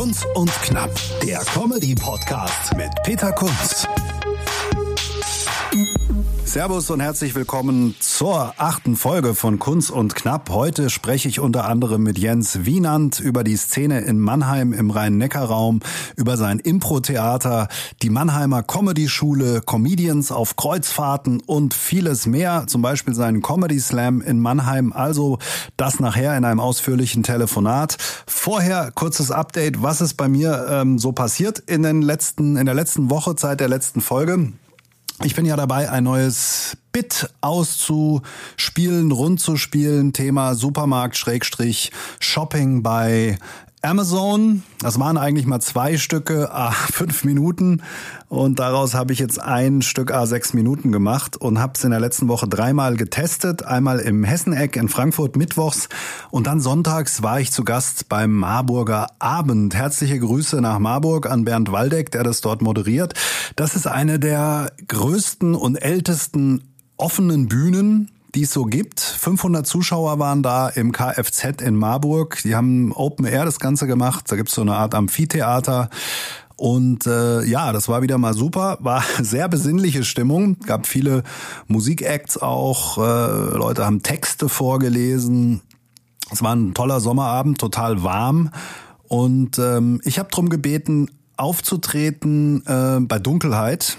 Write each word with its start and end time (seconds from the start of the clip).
Kunz 0.00 0.24
und 0.32 0.50
Knapp, 0.62 0.90
der 1.22 1.40
Comedy-Podcast 1.40 2.74
mit 2.74 2.90
Peter 3.04 3.32
Kunz. 3.32 3.86
Servus 6.50 6.90
und 6.90 6.98
herzlich 6.98 7.36
willkommen 7.36 7.94
zur 8.00 8.54
achten 8.56 8.96
Folge 8.96 9.36
von 9.36 9.60
Kunz 9.60 9.88
und 9.88 10.16
Knapp. 10.16 10.50
Heute 10.50 10.90
spreche 10.90 11.28
ich 11.28 11.38
unter 11.38 11.66
anderem 11.66 12.02
mit 12.02 12.18
Jens 12.18 12.66
Wienand 12.66 13.20
über 13.20 13.44
die 13.44 13.54
Szene 13.54 14.00
in 14.00 14.18
Mannheim 14.18 14.72
im 14.72 14.90
Rhein-Neckar-Raum, 14.90 15.78
über 16.16 16.36
sein 16.36 16.58
Impro-Theater, 16.58 17.68
die 18.02 18.10
Mannheimer 18.10 18.64
Comedy-Schule, 18.64 19.60
Comedians 19.64 20.32
auf 20.32 20.56
Kreuzfahrten 20.56 21.40
und 21.46 21.72
vieles 21.72 22.26
mehr, 22.26 22.64
zum 22.66 22.82
Beispiel 22.82 23.14
seinen 23.14 23.42
Comedy 23.42 23.78
Slam 23.78 24.20
in 24.20 24.40
Mannheim. 24.40 24.92
Also 24.92 25.38
das 25.76 26.00
nachher 26.00 26.36
in 26.36 26.44
einem 26.44 26.58
ausführlichen 26.58 27.22
Telefonat. 27.22 27.96
Vorher 28.26 28.90
kurzes 28.90 29.30
Update, 29.30 29.82
was 29.84 30.00
ist 30.00 30.14
bei 30.14 30.26
mir 30.26 30.66
ähm, 30.68 30.98
so 30.98 31.12
passiert 31.12 31.60
in 31.60 31.84
den 31.84 32.02
letzten, 32.02 32.56
in 32.56 32.66
der 32.66 32.74
letzten 32.74 33.08
Woche, 33.08 33.36
seit 33.38 33.60
der 33.60 33.68
letzten 33.68 34.00
Folge. 34.00 34.52
Ich 35.22 35.34
bin 35.34 35.44
ja 35.44 35.54
dabei, 35.54 35.90
ein 35.90 36.04
neues 36.04 36.78
Bit 36.92 37.28
auszuspielen, 37.42 39.12
rund 39.12 39.38
zu 39.38 39.58
spielen. 39.58 40.14
Thema 40.14 40.54
Supermarkt 40.54 41.14
Schrägstrich 41.14 41.92
Shopping 42.20 42.82
bei 42.82 43.38
Amazon. 43.82 44.62
Das 44.80 45.00
waren 45.00 45.16
eigentlich 45.16 45.46
mal 45.46 45.60
zwei 45.60 45.96
Stücke, 45.96 46.52
a 46.52 46.70
fünf 46.92 47.24
Minuten. 47.24 47.82
Und 48.28 48.58
daraus 48.58 48.94
habe 48.94 49.12
ich 49.12 49.18
jetzt 49.18 49.40
ein 49.40 49.82
Stück 49.82 50.12
a 50.12 50.26
sechs 50.26 50.52
Minuten 50.52 50.92
gemacht 50.92 51.36
und 51.36 51.58
habe 51.58 51.72
es 51.76 51.84
in 51.84 51.90
der 51.90 52.00
letzten 52.00 52.28
Woche 52.28 52.46
dreimal 52.46 52.96
getestet. 52.96 53.64
Einmal 53.64 53.98
im 54.00 54.22
Hesseneck 54.22 54.76
in 54.76 54.88
Frankfurt 54.88 55.36
mittwochs 55.36 55.88
und 56.30 56.46
dann 56.46 56.60
sonntags 56.60 57.22
war 57.22 57.40
ich 57.40 57.52
zu 57.52 57.64
Gast 57.64 58.08
beim 58.08 58.32
Marburger 58.32 59.08
Abend. 59.18 59.74
Herzliche 59.74 60.18
Grüße 60.18 60.60
nach 60.60 60.78
Marburg 60.78 61.30
an 61.30 61.44
Bernd 61.44 61.72
Waldeck, 61.72 62.10
der 62.10 62.22
das 62.22 62.42
dort 62.42 62.62
moderiert. 62.62 63.14
Das 63.56 63.74
ist 63.74 63.86
eine 63.86 64.18
der 64.18 64.72
größten 64.88 65.54
und 65.54 65.76
ältesten 65.76 66.62
offenen 66.96 67.48
Bühnen 67.48 68.10
die 68.34 68.42
es 68.42 68.52
so 68.52 68.64
gibt. 68.64 69.00
500 69.00 69.66
Zuschauer 69.66 70.18
waren 70.18 70.42
da 70.42 70.68
im 70.68 70.92
Kfz 70.92 71.62
in 71.62 71.76
Marburg. 71.76 72.40
Die 72.44 72.54
haben 72.54 72.92
Open 72.92 73.26
Air 73.26 73.44
das 73.44 73.60
Ganze 73.60 73.86
gemacht. 73.86 74.24
Da 74.28 74.36
gibt's 74.36 74.54
so 74.54 74.62
eine 74.62 74.76
Art 74.76 74.94
Amphitheater. 74.94 75.90
Und 76.56 77.06
äh, 77.06 77.42
ja, 77.44 77.72
das 77.72 77.88
war 77.88 78.02
wieder 78.02 78.18
mal 78.18 78.34
super. 78.34 78.78
War 78.80 79.02
sehr 79.20 79.48
besinnliche 79.48 80.04
Stimmung. 80.04 80.58
Gab 80.60 80.86
viele 80.86 81.22
Musikacts 81.66 82.36
auch. 82.38 82.98
Äh, 82.98 83.56
Leute 83.56 83.84
haben 83.84 84.02
Texte 84.02 84.48
vorgelesen. 84.48 85.62
Es 86.30 86.42
war 86.42 86.54
ein 86.54 86.74
toller 86.74 87.00
Sommerabend, 87.00 87.58
total 87.58 88.02
warm. 88.02 88.50
Und 89.08 89.58
ähm, 89.58 90.00
ich 90.04 90.18
habe 90.18 90.28
drum 90.30 90.48
gebeten, 90.48 91.10
aufzutreten 91.36 92.64
äh, 92.66 93.00
bei 93.00 93.18
Dunkelheit 93.18 93.96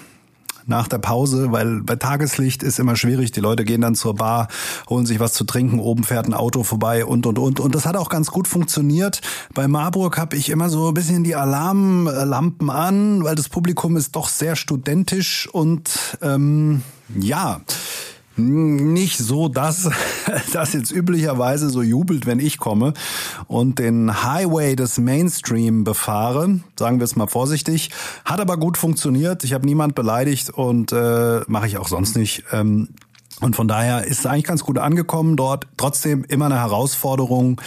nach 0.65 0.87
der 0.87 0.97
Pause, 0.97 1.51
weil 1.51 1.81
bei 1.81 1.95
Tageslicht 1.95 2.63
ist 2.63 2.79
immer 2.79 2.95
schwierig. 2.95 3.31
Die 3.31 3.39
Leute 3.39 3.63
gehen 3.63 3.81
dann 3.81 3.95
zur 3.95 4.15
Bar, 4.15 4.47
holen 4.89 5.05
sich 5.05 5.19
was 5.19 5.33
zu 5.33 5.43
trinken, 5.43 5.79
oben 5.79 6.03
fährt 6.03 6.27
ein 6.27 6.33
Auto 6.33 6.63
vorbei 6.63 7.05
und 7.05 7.25
und 7.25 7.39
und. 7.39 7.59
Und 7.59 7.75
das 7.75 7.85
hat 7.85 7.95
auch 7.95 8.09
ganz 8.09 8.31
gut 8.31 8.47
funktioniert. 8.47 9.21
Bei 9.53 9.67
Marburg 9.67 10.17
habe 10.17 10.35
ich 10.35 10.49
immer 10.49 10.69
so 10.69 10.89
ein 10.89 10.93
bisschen 10.93 11.23
die 11.23 11.35
Alarmlampen 11.35 12.69
an, 12.69 13.23
weil 13.23 13.35
das 13.35 13.49
Publikum 13.49 13.97
ist 13.97 14.15
doch 14.15 14.29
sehr 14.29 14.55
studentisch 14.55 15.47
und 15.51 16.17
ähm, 16.21 16.81
ja 17.19 17.61
nicht 18.41 19.17
so, 19.17 19.47
dass 19.47 19.89
das 20.53 20.73
jetzt 20.73 20.91
üblicherweise 20.91 21.69
so 21.69 21.81
jubelt, 21.81 22.25
wenn 22.25 22.39
ich 22.39 22.57
komme 22.57 22.93
und 23.47 23.79
den 23.79 24.23
Highway 24.23 24.75
des 24.75 24.97
Mainstream 24.97 25.83
befahre, 25.83 26.59
sagen 26.77 26.99
wir 26.99 27.05
es 27.05 27.15
mal 27.15 27.27
vorsichtig. 27.27 27.91
Hat 28.25 28.39
aber 28.39 28.57
gut 28.57 28.77
funktioniert. 28.77 29.43
Ich 29.43 29.53
habe 29.53 29.65
niemand 29.65 29.95
beleidigt 29.95 30.49
und 30.49 30.91
äh, 30.91 31.41
mache 31.47 31.67
ich 31.67 31.77
auch 31.77 31.87
sonst 31.87 32.17
nicht. 32.17 32.43
Ähm, 32.51 32.89
und 33.39 33.55
von 33.55 33.67
daher 33.67 34.05
ist 34.05 34.19
es 34.19 34.25
eigentlich 34.25 34.43
ganz 34.43 34.63
gut 34.63 34.77
angekommen 34.77 35.35
dort. 35.35 35.65
Trotzdem 35.77 36.23
immer 36.25 36.45
eine 36.45 36.59
Herausforderung, 36.59 37.59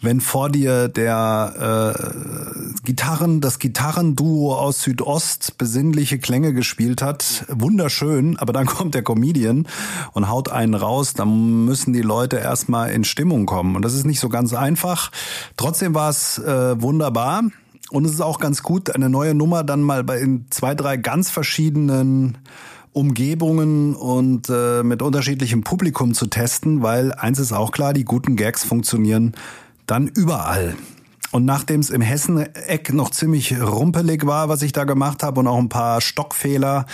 wenn 0.00 0.22
vor 0.22 0.48
dir 0.48 0.88
der 0.88 1.94
äh, 1.94 2.82
Gitarren, 2.84 3.42
das 3.42 3.58
Gitarrenduo 3.58 4.54
aus 4.54 4.82
Südost 4.82 5.58
besinnliche 5.58 6.18
Klänge 6.18 6.54
gespielt 6.54 7.02
hat. 7.02 7.44
Wunderschön, 7.48 8.38
aber 8.38 8.54
dann 8.54 8.66
kommt 8.66 8.94
der 8.94 9.02
Comedian 9.02 9.66
und 10.12 10.30
haut 10.30 10.50
einen 10.50 10.74
raus. 10.74 11.12
Dann 11.12 11.66
müssen 11.66 11.92
die 11.92 12.02
Leute 12.02 12.36
erstmal 12.36 12.90
in 12.90 13.04
Stimmung 13.04 13.44
kommen. 13.44 13.76
Und 13.76 13.82
das 13.82 13.92
ist 13.92 14.06
nicht 14.06 14.20
so 14.20 14.30
ganz 14.30 14.54
einfach. 14.54 15.10
Trotzdem 15.58 15.94
war 15.94 16.08
es 16.08 16.38
äh, 16.38 16.80
wunderbar. 16.80 17.42
Und 17.90 18.04
es 18.04 18.12
ist 18.12 18.20
auch 18.20 18.38
ganz 18.38 18.62
gut, 18.62 18.94
eine 18.94 19.08
neue 19.08 19.34
Nummer 19.34 19.64
dann 19.64 19.82
mal 19.82 20.04
bei 20.04 20.18
in 20.18 20.46
zwei, 20.50 20.74
drei 20.74 20.96
ganz 20.96 21.30
verschiedenen 21.30 22.38
Umgebungen 22.92 23.94
und 23.94 24.48
äh, 24.50 24.82
mit 24.82 25.02
unterschiedlichem 25.02 25.62
Publikum 25.62 26.14
zu 26.14 26.26
testen, 26.26 26.82
weil 26.82 27.12
eins 27.12 27.38
ist 27.38 27.52
auch 27.52 27.70
klar, 27.70 27.92
die 27.92 28.04
guten 28.04 28.36
Gags 28.36 28.64
funktionieren 28.64 29.34
dann 29.86 30.08
überall. 30.08 30.76
Und 31.30 31.44
nachdem 31.44 31.80
es 31.80 31.90
im 31.90 32.00
Hessen-Eck 32.00 32.92
noch 32.92 33.10
ziemlich 33.10 33.60
rumpelig 33.60 34.26
war, 34.26 34.48
was 34.48 34.62
ich 34.62 34.72
da 34.72 34.84
gemacht 34.84 35.22
habe 35.22 35.40
und 35.40 35.46
auch 35.46 35.58
ein 35.58 35.68
paar 35.68 36.00
Stockfehler, 36.00 36.86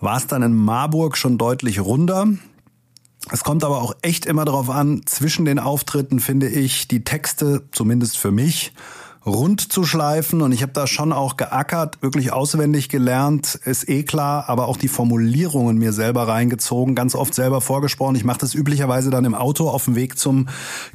war 0.00 0.16
es 0.16 0.26
dann 0.26 0.42
in 0.42 0.54
Marburg 0.54 1.16
schon 1.16 1.38
deutlich 1.38 1.80
runder. 1.80 2.28
Es 3.30 3.42
kommt 3.42 3.64
aber 3.64 3.80
auch 3.80 3.94
echt 4.02 4.26
immer 4.26 4.44
darauf 4.44 4.70
an, 4.70 5.02
zwischen 5.06 5.44
den 5.44 5.58
Auftritten 5.58 6.20
finde 6.20 6.48
ich 6.48 6.88
die 6.88 7.04
Texte, 7.04 7.62
zumindest 7.72 8.18
für 8.18 8.30
mich, 8.30 8.72
rund 9.26 9.72
zu 9.72 9.84
schleifen. 9.84 10.42
Und 10.42 10.52
ich 10.52 10.62
habe 10.62 10.72
da 10.72 10.86
schon 10.86 11.12
auch 11.12 11.36
geackert, 11.36 12.02
wirklich 12.02 12.32
auswendig 12.32 12.88
gelernt, 12.88 13.58
ist 13.64 13.88
eh 13.88 14.02
klar, 14.02 14.48
aber 14.48 14.68
auch 14.68 14.76
die 14.76 14.88
Formulierungen 14.88 15.78
mir 15.78 15.92
selber 15.92 16.28
reingezogen, 16.28 16.94
ganz 16.94 17.14
oft 17.14 17.34
selber 17.34 17.60
vorgesprochen. 17.60 18.16
Ich 18.16 18.24
mache 18.24 18.38
das 18.38 18.54
üblicherweise 18.54 19.10
dann 19.10 19.24
im 19.24 19.34
Auto 19.34 19.68
auf 19.68 19.84
dem 19.84 19.96
Weg 19.96 20.18
zum 20.18 20.48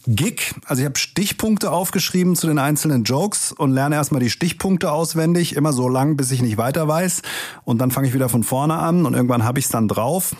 Gig. 0.08 0.54
Also 0.66 0.82
ich 0.82 0.86
habe 0.86 1.00
Stichpunkte 1.00 1.72
aufgeschrieben 1.72 2.36
zu 2.36 2.48
den 2.48 2.60
einzelnen 2.60 3.04
Jokes 3.04 3.52
und 3.52 3.72
lerne 3.72 3.96
erstmal 3.96 4.22
die 4.22 4.30
Stichpunkte 4.30 4.92
auswendig, 4.92 5.56
immer 5.56 5.74
so 5.74 5.90
lang, 5.90 6.18
bis 6.18 6.32
ich 6.32 6.42
nicht 6.42 6.58
weiter 6.58 6.88
weiß. 6.88 7.22
Und 7.64 7.80
dann 7.80 7.92
fange 7.92 8.08
ich 8.08 8.14
wieder 8.14 8.30
von 8.30 8.44
vorne 8.44 8.76
an 8.76 9.06
und 9.06 9.14
irgendwann 9.14 9.44
habe 9.44 9.60
ich 9.60 9.66
es 9.66 9.72
dann 9.72 9.88
drauf. 9.88 10.36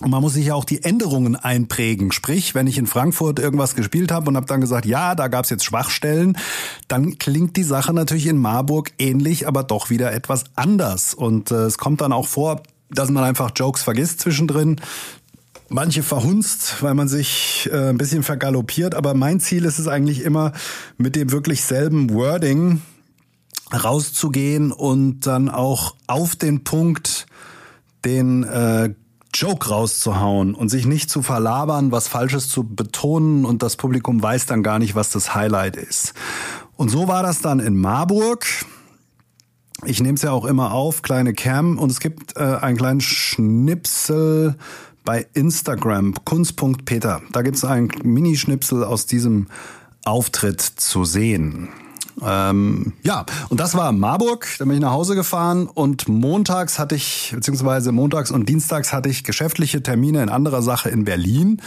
Und 0.00 0.10
man 0.10 0.22
muss 0.22 0.32
sich 0.32 0.46
ja 0.46 0.54
auch 0.54 0.64
die 0.64 0.82
Änderungen 0.82 1.36
einprägen. 1.36 2.10
Sprich, 2.10 2.54
wenn 2.54 2.66
ich 2.66 2.78
in 2.78 2.86
Frankfurt 2.86 3.38
irgendwas 3.38 3.74
gespielt 3.74 4.10
habe 4.10 4.30
und 4.30 4.36
habe 4.36 4.46
dann 4.46 4.62
gesagt, 4.62 4.86
ja, 4.86 5.14
da 5.14 5.28
gab's 5.28 5.50
jetzt 5.50 5.64
Schwachstellen, 5.64 6.38
dann 6.88 7.18
klingt 7.18 7.56
die 7.56 7.64
Sache 7.64 7.92
natürlich 7.92 8.26
in 8.26 8.38
Marburg 8.38 8.92
ähnlich, 8.98 9.46
aber 9.46 9.62
doch 9.62 9.90
wieder 9.90 10.12
etwas 10.12 10.44
anders. 10.56 11.12
Und 11.12 11.50
äh, 11.50 11.64
es 11.64 11.76
kommt 11.76 12.00
dann 12.00 12.14
auch 12.14 12.28
vor, 12.28 12.62
dass 12.90 13.10
man 13.10 13.24
einfach 13.24 13.52
Jokes 13.54 13.82
vergisst 13.82 14.20
zwischendrin. 14.20 14.80
Manche 15.68 16.02
verhunzt, 16.02 16.76
weil 16.80 16.94
man 16.94 17.06
sich 17.06 17.68
äh, 17.70 17.90
ein 17.90 17.98
bisschen 17.98 18.22
vergaloppiert. 18.22 18.94
Aber 18.94 19.12
mein 19.12 19.38
Ziel 19.38 19.66
ist 19.66 19.78
es 19.78 19.86
eigentlich 19.86 20.22
immer, 20.22 20.52
mit 20.96 21.14
dem 21.14 21.30
wirklich 21.30 21.62
selben 21.62 22.12
Wording 22.14 22.80
rauszugehen 23.72 24.72
und 24.72 25.26
dann 25.26 25.48
auch 25.48 25.94
auf 26.06 26.36
den 26.36 26.64
Punkt 26.64 27.26
den 28.04 28.42
äh, 28.44 28.94
Joke 29.34 29.68
rauszuhauen 29.68 30.54
und 30.54 30.68
sich 30.68 30.86
nicht 30.86 31.10
zu 31.10 31.22
verlabern, 31.22 31.92
was 31.92 32.08
Falsches 32.08 32.48
zu 32.48 32.64
betonen 32.64 33.44
und 33.44 33.62
das 33.62 33.76
Publikum 33.76 34.22
weiß 34.22 34.46
dann 34.46 34.62
gar 34.62 34.78
nicht, 34.78 34.94
was 34.94 35.10
das 35.10 35.34
Highlight 35.34 35.76
ist. 35.76 36.14
Und 36.76 36.88
so 36.88 37.08
war 37.08 37.22
das 37.22 37.40
dann 37.40 37.60
in 37.60 37.76
Marburg. 37.76 38.46
Ich 39.84 40.00
nehme 40.00 40.14
es 40.14 40.22
ja 40.22 40.32
auch 40.32 40.44
immer 40.44 40.72
auf, 40.72 41.02
kleine 41.02 41.32
Cam, 41.32 41.78
und 41.78 41.90
es 41.90 42.00
gibt 42.00 42.36
äh, 42.36 42.40
einen 42.40 42.76
kleinen 42.76 43.00
Schnipsel 43.00 44.56
bei 45.04 45.26
Instagram, 45.32 46.14
kunst.peter. 46.24 47.22
Da 47.32 47.42
gibt 47.42 47.56
es 47.56 47.64
einen 47.64 47.90
Minischnipsel 48.02 48.84
aus 48.84 49.06
diesem 49.06 49.46
Auftritt 50.04 50.60
zu 50.60 51.04
sehen. 51.04 51.68
Ähm, 52.24 52.92
ja, 53.02 53.24
und 53.48 53.60
das 53.60 53.74
war 53.74 53.92
Marburg. 53.92 54.46
Da 54.58 54.64
bin 54.64 54.74
ich 54.74 54.80
nach 54.80 54.92
Hause 54.92 55.14
gefahren 55.14 55.66
und 55.66 56.08
montags 56.08 56.78
hatte 56.78 56.94
ich, 56.94 57.32
beziehungsweise 57.34 57.92
montags 57.92 58.30
und 58.30 58.48
dienstags 58.48 58.92
hatte 58.92 59.08
ich 59.08 59.24
geschäftliche 59.24 59.82
Termine 59.82 60.22
in 60.22 60.28
anderer 60.28 60.62
Sache 60.62 60.90
in 60.90 61.04
Berlin 61.04 61.60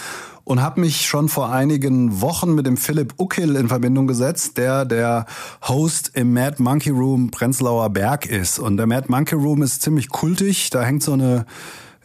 und 0.43 0.61
habe 0.61 0.81
mich 0.81 1.07
schon 1.07 1.29
vor 1.29 1.51
einigen 1.51 2.21
Wochen 2.21 2.53
mit 2.53 2.65
dem 2.65 2.77
Philipp 2.77 3.13
Uckel 3.17 3.55
in 3.55 3.69
Verbindung 3.69 4.07
gesetzt, 4.07 4.57
der 4.57 4.85
der 4.85 5.25
Host 5.67 6.11
im 6.15 6.33
Mad 6.33 6.61
Monkey 6.61 6.89
Room 6.89 7.31
Prenzlauer 7.31 7.89
Berg 7.89 8.25
ist. 8.25 8.59
Und 8.59 8.77
der 8.77 8.87
Mad 8.87 9.07
Monkey 9.07 9.35
Room 9.35 9.61
ist 9.61 9.81
ziemlich 9.81 10.09
kultig. 10.09 10.69
Da 10.69 10.83
hängt 10.83 11.03
so 11.03 11.13
eine 11.13 11.45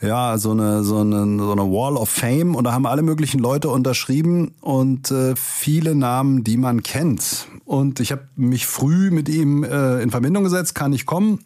ja, 0.00 0.38
so 0.38 0.52
eine, 0.52 0.84
so 0.84 0.98
eine, 0.98 1.38
so 1.38 1.52
eine 1.52 1.62
Wall 1.62 1.96
of 1.96 2.08
Fame 2.08 2.54
und 2.54 2.64
da 2.64 2.72
haben 2.72 2.86
alle 2.86 3.02
möglichen 3.02 3.40
Leute 3.40 3.68
unterschrieben 3.68 4.52
und 4.60 5.10
äh, 5.10 5.34
viele 5.36 5.94
Namen, 5.94 6.44
die 6.44 6.56
man 6.56 6.82
kennt. 6.82 7.48
Und 7.64 8.00
ich 8.00 8.12
habe 8.12 8.28
mich 8.36 8.66
früh 8.66 9.10
mit 9.10 9.28
ihm 9.28 9.64
äh, 9.64 10.00
in 10.00 10.10
Verbindung 10.10 10.44
gesetzt, 10.44 10.74
kann 10.74 10.92
ich 10.92 11.04
kommen, 11.04 11.40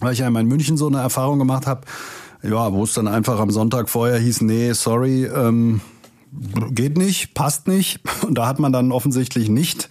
weil 0.00 0.14
ich 0.14 0.20
ja 0.20 0.28
in 0.28 0.48
München 0.48 0.76
so 0.76 0.86
eine 0.86 0.98
Erfahrung 0.98 1.38
gemacht 1.38 1.66
habe, 1.66 1.82
ja, 2.42 2.72
wo 2.72 2.84
es 2.84 2.94
dann 2.94 3.08
einfach 3.08 3.38
am 3.38 3.50
Sonntag 3.50 3.88
vorher 3.88 4.18
hieß, 4.18 4.42
nee, 4.42 4.72
sorry, 4.72 5.24
ähm, 5.24 5.80
geht 6.70 6.98
nicht, 6.98 7.34
passt 7.34 7.68
nicht. 7.68 8.00
Und 8.26 8.36
da 8.36 8.46
hat 8.46 8.58
man 8.58 8.72
dann 8.72 8.92
offensichtlich 8.92 9.48
nicht 9.48 9.88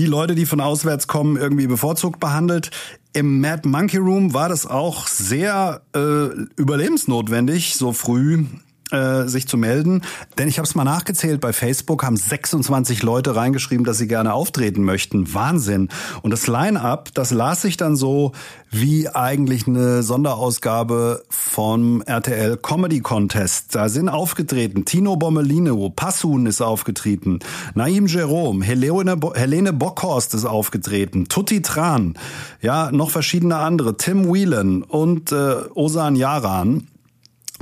die 0.00 0.06
Leute, 0.06 0.34
die 0.34 0.46
von 0.46 0.62
auswärts 0.62 1.08
kommen, 1.08 1.36
irgendwie 1.36 1.66
bevorzugt 1.66 2.20
behandelt. 2.20 2.70
Im 3.12 3.40
Mad 3.40 3.68
Monkey 3.68 3.98
Room 3.98 4.32
war 4.32 4.48
das 4.48 4.66
auch 4.66 5.06
sehr 5.06 5.82
äh, 5.94 6.28
überlebensnotwendig, 6.56 7.74
so 7.74 7.92
früh 7.92 8.46
äh, 8.92 9.26
sich 9.26 9.48
zu 9.48 9.56
melden. 9.56 10.02
Denn 10.38 10.48
ich 10.48 10.58
habe 10.58 10.66
es 10.66 10.74
mal 10.74 10.84
nachgezählt, 10.84 11.40
bei 11.40 11.52
Facebook 11.52 12.04
haben 12.04 12.16
26 12.16 13.02
Leute 13.02 13.36
reingeschrieben, 13.36 13.84
dass 13.84 13.98
sie 13.98 14.08
gerne 14.08 14.34
auftreten 14.34 14.82
möchten. 14.82 15.32
Wahnsinn. 15.34 15.88
Und 16.22 16.30
das 16.30 16.46
Line-up, 16.46 17.10
das 17.14 17.30
las 17.30 17.62
sich 17.62 17.76
dann 17.76 17.96
so 17.96 18.32
wie 18.70 19.08
eigentlich 19.08 19.66
eine 19.66 20.02
Sonderausgabe 20.02 21.24
vom 21.28 22.02
RTL 22.02 22.56
Comedy 22.56 23.00
Contest. 23.00 23.74
Da 23.74 23.88
sind 23.88 24.08
aufgetreten 24.08 24.84
Tino 24.84 25.16
Bommelino, 25.16 25.90
Passun 25.90 26.46
ist 26.46 26.60
aufgetreten, 26.60 27.40
Naim 27.74 28.06
Jerome, 28.06 28.64
Helene, 28.64 29.16
Bo 29.16 29.34
Helene 29.34 29.72
Bockhorst 29.72 30.34
ist 30.34 30.44
aufgetreten, 30.44 31.26
Tutti 31.28 31.62
Tran, 31.62 32.14
ja, 32.60 32.92
noch 32.92 33.10
verschiedene 33.10 33.56
andere, 33.56 33.96
Tim 33.96 34.32
Whelan 34.32 34.82
und 34.82 35.32
äh, 35.32 35.56
Osan 35.74 36.14
Yaran. 36.14 36.86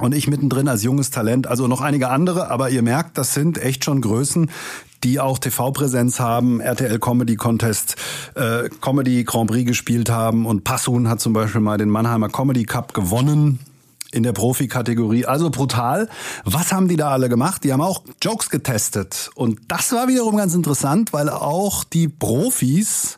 Und 0.01 0.15
ich 0.15 0.29
mittendrin 0.29 0.69
als 0.69 0.85
junges 0.85 1.11
Talent, 1.11 1.49
also 1.49 1.67
noch 1.67 1.81
einige 1.81 2.09
andere, 2.09 2.51
aber 2.51 2.71
ihr 2.71 2.83
merkt, 2.83 3.19
das 3.19 3.35
sind 3.35 3.59
echt 3.59 3.85
schon 3.85 4.01
Größen, 4.01 4.49
die 5.03 5.19
auch 5.19 5.39
TV-Präsenz 5.39 6.21
haben, 6.21 6.61
RTL 6.61 7.01
Comedy 7.01 7.35
Contest, 7.35 7.97
äh, 8.35 8.69
Comedy 8.81 9.25
Grand 9.25 9.51
Prix 9.51 9.67
gespielt 9.67 10.09
haben 10.09 10.47
und 10.47 10.63
Passun 10.63 11.09
hat 11.09 11.21
zum 11.21 11.33
Beispiel 11.33 11.61
mal 11.61 11.79
den 11.79 11.89
Mannheimer 11.89 12.29
Comedy 12.29 12.65
Cup 12.65 12.95
gewonnen 12.95 13.59
in 14.13 14.23
der 14.23 14.33
Profikategorie. 14.33 15.27
Also 15.27 15.51
brutal. 15.51 16.09
Was 16.45 16.73
haben 16.73 16.89
die 16.89 16.97
da 16.97 17.11
alle 17.11 17.29
gemacht? 17.29 17.65
Die 17.65 17.73
haben 17.73 17.83
auch 17.83 18.03
Jokes 18.23 18.51
getestet. 18.51 19.31
Und 19.35 19.61
das 19.69 19.93
war 19.93 20.09
wiederum 20.09 20.37
ganz 20.37 20.55
interessant, 20.55 21.13
weil 21.13 21.29
auch 21.29 21.85
die 21.85 22.09
Profis 22.09 23.18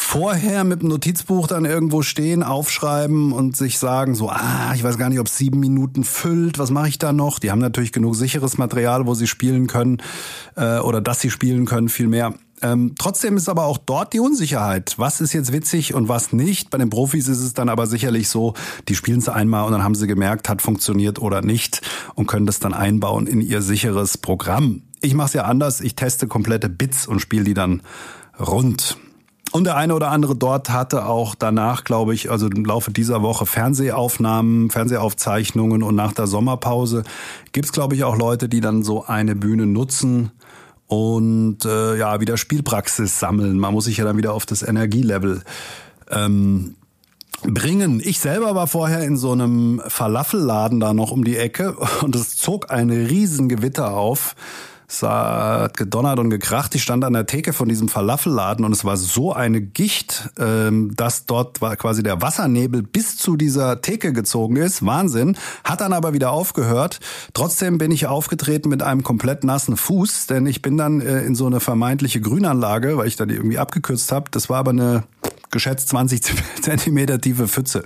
vorher 0.00 0.62
mit 0.62 0.80
dem 0.80 0.90
Notizbuch 0.90 1.48
dann 1.48 1.64
irgendwo 1.64 2.02
stehen, 2.02 2.44
aufschreiben 2.44 3.32
und 3.32 3.56
sich 3.56 3.80
sagen, 3.80 4.14
so, 4.14 4.30
ah, 4.30 4.72
ich 4.74 4.84
weiß 4.84 4.96
gar 4.96 5.08
nicht, 5.08 5.18
ob 5.18 5.28
sieben 5.28 5.58
Minuten 5.58 6.04
füllt, 6.04 6.56
was 6.56 6.70
mache 6.70 6.88
ich 6.88 6.98
da 6.98 7.12
noch? 7.12 7.40
Die 7.40 7.50
haben 7.50 7.58
natürlich 7.58 7.92
genug 7.92 8.14
sicheres 8.14 8.58
Material, 8.58 9.06
wo 9.06 9.14
sie 9.14 9.26
spielen 9.26 9.66
können 9.66 9.98
äh, 10.54 10.78
oder 10.78 11.00
dass 11.00 11.20
sie 11.20 11.30
spielen 11.30 11.66
können, 11.66 11.88
viel 11.88 12.06
mehr. 12.06 12.32
Ähm, 12.62 12.94
trotzdem 12.96 13.36
ist 13.36 13.48
aber 13.48 13.64
auch 13.64 13.76
dort 13.76 14.12
die 14.12 14.20
Unsicherheit. 14.20 14.94
Was 14.98 15.20
ist 15.20 15.32
jetzt 15.32 15.52
witzig 15.52 15.94
und 15.94 16.08
was 16.08 16.32
nicht? 16.32 16.70
Bei 16.70 16.78
den 16.78 16.90
Profis 16.90 17.26
ist 17.26 17.40
es 17.40 17.52
dann 17.52 17.68
aber 17.68 17.88
sicherlich 17.88 18.28
so, 18.28 18.54
die 18.86 18.94
spielen 18.94 19.18
es 19.18 19.28
einmal 19.28 19.66
und 19.66 19.72
dann 19.72 19.82
haben 19.82 19.96
sie 19.96 20.06
gemerkt, 20.06 20.48
hat 20.48 20.62
funktioniert 20.62 21.18
oder 21.20 21.42
nicht 21.42 21.82
und 22.14 22.26
können 22.28 22.46
das 22.46 22.60
dann 22.60 22.72
einbauen 22.72 23.26
in 23.26 23.40
ihr 23.40 23.62
sicheres 23.62 24.16
Programm. 24.16 24.82
Ich 25.00 25.14
mache 25.14 25.26
es 25.26 25.32
ja 25.34 25.42
anders. 25.42 25.80
Ich 25.80 25.96
teste 25.96 26.28
komplette 26.28 26.68
Bits 26.68 27.06
und 27.06 27.18
spiele 27.18 27.44
die 27.44 27.54
dann 27.54 27.82
rund. 28.38 28.96
Und 29.50 29.64
der 29.64 29.76
eine 29.76 29.94
oder 29.94 30.10
andere 30.10 30.36
dort 30.36 30.70
hatte 30.70 31.06
auch 31.06 31.34
danach, 31.34 31.84
glaube 31.84 32.14
ich, 32.14 32.30
also 32.30 32.48
im 32.48 32.64
Laufe 32.64 32.90
dieser 32.90 33.22
Woche 33.22 33.46
Fernsehaufnahmen, 33.46 34.70
Fernsehaufzeichnungen 34.70 35.82
und 35.82 35.94
nach 35.94 36.12
der 36.12 36.26
Sommerpause 36.26 37.04
gibt's 37.52 37.72
glaube 37.72 37.94
ich, 37.94 38.04
auch 38.04 38.16
Leute, 38.16 38.48
die 38.48 38.60
dann 38.60 38.82
so 38.82 39.04
eine 39.06 39.34
Bühne 39.34 39.66
nutzen 39.66 40.30
und 40.86 41.64
äh, 41.64 41.96
ja, 41.96 42.20
wieder 42.20 42.36
Spielpraxis 42.36 43.18
sammeln. 43.18 43.58
Man 43.58 43.72
muss 43.72 43.84
sich 43.84 43.98
ja 43.98 44.04
dann 44.04 44.16
wieder 44.16 44.34
auf 44.34 44.46
das 44.46 44.62
Energielevel 44.62 45.42
ähm, 46.10 46.74
bringen. 47.42 48.00
Ich 48.04 48.18
selber 48.18 48.54
war 48.54 48.66
vorher 48.66 49.02
in 49.02 49.16
so 49.16 49.32
einem 49.32 49.82
Falafelladen 49.86 50.80
da 50.80 50.92
noch 50.92 51.10
um 51.10 51.24
die 51.24 51.36
Ecke 51.36 51.76
und 52.02 52.16
es 52.16 52.36
zog 52.36 52.70
ein 52.70 52.90
Riesengewitter 52.90 53.96
auf. 53.96 54.34
Es 54.90 55.02
hat 55.02 55.76
gedonnert 55.76 56.18
und 56.18 56.30
gekracht. 56.30 56.74
Ich 56.74 56.82
stand 56.82 57.04
an 57.04 57.12
der 57.12 57.26
Theke 57.26 57.52
von 57.52 57.68
diesem 57.68 57.88
Falafelladen 57.88 58.64
und 58.64 58.72
es 58.72 58.86
war 58.86 58.96
so 58.96 59.34
eine 59.34 59.60
Gicht, 59.60 60.30
ähm, 60.38 60.96
dass 60.96 61.26
dort 61.26 61.60
quasi 61.60 62.02
der 62.02 62.22
Wassernebel 62.22 62.82
bis 62.82 63.18
zu 63.18 63.36
dieser 63.36 63.82
Theke 63.82 64.14
gezogen 64.14 64.56
ist. 64.56 64.84
Wahnsinn. 64.84 65.36
Hat 65.62 65.82
dann 65.82 65.92
aber 65.92 66.14
wieder 66.14 66.30
aufgehört. 66.30 67.00
Trotzdem 67.34 67.76
bin 67.76 67.92
ich 67.92 68.06
aufgetreten 68.06 68.70
mit 68.70 68.82
einem 68.82 69.02
komplett 69.02 69.44
nassen 69.44 69.76
Fuß, 69.76 70.26
denn 70.26 70.46
ich 70.46 70.62
bin 70.62 70.78
dann 70.78 71.02
äh, 71.02 71.20
in 71.20 71.34
so 71.34 71.44
eine 71.44 71.60
vermeintliche 71.60 72.22
Grünanlage, 72.22 72.96
weil 72.96 73.08
ich 73.08 73.16
da 73.16 73.26
die 73.26 73.34
irgendwie 73.34 73.58
abgekürzt 73.58 74.10
habe. 74.10 74.30
Das 74.30 74.48
war 74.48 74.56
aber 74.56 74.70
eine 74.70 75.04
geschätzt 75.50 75.88
20 75.88 76.22
Zentimeter 76.62 77.20
tiefe 77.20 77.48
Pfütze. 77.48 77.84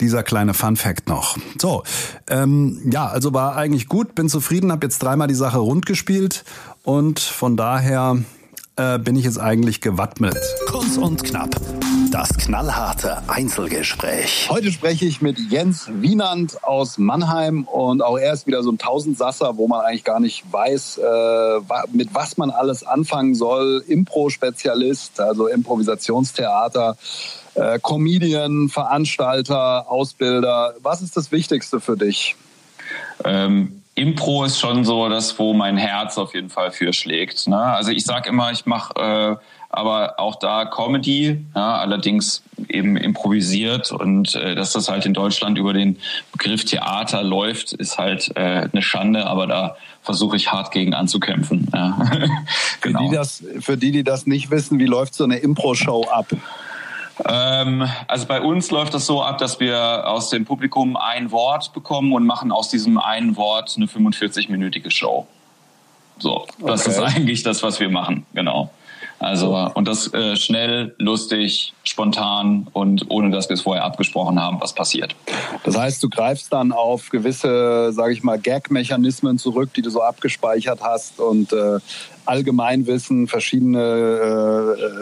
Dieser 0.00 0.22
kleine 0.22 0.54
Fun 0.54 0.76
Fact 0.76 1.08
noch. 1.08 1.36
So, 1.60 1.82
ähm, 2.28 2.80
ja, 2.90 3.06
also 3.06 3.32
war 3.34 3.56
eigentlich 3.56 3.88
gut, 3.88 4.14
bin 4.14 4.28
zufrieden, 4.28 4.72
habe 4.72 4.86
jetzt 4.86 5.02
dreimal 5.02 5.28
die 5.28 5.34
Sache 5.34 5.58
rund 5.58 5.86
gespielt 5.86 6.44
und 6.82 7.20
von 7.20 7.56
daher 7.56 8.18
äh, 8.76 8.98
bin 8.98 9.16
ich 9.16 9.24
jetzt 9.24 9.38
eigentlich 9.38 9.80
gewappnet. 9.80 10.38
Kurz 10.66 10.96
und 10.96 11.22
knapp. 11.24 11.60
Das 12.10 12.36
knallharte 12.36 13.18
Einzelgespräch. 13.28 14.48
Heute 14.50 14.72
spreche 14.72 15.04
ich 15.04 15.22
mit 15.22 15.38
Jens 15.38 15.88
Wienand 15.92 16.64
aus 16.64 16.98
Mannheim 16.98 17.62
und 17.64 18.02
auch 18.02 18.18
er 18.18 18.32
ist 18.32 18.48
wieder 18.48 18.64
so 18.64 18.72
ein 18.72 18.78
Tausendsasser, 18.78 19.56
wo 19.56 19.68
man 19.68 19.82
eigentlich 19.82 20.02
gar 20.02 20.18
nicht 20.18 20.44
weiß, 20.50 20.98
äh, 20.98 21.60
mit 21.92 22.12
was 22.12 22.36
man 22.36 22.50
alles 22.50 22.82
anfangen 22.82 23.36
soll. 23.36 23.84
Impro-Spezialist, 23.86 25.20
also 25.20 25.46
Improvisationstheater, 25.46 26.96
äh, 27.54 27.78
Comedian, 27.78 28.70
Veranstalter, 28.70 29.88
Ausbilder. 29.88 30.74
Was 30.82 31.02
ist 31.02 31.16
das 31.16 31.30
Wichtigste 31.30 31.78
für 31.78 31.96
dich? 31.96 32.34
Ähm, 33.24 33.82
Impro 33.94 34.44
ist 34.44 34.58
schon 34.58 34.84
so 34.84 35.08
das, 35.08 35.38
wo 35.38 35.52
mein 35.52 35.76
Herz 35.76 36.18
auf 36.18 36.34
jeden 36.34 36.50
Fall 36.50 36.72
für 36.72 36.92
schlägt. 36.92 37.46
Ne? 37.46 37.56
Also 37.56 37.92
ich 37.92 38.04
sage 38.04 38.30
immer, 38.30 38.50
ich 38.50 38.66
mache 38.66 38.94
äh, 38.96 39.36
aber 39.70 40.18
auch 40.18 40.36
da 40.36 40.64
Comedy, 40.64 41.44
ja, 41.54 41.78
allerdings 41.78 42.42
eben 42.68 42.96
improvisiert 42.96 43.92
und 43.92 44.34
äh, 44.34 44.54
dass 44.56 44.72
das 44.72 44.88
halt 44.88 45.06
in 45.06 45.14
Deutschland 45.14 45.58
über 45.58 45.72
den 45.72 45.96
Begriff 46.32 46.64
Theater 46.64 47.22
läuft, 47.22 47.72
ist 47.72 47.96
halt 47.96 48.32
äh, 48.34 48.68
eine 48.72 48.82
Schande, 48.82 49.26
aber 49.26 49.46
da 49.46 49.76
versuche 50.02 50.36
ich 50.36 50.50
hart 50.50 50.72
gegen 50.72 50.92
anzukämpfen. 50.92 51.68
Ja. 51.72 51.98
genau. 52.80 52.98
für, 53.00 53.08
die 53.08 53.14
das, 53.14 53.44
für 53.60 53.76
die, 53.76 53.92
die 53.92 54.02
das 54.02 54.26
nicht 54.26 54.50
wissen, 54.50 54.78
wie 54.80 54.86
läuft 54.86 55.14
so 55.14 55.24
eine 55.24 55.36
Impro-Show 55.36 56.04
ab? 56.10 56.26
Ähm, 57.26 57.88
also 58.08 58.26
bei 58.26 58.40
uns 58.40 58.70
läuft 58.70 58.94
das 58.94 59.06
so 59.06 59.22
ab, 59.22 59.38
dass 59.38 59.60
wir 59.60 60.08
aus 60.08 60.30
dem 60.30 60.46
Publikum 60.46 60.96
ein 60.96 61.30
Wort 61.30 61.72
bekommen 61.72 62.12
und 62.12 62.26
machen 62.26 62.50
aus 62.50 62.70
diesem 62.70 62.98
einen 62.98 63.36
Wort 63.36 63.74
eine 63.76 63.86
45-minütige 63.86 64.90
Show. 64.90 65.28
So, 66.18 66.46
das 66.58 66.86
okay. 66.86 66.90
ist 66.90 67.00
eigentlich 67.00 67.42
das, 67.42 67.62
was 67.62 67.78
wir 67.78 67.88
machen, 67.88 68.26
genau. 68.34 68.70
Also 69.20 69.54
und 69.74 69.86
das 69.86 70.12
äh, 70.14 70.34
schnell, 70.34 70.94
lustig, 70.96 71.74
spontan 71.84 72.68
und 72.72 73.10
ohne 73.10 73.30
dass 73.30 73.50
wir 73.50 73.54
es 73.54 73.60
vorher 73.60 73.84
abgesprochen 73.84 74.40
haben, 74.40 74.62
was 74.62 74.74
passiert. 74.74 75.14
Das 75.62 75.78
heißt, 75.78 76.02
du 76.02 76.08
greifst 76.08 76.50
dann 76.54 76.72
auf 76.72 77.10
gewisse, 77.10 77.92
sage 77.92 78.14
ich 78.14 78.22
mal, 78.22 78.38
Gag-Mechanismen 78.38 79.36
zurück, 79.36 79.74
die 79.74 79.82
du 79.82 79.90
so 79.90 80.00
abgespeichert 80.00 80.80
hast 80.82 81.20
und 81.20 81.52
äh, 81.52 81.80
Allgemeinwissen, 82.24 83.26
verschiedene 83.26 83.78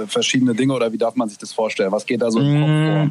äh, 0.02 0.06
verschiedene 0.08 0.56
Dinge 0.56 0.75
oder 0.75 0.92
wie 0.92 0.98
darf 0.98 1.14
man 1.14 1.28
sich 1.28 1.38
das 1.38 1.52
vorstellen? 1.52 1.92
Was 1.92 2.04
geht 2.04 2.20
da 2.20 2.32
so 2.32 2.40
vor? 2.40 3.10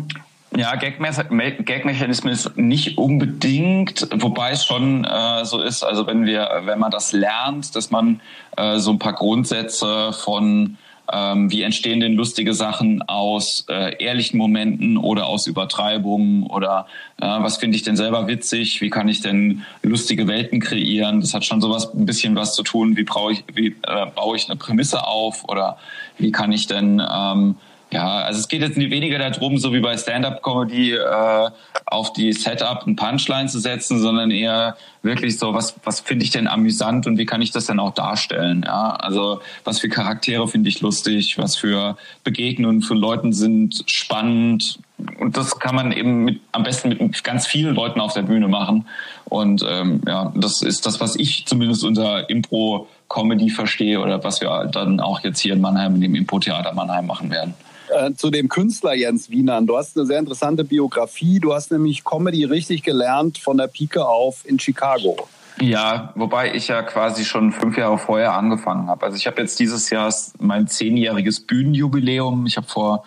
Ja, 0.57 0.75
Gag-Mechanismen 0.75 2.33
ist 2.33 2.57
nicht 2.57 2.97
unbedingt, 2.97 4.07
wobei 4.21 4.51
es 4.51 4.65
schon 4.65 5.05
äh, 5.05 5.45
so 5.45 5.61
ist, 5.61 5.83
also 5.83 6.05
wenn 6.05 6.25
wir, 6.25 6.63
wenn 6.65 6.79
man 6.79 6.91
das 6.91 7.13
lernt, 7.13 7.75
dass 7.77 7.91
man 7.91 8.19
äh, 8.57 8.77
so 8.77 8.91
ein 8.91 8.99
paar 8.99 9.13
Grundsätze 9.13 10.11
von 10.11 10.77
ähm, 11.11 11.51
wie 11.51 11.61
entstehen 11.61 11.99
denn 11.99 12.13
lustige 12.13 12.53
Sachen 12.53 13.01
aus 13.03 13.65
äh, 13.69 14.03
ehrlichen 14.03 14.37
Momenten 14.37 14.97
oder 14.97 15.27
aus 15.27 15.47
Übertreibungen 15.47 16.43
oder 16.43 16.87
äh, 17.21 17.25
was 17.25 17.57
finde 17.57 17.77
ich 17.77 17.83
denn 17.83 17.95
selber 17.95 18.27
witzig? 18.27 18.81
Wie 18.81 18.89
kann 18.89 19.07
ich 19.07 19.21
denn 19.21 19.63
lustige 19.81 20.27
Welten 20.27 20.59
kreieren? 20.59 21.21
Das 21.21 21.33
hat 21.33 21.45
schon 21.45 21.61
sowas 21.61 21.93
ein 21.93 22.05
bisschen 22.05 22.35
was 22.35 22.55
zu 22.55 22.63
tun. 22.63 22.97
Wie 22.97 23.03
brauche 23.03 23.33
ich, 23.33 23.43
wie 23.53 23.75
äh, 23.83 24.05
baue 24.13 24.35
ich 24.35 24.49
eine 24.49 24.57
Prämisse 24.57 25.07
auf 25.07 25.47
oder 25.47 25.77
wie 26.17 26.31
kann 26.31 26.51
ich 26.51 26.67
denn 26.67 27.01
ähm, 27.09 27.55
ja, 27.89 28.20
also 28.20 28.39
es 28.39 28.50
geht 28.50 28.62
jetzt 28.62 28.75
weniger 28.75 29.17
darum, 29.17 29.58
so 29.58 29.72
wie 29.72 29.79
bei 29.79 29.96
Stand-up-Comedy 29.96 30.94
äh, 30.94 31.50
auf 31.86 32.12
die 32.12 32.34
Setup 32.34 32.86
und 32.86 32.98
Punchline 32.98 33.48
zu 33.48 33.60
setzen, 33.60 34.00
sondern 34.00 34.29
eher 34.29 34.75
wirklich 35.03 35.39
so, 35.39 35.53
was, 35.53 35.75
was 35.86 36.01
finde 36.01 36.25
ich 36.25 36.32
denn 36.32 36.48
amüsant 36.48 37.08
und 37.08 37.17
wie 37.17 37.25
kann 37.25 37.41
ich 37.41 37.51
das 37.51 37.67
denn 37.67 37.79
auch 37.79 37.94
darstellen? 37.94 38.63
Ja, 38.65 38.89
also 38.89 39.39
was 39.63 39.79
für 39.79 39.88
Charaktere 39.88 40.46
finde 40.50 40.67
ich 40.67 40.82
lustig, 40.82 41.38
was 41.38 41.56
für 41.56 41.96
Begegnungen 42.25 42.82
für 42.82 42.94
Leuten 42.94 43.32
sind 43.32 43.84
spannend 43.86 44.79
und 45.20 45.38
das 45.38 45.58
kann 45.58 45.75
man 45.75 45.94
eben 45.94 46.25
mit, 46.25 46.41
am 46.51 46.63
besten 46.63 46.89
mit 46.89 47.24
ganz 47.24 47.48
vielen 47.48 47.74
Leuten 47.74 48.01
auf 48.01 48.13
der 48.13 48.24
Bühne 48.24 48.50
machen 48.50 48.86
und 49.25 49.63
ähm, 49.65 50.01
ja, 50.06 50.34
das 50.36 50.62
ist 50.62 50.86
das, 50.86 51.00
was 51.00 51.15
ich 51.15 51.46
zumindest 51.46 51.86
unter 51.86 52.29
Impro 52.29 52.89
Comedy 53.08 53.50
verstehe 53.50 54.01
oder 54.01 54.22
was 54.25 54.41
wir 54.41 54.65
dann 54.65 55.00
auch 55.00 55.22
jetzt 55.22 55.39
hier 55.39 55.53
in 55.53 55.62
Mannheim 55.62 55.96
in 55.96 56.01
dem 56.01 56.15
Impro-Theater 56.15 56.74
Mannheim 56.74 57.06
machen 57.06 57.32
werden. 57.32 57.53
Äh, 57.89 58.13
zu 58.13 58.29
dem 58.29 58.50
Künstler 58.50 58.94
Jens 58.94 59.29
Wienern. 59.29 59.65
Du 59.67 59.77
hast 59.77 59.98
eine 59.98 60.06
sehr 60.06 60.20
interessante 60.20 60.63
Biografie. 60.63 61.39
Du 61.39 61.53
hast 61.53 61.72
nämlich 61.72 62.03
Comedy 62.03 62.44
richtig 62.44 62.84
gelernt 62.84 63.38
von 63.38 63.58
der 63.58 63.67
Pike 63.67 64.06
auf 64.06 64.44
in 64.46 64.60
Chicago. 64.60 65.27
Ja, 65.60 66.12
wobei 66.15 66.53
ich 66.53 66.67
ja 66.67 66.84
quasi 66.84 67.25
schon 67.25 67.51
fünf 67.51 67.77
Jahre 67.77 67.98
vorher 67.98 68.34
angefangen 68.34 68.88
habe. 68.88 69.06
Also 69.06 69.17
ich 69.17 69.25
habe 69.25 69.41
jetzt 69.41 69.60
dieses 69.60 69.89
Jahr 69.89 70.13
mein 70.39 70.67
zehnjähriges 70.67 71.39
Bühnenjubiläum. 71.39 72.46
Ich 72.46 72.58
habe 72.58 72.67
vor 72.67 73.03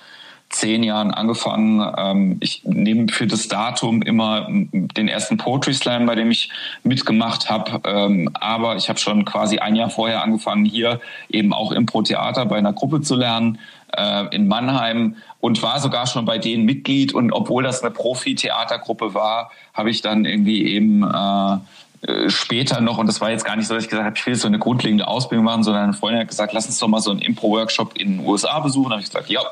zehn 0.48 0.82
Jahren 0.82 1.12
angefangen. 1.12 1.94
Ähm, 1.96 2.36
ich 2.40 2.62
nehme 2.64 3.06
für 3.08 3.28
das 3.28 3.46
Datum 3.46 4.02
immer 4.02 4.48
den 4.50 5.06
ersten 5.06 5.36
Poetry 5.36 5.74
Slam, 5.74 6.06
bei 6.06 6.16
dem 6.16 6.30
ich 6.30 6.50
mitgemacht 6.82 7.48
habe. 7.48 7.80
Ähm, 7.84 8.30
aber 8.34 8.74
ich 8.74 8.88
habe 8.88 8.98
schon 8.98 9.24
quasi 9.24 9.58
ein 9.58 9.76
Jahr 9.76 9.90
vorher 9.90 10.22
angefangen, 10.22 10.64
hier 10.64 11.00
eben 11.28 11.52
auch 11.52 11.70
Impro-Theater 11.70 12.46
bei 12.46 12.56
einer 12.56 12.72
Gruppe 12.72 13.00
zu 13.00 13.14
lernen 13.14 13.60
äh, 13.96 14.34
in 14.34 14.48
Mannheim 14.48 15.16
und 15.40 15.62
war 15.62 15.80
sogar 15.80 16.06
schon 16.06 16.24
bei 16.24 16.38
denen 16.38 16.64
Mitglied. 16.64 17.14
Und 17.14 17.32
obwohl 17.32 17.62
das 17.62 17.82
eine 17.82 17.90
Profi-Theatergruppe 17.90 19.14
war, 19.14 19.50
habe 19.74 19.90
ich 19.90 20.02
dann 20.02 20.24
irgendwie 20.24 20.66
eben 20.66 21.02
äh, 21.02 21.58
äh, 22.02 22.30
später 22.30 22.80
noch, 22.80 22.98
und 22.98 23.06
das 23.06 23.20
war 23.20 23.30
jetzt 23.30 23.44
gar 23.44 23.56
nicht 23.56 23.66
so, 23.66 23.74
dass 23.74 23.84
ich 23.84 23.90
gesagt 23.90 24.06
habe, 24.06 24.16
ich 24.16 24.26
will 24.26 24.34
so 24.34 24.46
eine 24.46 24.58
grundlegende 24.58 25.06
Ausbildung 25.06 25.44
machen, 25.44 25.64
sondern 25.64 25.84
eine 25.84 25.92
Freundin 25.92 26.20
hat 26.20 26.28
gesagt, 26.28 26.52
lass 26.52 26.66
uns 26.66 26.78
doch 26.78 26.88
mal 26.88 27.00
so 27.00 27.10
einen 27.10 27.20
Impro-Workshop 27.20 27.98
in 27.98 28.18
den 28.18 28.26
USA 28.26 28.58
besuchen. 28.60 28.90
Da 28.90 28.92
habe 28.96 29.02
ich 29.02 29.08
gesagt, 29.08 29.28
ja, 29.28 29.42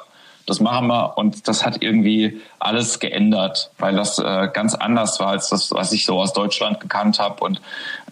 das 0.46 0.60
machen 0.60 0.86
wir. 0.86 1.18
Und 1.18 1.46
das 1.46 1.64
hat 1.64 1.82
irgendwie 1.82 2.40
alles 2.58 3.00
geändert, 3.00 3.70
weil 3.78 3.96
das 3.96 4.18
äh, 4.18 4.48
ganz 4.52 4.74
anders 4.74 5.20
war 5.20 5.28
als 5.28 5.50
das, 5.50 5.70
was 5.72 5.92
ich 5.92 6.06
so 6.06 6.18
aus 6.18 6.32
Deutschland 6.32 6.80
gekannt 6.80 7.18
habe. 7.18 7.44
Und 7.44 7.60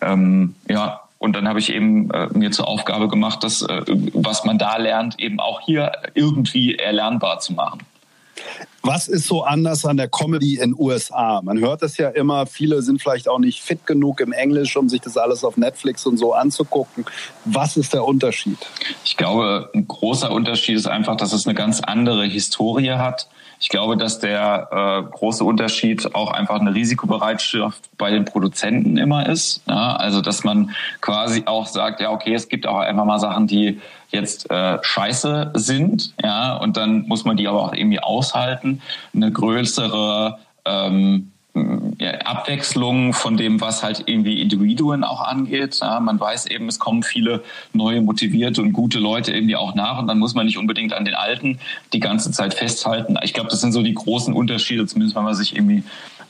ähm, 0.02 0.54
ja, 0.68 1.00
und 1.19 1.35
dann 1.35 1.49
habe 1.49 1.59
ich 1.59 1.73
eben 1.73 2.11
äh, 2.11 2.29
mir 2.33 2.51
zur 2.51 2.69
Aufgabe 2.69 3.09
gemacht, 3.09 3.43
das, 3.43 3.63
äh, 3.63 3.83
was 4.13 4.45
man 4.45 4.59
da 4.59 4.77
lernt, 4.77 5.19
eben 5.19 5.41
auch 5.41 5.61
hier 5.61 5.93
irgendwie 6.15 6.77
erlernbar 6.77 7.41
zu 7.41 7.55
machen. 7.55 7.81
Was 8.87 9.09
ist 9.09 9.26
so 9.26 9.43
anders 9.43 9.85
an 9.85 9.97
der 9.97 10.07
Comedy 10.07 10.61
in 10.61 10.73
USA? 10.78 11.40
Man 11.43 11.59
hört 11.59 11.83
es 11.83 11.97
ja 11.97 12.09
immer, 12.09 12.47
viele 12.47 12.83
sind 12.83 13.02
vielleicht 13.02 13.28
auch 13.28 13.40
nicht 13.40 13.61
fit 13.61 13.85
genug 13.85 14.21
im 14.21 14.31
Englisch, 14.31 14.76
um 14.76 14.88
sich 14.88 15.00
das 15.00 15.16
alles 15.16 15.43
auf 15.43 15.57
Netflix 15.57 16.07
und 16.07 16.19
so 16.19 16.35
anzugucken. 16.35 17.05
Was 17.45 17.76
ist 17.76 17.95
der 17.95 18.05
Unterschied? 18.05 18.59
Ich 19.05 19.16
glaube, 19.16 19.71
ein 19.75 19.88
großer 19.88 20.31
Unterschied 20.31 20.76
ist 20.76 20.87
einfach, 20.87 21.16
dass 21.16 21.33
es 21.33 21.49
eine 21.49 21.57
ganz 21.57 21.81
andere 21.81 22.26
Historie 22.26 22.93
hat. 22.93 23.28
Ich 23.59 23.71
glaube, 23.71 23.97
dass 23.97 24.21
der 24.21 24.69
äh, 24.71 25.11
große 25.16 25.43
Unterschied 25.43 26.14
auch 26.14 26.31
einfach 26.31 26.61
eine 26.61 26.73
Risikobereitschaft 26.75 27.88
bei 27.99 28.11
den 28.11 28.25
Produzenten 28.25 28.99
immer 28.99 29.28
ist. 29.28 29.62
Ja? 29.66 29.97
Also, 29.97 30.21
dass 30.21 30.45
man 30.45 30.71
quasi 31.00 31.43
auch 31.47 31.66
sagt, 31.66 32.00
ja, 32.00 32.12
okay, 32.12 32.35
es 32.35 32.49
gibt 32.49 32.66
auch 32.69 32.78
einfach 32.78 33.05
mal 33.05 33.19
Sachen, 33.19 33.49
die 33.49 33.81
jetzt 34.11 34.50
äh, 34.50 34.78
scheiße 34.83 35.52
sind, 35.55 36.14
ja, 36.23 36.57
und 36.57 36.76
dann 36.76 37.07
muss 37.07 37.25
man 37.25 37.37
die 37.37 37.49
aber 37.49 37.62
auch 37.62 37.73
irgendwie 37.73 38.00
aushalten. 38.00 38.75
Eine 39.14 39.33
größere 39.33 40.38
ähm, 40.64 41.33
ja, 41.99 42.12
Abwechslung 42.18 43.14
von 43.14 43.37
dem, 43.37 43.61
was 43.61 43.83
halt 43.83 44.04
irgendwie 44.06 44.42
Individuen 44.42 45.04
auch 45.04 45.23
angeht. 45.23 45.78
Ja, 45.80 46.00
man 46.00 46.21
weiß 46.21 46.47
eben, 46.47 46.68
es 46.68 46.78
kommen 46.78 47.02
viele 47.02 47.42
neue, 47.73 48.02
motivierte 48.02 48.61
und 48.61 48.73
gute 48.73 48.99
Leute 48.99 49.33
irgendwie 49.33 49.56
auch 49.56 49.75
nach 49.75 49.99
und 49.99 50.06
dann 50.06 50.18
muss 50.18 50.35
man 50.35 50.47
nicht 50.47 50.59
unbedingt 50.59 50.92
an 50.92 51.04
den 51.04 51.14
Alten 51.14 51.59
die 51.92 52.00
ganze 52.00 52.30
Zeit 52.30 52.52
festhalten. 52.54 53.16
Ich 53.23 53.33
glaube, 53.33 53.49
das 53.49 53.61
sind 53.61 53.73
so 53.73 53.83
die 53.83 53.95
großen 53.95 54.35
Unterschiede, 54.35 54.87
zumindest 54.87 55.16
wenn 55.16 55.25
man 55.25 55.35
sich 55.35 55.56
irgendwie 55.56 55.83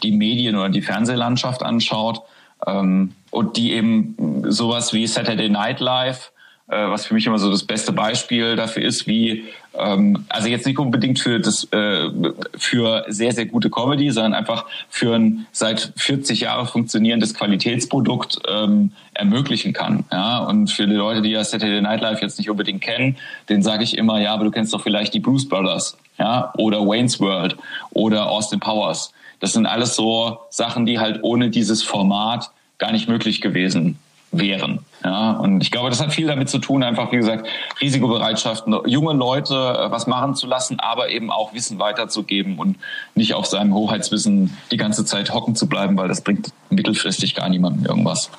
die 0.03 0.13
Medien 0.13 0.57
oder 0.57 0.69
die 0.69 0.83
Fernsehlandschaft 0.83 1.63
anschaut. 1.63 2.23
Ähm, 2.67 3.13
und 3.31 3.57
die 3.57 3.73
eben 3.73 4.45
sowas 4.49 4.93
wie 4.93 5.07
Saturday 5.07 5.49
Night 5.49 5.81
Live 5.81 6.33
äh, 6.69 6.89
was 6.89 7.07
für 7.07 7.15
mich 7.15 7.27
immer 7.27 7.39
so 7.39 7.51
das 7.51 7.63
beste 7.63 7.93
Beispiel 7.93 8.57
dafür 8.57 8.83
ist, 8.83 9.07
wie 9.07 9.45
ähm, 9.75 10.25
also 10.29 10.49
jetzt 10.49 10.67
nicht 10.67 10.79
unbedingt 10.79 11.21
für 11.21 11.39
das 11.39 11.65
äh, 11.73 12.11
für 12.57 13.05
sehr 13.09 13.33
sehr 13.33 13.47
gute 13.47 13.71
Comedy, 13.71 14.11
sondern 14.11 14.35
einfach 14.35 14.67
für 14.89 15.15
ein 15.15 15.47
seit 15.53 15.93
40 15.97 16.41
Jahren 16.41 16.67
funktionierendes 16.67 17.35
Qualitätsprodukt 17.35 18.41
ähm, 18.49 18.91
ermöglichen 19.15 19.73
kann. 19.73 20.05
Ja, 20.11 20.39
und 20.39 20.71
für 20.71 20.89
die 20.89 20.95
Leute, 20.95 21.23
die 21.23 21.31
ja 21.31 21.45
Saturday 21.45 21.81
Night 21.81 22.01
Live 22.01 22.21
jetzt 22.21 22.39
nicht 22.39 22.51
unbedingt 22.51 22.81
kennen, 22.81 23.17
den 23.49 23.63
sage 23.63 23.85
ich 23.85 23.97
immer, 23.97 24.21
ja, 24.21 24.35
aber 24.35 24.45
du 24.45 24.51
kennst 24.51 24.75
doch 24.75 24.83
vielleicht 24.83 25.15
die 25.15 25.21
Bruce 25.21 25.49
Brothers, 25.49 25.97
ja, 26.19 26.53
oder 26.57 26.81
Wayne's 26.81 27.21
World 27.21 27.57
oder 27.91 28.29
Austin 28.29 28.59
Powers. 28.59 29.13
Das 29.39 29.53
sind 29.53 29.67
alles 29.67 29.95
so 29.95 30.39
Sachen, 30.51 30.85
die 30.85 30.99
halt 30.99 31.21
ohne 31.23 31.51
dieses 31.51 31.85
Format 31.85 32.51
gar 32.79 32.91
nicht 32.91 33.09
möglich 33.09 33.41
gewesen 33.41 33.99
wären. 34.33 34.81
Ja, 35.05 35.33
und 35.33 35.63
ich 35.63 35.71
glaube, 35.71 35.91
das 35.91 36.01
hat 36.01 36.13
viel 36.13 36.27
damit 36.27 36.49
zu 36.49 36.59
tun, 36.59 36.83
einfach 36.83 37.13
wie 37.13 37.17
gesagt, 37.17 37.47
Risikobereitschaft, 37.81 38.65
junge 38.87 39.13
Leute 39.13 39.55
äh, 39.55 39.91
was 39.91 40.07
machen 40.07 40.35
zu 40.35 40.47
lassen, 40.47 40.81
aber 40.81 41.11
eben 41.11 41.31
auch 41.31 41.55
Wissen 41.55 41.79
weiterzugeben 41.79 42.59
und 42.59 42.77
nicht 43.15 43.35
auf 43.35 43.47
seinem 43.47 43.75
Hoheitswissen 43.75 44.57
die 44.71 44.77
ganze 44.77 45.05
Zeit 45.05 45.33
hocken 45.33 45.55
zu 45.55 45.69
bleiben, 45.69 45.97
weil 45.97 46.09
das 46.09 46.23
bringt 46.23 46.53
mittelfristig 46.71 47.35
gar 47.35 47.49
niemandem 47.49 47.87
irgendwas. 47.87 48.31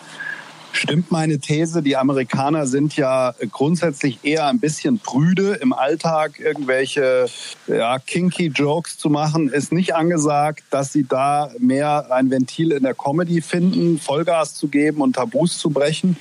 Stimmt 0.78 1.12
meine 1.12 1.40
These, 1.40 1.82
die 1.82 1.98
Amerikaner 1.98 2.68
sind 2.68 2.96
ja 2.96 3.34
grundsätzlich 3.52 4.20
eher 4.22 4.46
ein 4.46 4.60
bisschen 4.60 5.00
prüde 5.00 5.56
im 5.56 5.74
Alltag, 5.74 6.40
irgendwelche 6.40 7.26
ja, 7.66 7.98
kinky 7.98 8.52
Jokes 8.54 9.00
zu 9.00 9.10
machen, 9.10 9.50
ist 9.50 9.72
nicht 9.72 9.96
angesagt, 9.96 10.64
dass 10.70 10.94
sie 10.94 11.08
da 11.08 11.50
mehr 11.58 12.12
ein 12.12 12.30
Ventil 12.30 12.72
in 12.74 12.84
der 12.84 12.94
Comedy 12.94 13.42
finden, 13.42 13.98
Vollgas 13.98 14.54
zu 14.54 14.68
geben 14.68 15.02
und 15.02 15.16
Tabus 15.16 15.58
zu 15.58 15.72
brechen? 15.72 16.16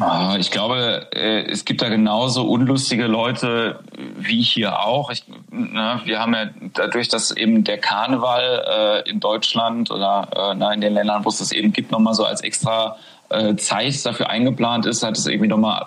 Ah, 0.00 0.36
ich 0.38 0.50
glaube, 0.50 1.06
äh, 1.12 1.50
es 1.50 1.64
gibt 1.64 1.80
da 1.80 1.88
genauso 1.88 2.46
unlustige 2.46 3.06
Leute 3.06 3.80
wie 4.18 4.42
hier 4.42 4.80
auch. 4.80 5.10
Ich, 5.10 5.24
na, 5.50 6.02
wir 6.04 6.18
haben 6.18 6.34
ja 6.34 6.50
dadurch, 6.74 7.08
dass 7.08 7.30
eben 7.30 7.64
der 7.64 7.78
Karneval 7.78 9.02
äh, 9.06 9.08
in 9.08 9.20
Deutschland 9.20 9.90
oder 9.90 10.28
äh, 10.34 10.54
na, 10.56 10.74
in 10.74 10.82
den 10.82 10.92
Ländern, 10.92 11.24
wo 11.24 11.30
es 11.30 11.38
das 11.38 11.52
eben 11.52 11.72
gibt, 11.72 11.90
nochmal 11.90 12.14
so 12.14 12.24
als 12.24 12.42
extra 12.42 12.96
Zeit 13.56 14.04
dafür 14.04 14.30
eingeplant 14.30 14.86
ist, 14.86 15.02
hat 15.02 15.16
es 15.16 15.26
irgendwie 15.26 15.48
nochmal 15.48 15.86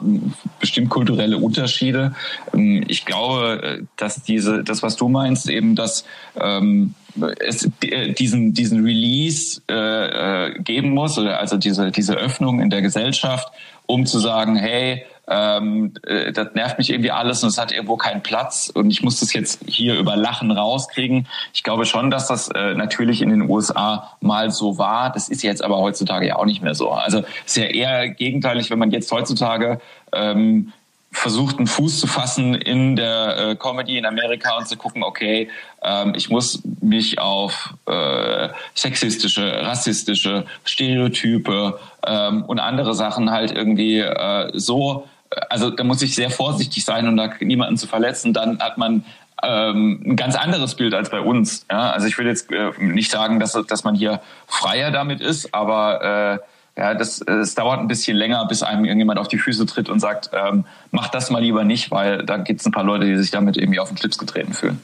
bestimmt 0.60 0.89
kulturelle 0.89 1.38
Unterschiede. 1.38 2.15
Ähm, 2.53 2.84
ich 2.88 3.06
glaube, 3.06 3.62
äh, 3.63 3.84
dass 3.96 4.24
diese, 4.24 4.63
das, 4.63 4.84
was 4.84 4.96
du 4.96 5.08
meinst, 5.08 5.50
eben, 5.50 5.75
dass 5.75 6.06
ähm, 6.39 6.94
es 7.39 7.70
äh, 7.82 8.13
diesen, 8.13 8.53
diesen 8.53 8.84
Release 8.84 9.62
äh, 9.70 10.48
äh, 10.48 10.60
geben 10.60 10.91
muss, 10.91 11.17
also 11.17 11.58
diese, 11.58 11.91
diese 11.91 12.15
Öffnung 12.15 12.60
in 12.60 12.70
der 12.70 12.82
Gesellschaft, 12.82 13.48
um 13.86 14.06
zu 14.06 14.20
sagen, 14.20 14.56
hey, 14.56 15.06
ähm, 15.27 15.93
äh, 16.05 16.31
das 16.31 16.53
nervt 16.53 16.77
mich 16.77 16.89
irgendwie 16.89 17.12
alles 17.12 17.43
und 17.43 17.50
es 17.50 17.57
hat 17.57 17.72
irgendwo 17.72 17.98
keinen 17.98 18.24
Platz 18.24 18.72
und 18.74 18.89
ich 18.89 19.03
muss 19.03 19.19
das 19.19 19.34
jetzt 19.34 19.60
hier 19.67 20.00
über 20.00 20.15
Lachen 20.15 20.51
rauskriegen. 20.51 21.27
Ich 21.53 21.63
glaube 21.63 21.86
schon, 21.86 22.10
dass 22.10 22.27
das 22.27 22.50
äh, 22.50 22.74
natürlich 22.75 23.22
in 23.22 23.29
den 23.29 23.50
USA 23.50 24.15
mal 24.22 24.51
so 24.51 24.77
war. 24.77 25.12
Das 25.12 25.27
ist 25.29 25.43
jetzt 25.43 25.63
aber 25.63 25.77
heutzutage 25.77 26.27
ja 26.27 26.36
auch 26.38 26.46
nicht 26.46 26.62
mehr 26.62 26.75
so. 26.75 26.91
Also 26.91 27.24
ist 27.46 27.57
ja 27.57 27.65
eher 27.65 28.10
gegenteilig, 28.10 28.69
wenn 28.69 28.79
man 28.79 28.91
jetzt 28.91 29.12
heutzutage 29.12 29.81
ähm, 30.13 30.72
versucht, 31.12 31.57
einen 31.57 31.67
Fuß 31.67 32.00
zu 32.00 32.07
fassen 32.07 32.53
in 32.53 32.96
der 32.96 33.38
äh, 33.38 33.55
Comedy 33.55 33.98
in 33.98 34.05
Amerika 34.05 34.57
und 34.57 34.67
zu 34.67 34.77
gucken, 34.77 35.03
okay, 35.03 35.50
ähm, 35.81 36.13
ich 36.15 36.29
muss 36.29 36.62
mich 36.81 37.19
auf 37.19 37.74
äh, 37.86 38.50
sexistische, 38.75 39.65
rassistische 39.65 40.46
Stereotype 40.63 41.79
ähm, 42.05 42.43
und 42.46 42.60
andere 42.60 42.93
Sachen 42.93 43.31
halt 43.31 43.51
irgendwie 43.51 44.00
äh, 44.00 44.51
so 44.53 45.07
also 45.50 45.69
da 45.69 45.84
muss 45.84 46.01
ich 46.01 46.15
sehr 46.15 46.29
vorsichtig 46.29 46.86
sein, 46.86 47.07
um 47.07 47.17
da 47.17 47.29
niemanden 47.39 47.77
zu 47.77 47.88
verletzen. 47.88 48.34
Dann 48.34 48.60
hat 48.60 48.77
man 48.77 49.05
ähm, 49.43 50.01
ein 50.05 50.15
ganz 50.15 50.36
anderes 50.36 50.75
Bild 50.75 50.93
als 50.93 51.10
bei 51.10 51.19
uns. 51.19 51.65
Ja? 51.69 51.91
Also 51.91 52.07
ich 52.07 52.17
will 52.17 52.25
jetzt 52.25 52.51
äh, 52.51 52.72
nicht 52.79 53.12
sagen, 53.12 53.39
dass, 53.39 53.53
dass 53.67 53.84
man 53.84 53.96
hier 53.96 54.22
freier 54.48 54.91
damit 54.91 55.22
ist, 55.22 55.53
aber 55.53 56.39
äh, 56.75 56.79
ja, 56.79 56.93
das, 56.93 57.22
es 57.22 57.55
dauert 57.55 57.79
ein 57.79 57.88
bisschen 57.88 58.15
länger, 58.15 58.46
bis 58.46 58.62
einem 58.62 58.86
irgendjemand 58.86 59.19
auf 59.19 59.27
die 59.27 59.39
Füße 59.39 59.65
tritt 59.65 59.89
und 59.89 60.00
sagt, 60.00 60.29
ähm, 60.34 60.65
mach 60.91 61.07
das 61.07 61.31
mal 61.31 61.41
lieber 61.41 61.63
nicht, 61.63 61.89
weil 61.89 62.24
da 62.24 62.38
gibt 62.38 62.60
es 62.60 62.67
ein 62.67 62.72
paar 62.72 62.84
Leute, 62.84 63.05
die 63.05 63.17
sich 63.17 63.31
damit 63.31 63.57
irgendwie 63.57 63.79
auf 63.79 63.89
den 63.89 63.98
Schlips 63.98 64.19
getreten 64.19 64.53
fühlen. 64.53 64.79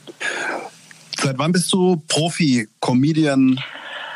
Seit 1.20 1.38
wann 1.38 1.52
bist 1.52 1.72
du 1.72 2.02
Profi, 2.08 2.68
Comedian? 2.80 3.60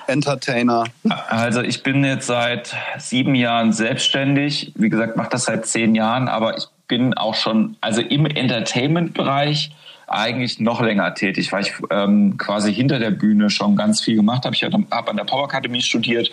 Entertainer? 0.09 0.85
Also 1.29 1.63
ich 1.63 1.83
bin 1.83 2.05
jetzt 2.05 2.27
seit 2.27 2.75
sieben 2.99 3.35
Jahren 3.35 3.73
selbstständig. 3.73 4.73
Wie 4.75 4.89
gesagt, 4.89 5.17
mache 5.17 5.31
das 5.31 5.45
seit 5.45 5.67
zehn 5.67 5.95
Jahren, 5.95 6.29
aber 6.29 6.57
ich 6.57 6.67
bin 6.89 7.15
auch 7.15 7.35
schon, 7.35 7.77
also 7.81 8.01
im 8.01 8.27
Entertainment-Bereich 8.27 9.71
eigentlich 10.07 10.59
noch 10.59 10.81
länger 10.81 11.15
tätig, 11.15 11.53
weil 11.53 11.63
ich 11.63 11.75
ähm, 11.91 12.39
quasi 12.39 12.73
hinter 12.73 12.99
der 12.99 13.11
Bühne 13.11 13.51
schon 13.51 13.77
ganz 13.77 14.01
viel 14.01 14.17
gemacht 14.17 14.45
habe. 14.45 14.55
Ich 14.55 14.65
habe 14.65 14.83
an 14.91 15.17
der 15.17 15.25
Power 15.25 15.45
Academy 15.45 15.83
studiert, 15.83 16.31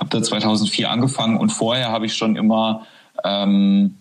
habe 0.00 0.10
da 0.10 0.22
2004 0.22 0.90
angefangen 0.90 1.36
und 1.38 1.50
vorher 1.50 1.90
habe 1.90 2.06
ich 2.06 2.14
schon 2.14 2.34
immer 2.34 2.84
ähm, 3.24 3.96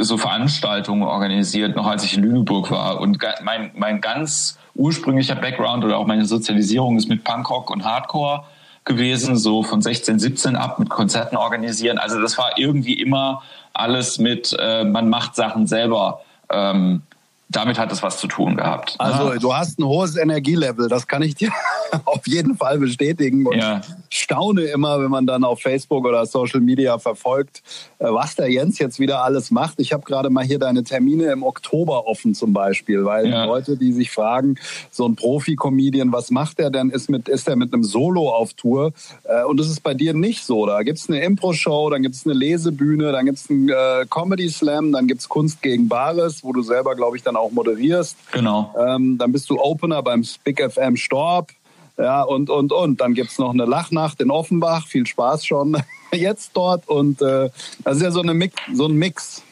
so 0.00 0.18
Veranstaltungen 0.18 1.02
organisiert, 1.02 1.76
noch 1.76 1.86
als 1.86 2.04
ich 2.04 2.16
in 2.16 2.22
Lüneburg 2.22 2.70
war. 2.70 3.00
Und 3.00 3.18
mein, 3.42 3.70
mein 3.74 4.00
ganz 4.00 4.58
ursprünglicher 4.76 5.34
Background 5.34 5.84
oder 5.84 5.98
auch 5.98 6.06
meine 6.06 6.24
Sozialisierung 6.24 6.96
ist 6.96 7.08
mit 7.08 7.24
Punkrock 7.24 7.70
und 7.70 7.84
Hardcore 7.84 8.44
gewesen, 8.84 9.36
so 9.36 9.62
von 9.62 9.82
16, 9.82 10.18
17 10.18 10.56
ab 10.56 10.78
mit 10.78 10.88
Konzerten 10.88 11.36
organisieren. 11.36 11.98
Also 11.98 12.20
das 12.20 12.38
war 12.38 12.56
irgendwie 12.56 12.94
immer 12.94 13.42
alles 13.72 14.18
mit, 14.18 14.56
äh, 14.58 14.84
man 14.84 15.08
macht 15.08 15.34
Sachen 15.34 15.66
selber. 15.66 16.20
Ähm, 16.50 17.02
damit 17.48 17.78
hat 17.78 17.92
es 17.92 18.02
was 18.02 18.18
zu 18.18 18.26
tun 18.26 18.56
gehabt. 18.56 18.96
Also 18.98 19.38
du 19.38 19.54
hast 19.54 19.78
ein 19.78 19.84
hohes 19.84 20.16
Energielevel, 20.16 20.88
das 20.88 21.06
kann 21.06 21.22
ich 21.22 21.36
dir 21.36 21.50
auf 22.04 22.26
jeden 22.26 22.56
Fall 22.56 22.78
bestätigen 22.78 23.46
und 23.46 23.56
ja. 23.56 23.82
staune 24.10 24.62
immer, 24.62 25.00
wenn 25.00 25.10
man 25.10 25.26
dann 25.26 25.44
auf 25.44 25.60
Facebook 25.60 26.04
oder 26.04 26.26
Social 26.26 26.60
Media 26.60 26.98
verfolgt, 26.98 27.62
äh, 27.98 28.06
was 28.06 28.34
der 28.34 28.50
Jens 28.50 28.78
jetzt 28.80 28.98
wieder 28.98 29.22
alles 29.22 29.52
macht. 29.52 29.78
Ich 29.78 29.92
habe 29.92 30.02
gerade 30.04 30.28
mal 30.28 30.44
hier 30.44 30.58
deine 30.58 30.82
Termine 30.82 31.30
im 31.30 31.44
Oktober 31.44 32.06
offen 32.08 32.34
zum 32.34 32.52
Beispiel, 32.52 33.04
weil 33.04 33.28
ja. 33.28 33.44
Leute, 33.44 33.76
die 33.76 33.92
sich 33.92 34.10
fragen, 34.10 34.56
so 34.90 35.06
ein 35.06 35.14
Profi-Comedian, 35.14 36.12
was 36.12 36.32
macht 36.32 36.58
der 36.58 36.70
denn? 36.70 36.90
Ist, 36.90 37.08
mit, 37.08 37.28
ist 37.28 37.46
der 37.46 37.54
mit 37.54 37.72
einem 37.72 37.84
Solo 37.84 38.30
auf 38.30 38.54
Tour? 38.54 38.92
Äh, 39.22 39.44
und 39.44 39.60
das 39.60 39.68
ist 39.68 39.84
bei 39.84 39.94
dir 39.94 40.14
nicht 40.14 40.44
so. 40.44 40.66
Da 40.66 40.82
gibt 40.82 40.98
es 40.98 41.08
eine 41.08 41.22
Impro-Show, 41.22 41.90
dann 41.90 42.02
gibt 42.02 42.16
es 42.16 42.26
eine 42.26 42.34
Lesebühne, 42.34 43.12
dann 43.12 43.24
gibt 43.24 43.38
es 43.38 43.48
einen 43.48 43.68
äh, 43.68 44.04
Comedy-Slam, 44.10 44.90
dann 44.90 45.06
gibt 45.06 45.20
es 45.20 45.28
Kunst 45.28 45.62
gegen 45.62 45.88
Bares, 45.88 46.42
wo 46.42 46.52
du 46.52 46.62
selber, 46.62 46.96
glaube 46.96 47.16
ich, 47.16 47.22
dann 47.22 47.35
auch 47.36 47.52
moderierst. 47.52 48.16
Genau. 48.32 48.74
Ähm, 48.78 49.18
dann 49.18 49.32
bist 49.32 49.48
du 49.50 49.60
Opener 49.60 50.02
beim 50.02 50.24
Spick 50.24 50.60
FM 50.60 50.96
Storb. 50.96 51.52
Ja, 51.98 52.22
und, 52.22 52.50
und, 52.50 52.72
und. 52.72 53.00
Dann 53.00 53.14
gibt's 53.14 53.38
noch 53.38 53.52
eine 53.52 53.64
Lachnacht 53.64 54.20
in 54.20 54.30
Offenbach. 54.30 54.86
Viel 54.86 55.06
Spaß 55.06 55.46
schon 55.46 55.82
jetzt 56.12 56.50
dort. 56.54 56.88
Und 56.88 57.22
äh, 57.22 57.50
das 57.84 57.96
ist 57.96 58.02
ja 58.02 58.10
so, 58.10 58.20
eine 58.20 58.34
Mix, 58.34 58.54
so 58.72 58.86
ein 58.86 58.94
Mix. 58.94 59.42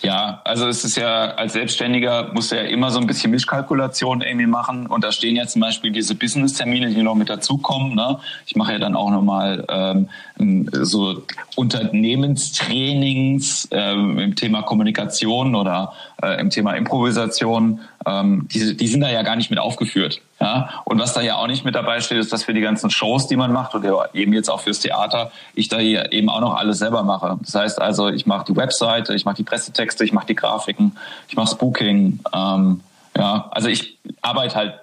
Ja, 0.00 0.40
also 0.44 0.66
es 0.66 0.84
ist 0.84 0.96
ja 0.96 1.32
als 1.32 1.52
Selbstständiger 1.52 2.32
muss 2.32 2.52
er 2.52 2.64
ja 2.64 2.70
immer 2.70 2.90
so 2.90 3.00
ein 3.00 3.06
bisschen 3.06 3.30
Mischkalkulation 3.30 4.22
irgendwie 4.22 4.46
machen 4.46 4.86
und 4.86 5.04
da 5.04 5.12
stehen 5.12 5.36
ja 5.36 5.46
zum 5.46 5.60
Beispiel 5.60 5.92
diese 5.92 6.14
Business-Termine, 6.14 6.94
die 6.94 7.02
noch 7.02 7.14
mit 7.14 7.28
dazukommen. 7.28 7.94
Ne? 7.94 8.18
Ich 8.46 8.56
mache 8.56 8.72
ja 8.72 8.78
dann 8.78 8.96
auch 8.96 9.10
nochmal 9.10 9.66
ähm, 9.68 10.08
so 10.72 11.22
Unternehmenstrainings 11.56 13.68
ähm, 13.70 14.18
im 14.18 14.34
Thema 14.36 14.62
Kommunikation 14.62 15.54
oder 15.54 15.92
äh, 16.22 16.40
im 16.40 16.50
Thema 16.50 16.74
Improvisation. 16.74 17.80
Ähm, 18.06 18.48
die, 18.50 18.76
die 18.76 18.86
sind 18.86 19.00
da 19.00 19.10
ja 19.10 19.22
gar 19.22 19.36
nicht 19.36 19.50
mit 19.50 19.58
aufgeführt. 19.58 20.20
Ja? 20.40 20.82
Und 20.84 20.98
was 20.98 21.14
da 21.14 21.20
ja 21.20 21.36
auch 21.36 21.46
nicht 21.46 21.64
mit 21.64 21.74
dabei 21.74 22.00
steht, 22.00 22.18
ist, 22.18 22.32
dass 22.32 22.44
für 22.44 22.54
die 22.54 22.60
ganzen 22.60 22.90
Shows, 22.90 23.26
die 23.28 23.36
man 23.36 23.52
macht, 23.52 23.74
oder 23.74 24.14
eben 24.14 24.32
jetzt 24.32 24.48
auch 24.48 24.60
fürs 24.60 24.80
Theater, 24.80 25.30
ich 25.54 25.68
da 25.68 25.78
hier 25.78 26.12
eben 26.12 26.28
auch 26.28 26.40
noch 26.40 26.56
alles 26.56 26.78
selber 26.78 27.02
mache. 27.02 27.38
Das 27.42 27.54
heißt 27.54 27.80
also, 27.80 28.08
ich 28.08 28.26
mache 28.26 28.46
die 28.46 28.56
Webseite, 28.56 29.14
ich 29.14 29.24
mache 29.24 29.36
die 29.36 29.44
Pressetexte, 29.44 30.04
ich 30.04 30.12
mache 30.12 30.26
die 30.26 30.34
Grafiken, 30.34 30.96
ich 31.28 31.36
mache 31.36 31.48
Spooking. 31.48 32.20
Ähm, 32.34 32.80
ja, 33.16 33.48
also 33.50 33.68
ich 33.68 33.98
arbeite 34.22 34.54
halt 34.54 34.74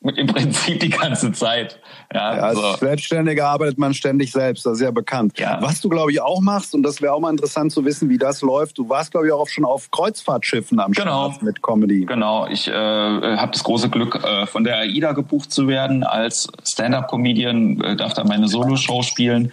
im 0.00 0.26
Prinzip 0.28 0.78
die 0.80 0.90
ganze 0.90 1.32
Zeit. 1.32 1.80
Ja, 2.12 2.36
ja 2.36 2.42
als 2.42 2.58
so. 2.58 2.76
Selbstständiger 2.76 3.48
arbeitet 3.48 3.78
man 3.78 3.94
ständig 3.94 4.30
selbst, 4.30 4.64
das 4.64 4.74
ist 4.74 4.82
ja 4.82 4.90
bekannt. 4.90 5.38
Ja. 5.38 5.58
Was 5.60 5.80
du, 5.80 5.88
glaube 5.88 6.12
ich, 6.12 6.20
auch 6.20 6.40
machst, 6.40 6.74
und 6.74 6.82
das 6.82 7.02
wäre 7.02 7.12
auch 7.12 7.20
mal 7.20 7.30
interessant 7.30 7.72
zu 7.72 7.84
wissen, 7.84 8.08
wie 8.08 8.18
das 8.18 8.40
läuft, 8.42 8.78
du 8.78 8.88
warst, 8.88 9.10
glaube 9.10 9.26
ich, 9.26 9.32
auch 9.32 9.48
schon 9.48 9.64
auf 9.64 9.90
Kreuzfahrtschiffen 9.90 10.78
am 10.78 10.92
genau. 10.92 11.30
Start 11.30 11.42
mit 11.42 11.62
Comedy. 11.62 12.04
Genau, 12.04 12.46
ich 12.46 12.68
äh, 12.68 12.72
habe 12.72 13.50
das 13.52 13.64
große 13.64 13.88
Glück, 13.88 14.22
äh, 14.24 14.46
von 14.46 14.62
der 14.64 14.78
AIDA 14.78 15.12
gebucht 15.12 15.52
zu 15.52 15.66
werden 15.66 16.04
als 16.04 16.48
Stand-Up-Comedian, 16.64 17.80
äh, 17.80 17.96
darf 17.96 18.14
da 18.14 18.24
meine 18.24 18.48
Solo-Show 18.48 19.02
spielen. 19.02 19.52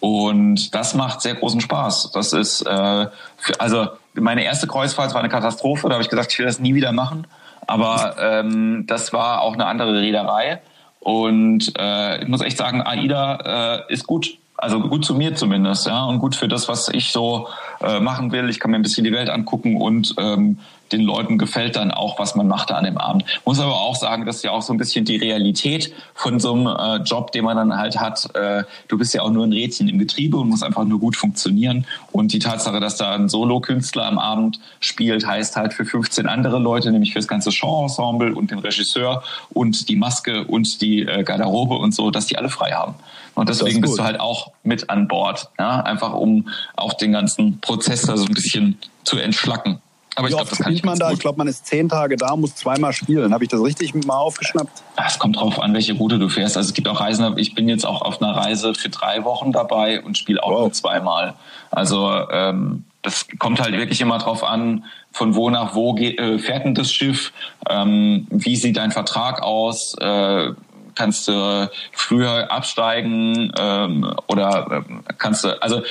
Und 0.00 0.74
das 0.74 0.94
macht 0.94 1.22
sehr 1.22 1.34
großen 1.34 1.60
Spaß. 1.60 2.10
Das 2.12 2.32
ist, 2.32 2.62
äh, 2.62 3.06
für, 3.36 3.60
also 3.60 3.86
meine 4.14 4.44
erste 4.44 4.66
Kreuzfahrt 4.66 5.14
war 5.14 5.20
eine 5.20 5.28
Katastrophe, 5.28 5.88
da 5.88 5.94
habe 5.94 6.02
ich 6.02 6.10
gesagt, 6.10 6.32
ich 6.32 6.38
will 6.38 6.46
das 6.46 6.58
nie 6.58 6.74
wieder 6.74 6.92
machen. 6.92 7.26
Aber 7.66 8.16
ähm, 8.20 8.84
das 8.86 9.12
war 9.12 9.42
auch 9.42 9.54
eine 9.54 9.66
andere 9.66 10.00
Reederei. 10.00 10.60
Und 11.00 11.72
äh, 11.78 12.22
ich 12.22 12.28
muss 12.28 12.40
echt 12.40 12.56
sagen, 12.56 12.82
AIDA 12.82 13.84
äh, 13.88 13.92
ist 13.92 14.06
gut. 14.06 14.38
Also 14.58 14.80
gut 14.80 15.04
zu 15.04 15.14
mir 15.14 15.34
zumindest, 15.34 15.86
ja, 15.86 16.04
und 16.04 16.18
gut 16.18 16.34
für 16.34 16.48
das, 16.48 16.66
was 16.66 16.88
ich 16.88 17.12
so 17.12 17.48
äh, 17.82 18.00
machen 18.00 18.32
will. 18.32 18.48
Ich 18.48 18.58
kann 18.58 18.70
mir 18.70 18.78
ein 18.78 18.82
bisschen 18.82 19.04
die 19.04 19.12
Welt 19.12 19.28
angucken 19.28 19.76
und 19.76 20.14
ähm, 20.18 20.58
den 20.92 21.02
Leuten 21.02 21.38
gefällt 21.38 21.76
dann 21.76 21.90
auch, 21.90 22.18
was 22.18 22.34
man 22.34 22.48
macht 22.48 22.70
an 22.72 22.84
dem 22.84 22.98
Abend. 22.98 23.24
Muss 23.44 23.60
aber 23.60 23.74
auch 23.74 23.96
sagen, 23.96 24.26
das 24.26 24.36
ist 24.36 24.44
ja 24.44 24.50
auch 24.52 24.62
so 24.62 24.72
ein 24.72 24.78
bisschen 24.78 25.04
die 25.04 25.16
Realität 25.16 25.92
von 26.14 26.40
so 26.40 26.52
einem 26.52 26.66
äh, 26.66 26.96
Job, 27.02 27.32
den 27.32 27.44
man 27.44 27.56
dann 27.56 27.76
halt 27.76 27.98
hat. 27.98 28.34
Äh, 28.34 28.64
du 28.88 28.98
bist 28.98 29.14
ja 29.14 29.22
auch 29.22 29.30
nur 29.30 29.46
ein 29.46 29.52
Rädchen 29.52 29.88
im 29.88 29.98
Getriebe 29.98 30.36
und 30.36 30.48
musst 30.48 30.62
einfach 30.62 30.84
nur 30.84 31.00
gut 31.00 31.16
funktionieren. 31.16 31.86
Und 32.12 32.32
die 32.32 32.38
Tatsache, 32.38 32.80
dass 32.80 32.96
da 32.96 33.14
ein 33.14 33.28
Solo-Künstler 33.28 34.06
am 34.06 34.18
Abend 34.18 34.60
spielt, 34.80 35.26
heißt 35.26 35.56
halt 35.56 35.74
für 35.74 35.84
15 35.84 36.26
andere 36.26 36.58
Leute, 36.58 36.90
nämlich 36.90 37.12
für 37.12 37.18
das 37.18 37.28
ganze 37.28 37.52
Show-Ensemble 37.52 38.34
und 38.34 38.50
den 38.50 38.58
Regisseur 38.58 39.22
und 39.50 39.88
die 39.88 39.96
Maske 39.96 40.44
und 40.44 40.80
die 40.80 41.02
äh, 41.02 41.22
Garderobe 41.24 41.76
und 41.76 41.94
so, 41.94 42.10
dass 42.10 42.26
die 42.26 42.38
alle 42.38 42.48
frei 42.48 42.70
haben. 42.70 42.94
Und 43.34 43.50
deswegen 43.50 43.82
bist 43.82 43.98
du 43.98 44.02
halt 44.02 44.18
auch 44.18 44.52
mit 44.62 44.88
an 44.88 45.08
Bord, 45.08 45.50
ja, 45.58 45.80
einfach 45.80 46.14
um 46.14 46.48
auch 46.74 46.94
den 46.94 47.12
ganzen 47.12 47.60
Prozess 47.60 48.02
da 48.02 48.16
so 48.16 48.24
ein 48.24 48.32
bisschen 48.32 48.78
zu 49.04 49.18
entschlacken. 49.18 49.80
Aber 50.16 50.28
Wie 50.28 50.30
ich 50.30 50.36
glaube, 50.36 50.50
das 50.50 50.66
ich 50.66 50.82
man 50.82 50.98
da? 50.98 51.08
Gut. 51.08 51.14
Ich 51.14 51.20
glaube, 51.20 51.36
man 51.38 51.46
ist 51.46 51.66
zehn 51.66 51.90
Tage 51.90 52.16
da, 52.16 52.34
muss 52.36 52.54
zweimal 52.56 52.94
spielen. 52.94 53.34
Habe 53.34 53.44
ich 53.44 53.50
das 53.50 53.62
richtig 53.62 53.94
mal 54.06 54.16
aufgeschnappt? 54.16 54.82
Es 55.06 55.18
kommt 55.18 55.36
drauf 55.36 55.60
an, 55.60 55.74
welche 55.74 55.92
Route 55.92 56.18
du 56.18 56.30
fährst. 56.30 56.56
Also 56.56 56.68
es 56.68 56.74
gibt 56.74 56.88
auch 56.88 57.00
Reisen. 57.00 57.36
Ich 57.36 57.54
bin 57.54 57.68
jetzt 57.68 57.84
auch 57.84 58.00
auf 58.00 58.22
einer 58.22 58.34
Reise 58.34 58.74
für 58.74 58.88
drei 58.88 59.24
Wochen 59.24 59.52
dabei 59.52 60.02
und 60.02 60.16
spiele 60.16 60.42
auch 60.42 60.50
wow. 60.50 60.60
nur 60.60 60.72
zweimal. 60.72 61.34
Also 61.70 62.10
ähm, 62.30 62.84
das 63.02 63.26
kommt 63.38 63.60
halt 63.60 63.76
wirklich 63.76 64.00
immer 64.00 64.16
drauf 64.18 64.42
an, 64.42 64.84
von 65.12 65.34
wo 65.34 65.50
nach 65.50 65.74
wo 65.74 65.92
geht, 65.92 66.18
äh, 66.18 66.38
fährt 66.38 66.64
denn 66.64 66.74
das 66.74 66.90
Schiff, 66.90 67.32
ähm, 67.68 68.26
wie 68.30 68.56
sieht 68.56 68.78
dein 68.78 68.92
Vertrag 68.92 69.42
aus, 69.42 69.94
äh, 70.00 70.52
kannst 70.94 71.28
du 71.28 71.70
früher 71.92 72.50
absteigen 72.50 73.52
ähm, 73.58 74.12
oder 74.26 74.82
äh, 74.88 75.12
kannst 75.18 75.44
du, 75.44 75.62
also 75.62 75.82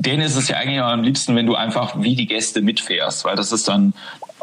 denen 0.00 0.22
ist 0.22 0.36
es 0.36 0.48
ja 0.48 0.56
eigentlich 0.56 0.80
am 0.80 1.02
liebsten, 1.02 1.36
wenn 1.36 1.46
du 1.46 1.54
einfach 1.54 2.00
wie 2.00 2.16
die 2.16 2.26
Gäste 2.26 2.62
mitfährst, 2.62 3.24
weil 3.24 3.36
das 3.36 3.52
ist 3.52 3.68
dann 3.68 3.92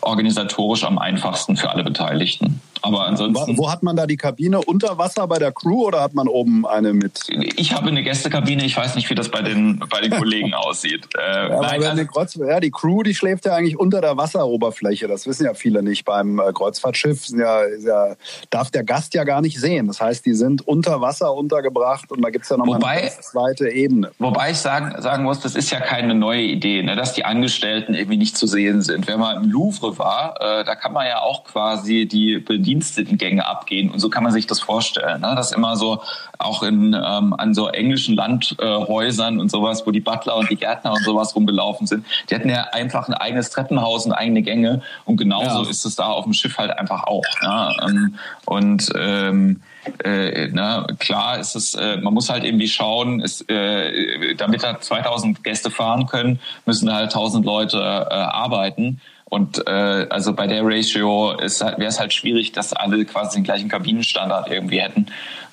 organisatorisch 0.01 0.83
am 0.83 0.97
einfachsten 0.97 1.57
für 1.57 1.69
alle 1.69 1.83
Beteiligten. 1.83 2.61
Aber 2.81 3.05
ansonsten. 3.05 3.57
Wo 3.57 3.69
hat 3.69 3.83
man 3.83 3.95
da 3.95 4.05
die 4.05 4.17
Kabine? 4.17 4.61
Unter 4.61 4.97
Wasser 4.97 5.27
bei 5.27 5.39
der 5.39 5.51
Crew 5.51 5.85
oder 5.87 6.01
hat 6.01 6.13
man 6.13 6.27
oben 6.27 6.65
eine 6.65 6.93
mit? 6.93 7.21
Ich 7.55 7.73
habe 7.73 7.87
eine 7.87 8.03
Gästekabine. 8.03 8.63
Ich 8.65 8.77
weiß 8.77 8.95
nicht, 8.95 9.09
wie 9.09 9.15
das 9.15 9.29
bei 9.29 9.41
den, 9.41 9.83
bei 9.89 10.01
den 10.01 10.11
Kollegen 10.11 10.53
aussieht. 10.53 11.07
Äh, 11.17 11.49
ja, 11.49 11.61
nein, 11.61 11.83
also, 11.83 12.05
Kreuz, 12.05 12.35
ja, 12.35 12.59
die 12.59 12.71
Crew, 12.71 13.03
die 13.03 13.15
schläft 13.15 13.45
ja 13.45 13.55
eigentlich 13.55 13.77
unter 13.77 14.01
der 14.01 14.17
Wasseroberfläche. 14.17 15.07
Das 15.07 15.27
wissen 15.27 15.45
ja 15.45 15.53
viele 15.53 15.83
nicht. 15.83 16.05
Beim 16.05 16.39
äh, 16.39 16.53
Kreuzfahrtschiff 16.53 17.29
ja, 17.29 17.61
ja, 17.79 18.15
darf 18.49 18.71
der 18.71 18.83
Gast 18.83 19.13
ja 19.13 19.23
gar 19.23 19.41
nicht 19.41 19.59
sehen. 19.59 19.87
Das 19.87 19.99
heißt, 19.99 20.25
die 20.25 20.33
sind 20.33 20.67
unter 20.67 21.01
Wasser 21.01 21.33
untergebracht 21.33 22.11
und 22.11 22.21
da 22.21 22.29
gibt 22.29 22.45
es 22.45 22.49
ja 22.49 22.57
nochmal 22.57 22.83
eine 22.83 23.11
zweite 23.21 23.69
Ebene. 23.69 24.11
Wobei 24.19 24.51
ich 24.51 24.57
sagen, 24.57 25.01
sagen 25.01 25.23
muss, 25.23 25.39
das 25.39 25.55
ist 25.55 25.71
ja 25.71 25.79
keine 25.79 26.15
neue 26.15 26.41
Idee, 26.41 26.83
ne, 26.83 26.95
dass 26.95 27.13
die 27.13 27.25
Angestellten 27.25 27.93
irgendwie 27.93 28.17
nicht 28.17 28.37
zu 28.37 28.47
sehen 28.47 28.81
sind. 28.81 29.07
Wenn 29.07 29.19
man 29.19 29.43
im 29.43 29.49
Louvre 29.49 29.86
war, 29.97 30.35
äh, 30.41 30.63
da 30.63 30.75
kann 30.75 30.93
man 30.93 31.07
ja 31.07 31.21
auch 31.21 31.43
quasi 31.43 32.07
die 32.07 32.37
Bedienstetengänge 32.37 33.45
abgehen. 33.45 33.89
Und 33.91 33.99
so 33.99 34.09
kann 34.09 34.23
man 34.23 34.31
sich 34.31 34.47
das 34.47 34.59
vorstellen. 34.59 35.21
Ne? 35.21 35.33
Das 35.35 35.51
immer 35.51 35.75
so 35.75 36.01
auch 36.37 36.63
in, 36.63 36.93
ähm, 36.93 37.33
an 37.33 37.53
so 37.53 37.67
englischen 37.67 38.15
Landhäusern 38.15 39.37
äh, 39.37 39.41
und 39.41 39.49
sowas, 39.49 39.85
wo 39.85 39.91
die 39.91 40.01
Butler 40.01 40.35
und 40.35 40.49
die 40.49 40.55
Gärtner 40.55 40.93
und 40.93 41.03
sowas 41.03 41.35
rumgelaufen 41.35 41.87
sind. 41.87 42.05
Die 42.29 42.35
hatten 42.35 42.49
ja 42.49 42.67
einfach 42.73 43.07
ein 43.07 43.13
eigenes 43.13 43.49
Treppenhaus 43.49 44.05
und 44.05 44.13
eigene 44.13 44.41
Gänge. 44.41 44.81
Und 45.05 45.17
genauso 45.17 45.63
ja. 45.63 45.69
ist 45.69 45.85
es 45.85 45.95
da 45.95 46.07
auf 46.07 46.25
dem 46.25 46.33
Schiff 46.33 46.57
halt 46.57 46.71
einfach 46.77 47.03
auch. 47.03 47.23
Ne? 47.41 47.75
Ähm, 47.87 48.15
und 48.45 48.89
ähm, 48.97 49.61
äh, 50.03 50.49
na, 50.51 50.85
klar 50.99 51.39
ist 51.39 51.55
es, 51.55 51.73
äh, 51.75 51.97
man 51.97 52.13
muss 52.13 52.29
halt 52.29 52.43
irgendwie 52.43 52.67
schauen, 52.67 53.19
ist, 53.19 53.49
äh, 53.49 54.35
damit 54.35 54.63
da 54.63 54.79
2000 54.79 55.43
Gäste 55.43 55.71
fahren 55.71 56.07
können, 56.07 56.39
müssen 56.65 56.93
halt 56.93 57.13
1000 57.13 57.45
Leute 57.45 57.77
äh, 57.77 57.81
arbeiten. 57.81 59.01
Und 59.29 59.67
äh, 59.67 60.07
also 60.09 60.33
bei 60.33 60.47
der 60.47 60.63
Ratio 60.63 61.37
halt, 61.37 61.59
wäre 61.59 61.85
es 61.85 61.99
halt 61.99 62.13
schwierig, 62.13 62.53
dass 62.53 62.71
alle 62.71 63.03
quasi 63.03 63.37
den 63.37 63.43
gleichen 63.43 63.67
Kabinenstandard 63.67 64.49
irgendwie 64.49 64.79
hätten. 64.79 65.07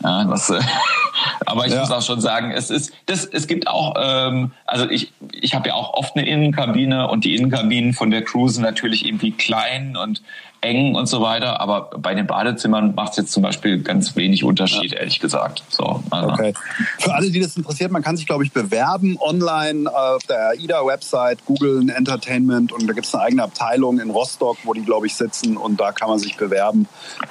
Ja, 0.04 0.24
das, 0.24 0.50
äh, 0.50 0.60
aber 1.46 1.66
ich 1.66 1.72
ja. 1.72 1.80
muss 1.80 1.90
auch 1.90 2.02
schon 2.02 2.20
sagen, 2.20 2.50
es 2.50 2.70
ist, 2.70 2.92
das, 3.06 3.24
es 3.24 3.46
gibt 3.46 3.66
auch, 3.66 3.94
ähm, 3.98 4.52
also 4.66 4.88
ich, 4.88 5.12
ich 5.32 5.54
habe 5.54 5.70
ja 5.70 5.74
auch 5.74 5.94
oft 5.94 6.14
eine 6.14 6.28
Innenkabine 6.28 7.08
und 7.08 7.24
die 7.24 7.34
Innenkabinen 7.34 7.94
von 7.94 8.10
der 8.10 8.22
Crew 8.22 8.48
sind 8.48 8.62
natürlich 8.62 9.06
irgendwie 9.06 9.32
klein 9.32 9.96
und 9.96 10.22
eng 10.64 10.94
und 10.94 11.06
so 11.06 11.20
weiter. 11.20 11.60
Aber 11.60 11.90
bei 11.96 12.14
den 12.14 12.26
Badezimmern 12.26 12.94
macht 12.94 13.12
es 13.12 13.16
jetzt 13.18 13.32
zum 13.32 13.42
Beispiel 13.42 13.82
ganz 13.82 14.16
wenig 14.16 14.42
Unterschied, 14.44 14.92
ja. 14.92 14.98
ehrlich 14.98 15.20
gesagt. 15.20 15.62
So, 15.68 16.02
also. 16.10 16.30
Okay. 16.30 16.54
Für 16.98 17.14
alle, 17.14 17.30
die 17.30 17.40
das 17.40 17.56
interessiert, 17.56 17.92
man 17.92 18.02
kann 18.02 18.16
sich, 18.16 18.26
glaube 18.26 18.44
ich, 18.44 18.52
bewerben 18.52 19.18
online 19.20 19.94
auf 19.94 20.22
der 20.24 20.50
AIDA-Website, 20.50 21.44
googeln 21.44 21.90
Entertainment 21.90 22.72
und 22.72 22.86
da 22.86 22.92
gibt 22.92 23.06
es 23.06 23.14
eine 23.14 23.24
eigene 23.24 23.42
Abteilung 23.42 24.00
in 24.00 24.10
Rostock, 24.10 24.56
wo 24.64 24.72
die, 24.72 24.82
glaube 24.82 25.06
ich, 25.06 25.14
sitzen 25.14 25.56
und 25.56 25.80
da 25.80 25.92
kann 25.92 26.08
man 26.08 26.18
sich 26.18 26.36
bewerben. 26.36 26.88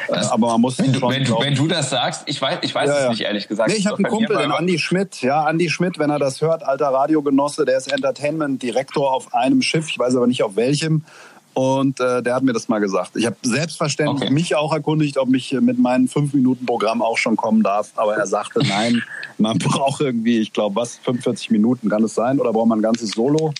Äh, 0.08 0.14
das, 0.14 0.32
aber 0.32 0.48
man 0.48 0.62
muss 0.62 0.78
wenn, 0.80 0.94
schon, 0.94 1.12
wenn, 1.12 1.28
wenn, 1.28 1.56
du 1.56 1.68
das 1.68 1.90
sagst, 1.90 2.24
ich 2.28 2.42
weiß, 2.42 2.60
ich 2.64 2.74
weiß 2.74 2.90
ja, 2.90 3.04
es 3.04 3.10
nicht, 3.10 3.22
ehrlich 3.22 3.48
gesagt. 3.48 3.70
Nee, 3.70 3.76
ich 3.76 3.88
habe 3.88 3.98
einen 3.98 4.06
Kumpel, 4.06 4.38
den 4.38 4.52
Andi 4.52 4.80
Schmidt. 4.80 5.22
Ja, 5.22 5.44
Andi 5.44 5.70
Schmidt, 5.70 6.00
wenn 6.00 6.10
er 6.10 6.20
das 6.20 6.42
hört, 6.42 6.64
alter 6.64 6.88
Radiogenosse, 6.88 7.66
der 7.66 7.78
ist 7.78 7.92
Entertainment-Direktor 7.92 9.12
auf 9.14 9.34
einem 9.34 9.62
Schiff, 9.62 9.90
ich 9.90 10.00
weiß 10.00 10.16
aber 10.16 10.28
nicht 10.28 10.44
auf 10.44 10.56
welchem. 10.56 11.04
Und 11.54 12.00
äh, 12.00 12.24
der 12.24 12.34
hat 12.34 12.44
mir 12.44 12.54
das 12.54 12.68
mal 12.68 12.80
gesagt. 12.80 13.12
Ich 13.16 13.28
habe 13.28 13.36
selbstverständlich 13.44 14.24
okay. 14.24 14.34
mich 14.34 14.56
auch 14.56 14.74
erkundigt, 14.74 15.18
ob 15.18 15.34
ich 15.36 15.52
mit 15.54 15.78
meinem 15.78 16.08
5-Minuten-Programm 16.08 17.04
auch 17.04 17.18
schon 17.18 17.36
kommen 17.36 17.62
darf. 17.62 17.92
Aber 17.96 18.16
er 18.16 18.26
sagte, 18.26 18.60
nein, 18.68 19.04
man 19.38 19.60
braucht 19.60 20.02
irgendwie, 20.02 20.40
ich 20.40 20.52
glaube, 20.52 20.76
was, 20.78 20.98
45 20.98 21.52
Minuten 21.52 21.90
kann 21.90 22.04
es 22.04 22.16
sein? 22.16 22.40
Oder 22.40 22.52
braucht 22.52 22.68
man 22.68 22.80
ein 22.80 22.84
ganzes 22.84 23.12
Solo? 23.12 23.54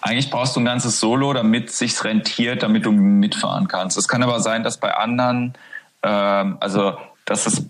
Eigentlich 0.00 0.30
brauchst 0.30 0.56
du 0.56 0.60
ein 0.60 0.64
ganzes 0.64 0.98
Solo, 0.98 1.32
damit 1.32 1.68
es 1.68 1.78
sich 1.78 2.02
rentiert, 2.04 2.62
damit 2.62 2.84
du 2.84 2.92
mitfahren 2.92 3.68
kannst. 3.68 3.96
Es 3.96 4.08
kann 4.08 4.22
aber 4.22 4.40
sein, 4.40 4.64
dass 4.64 4.78
bei 4.78 4.94
anderen, 4.94 5.54
ähm, 6.02 6.56
also 6.60 6.94
dass 7.24 7.46
es 7.46 7.64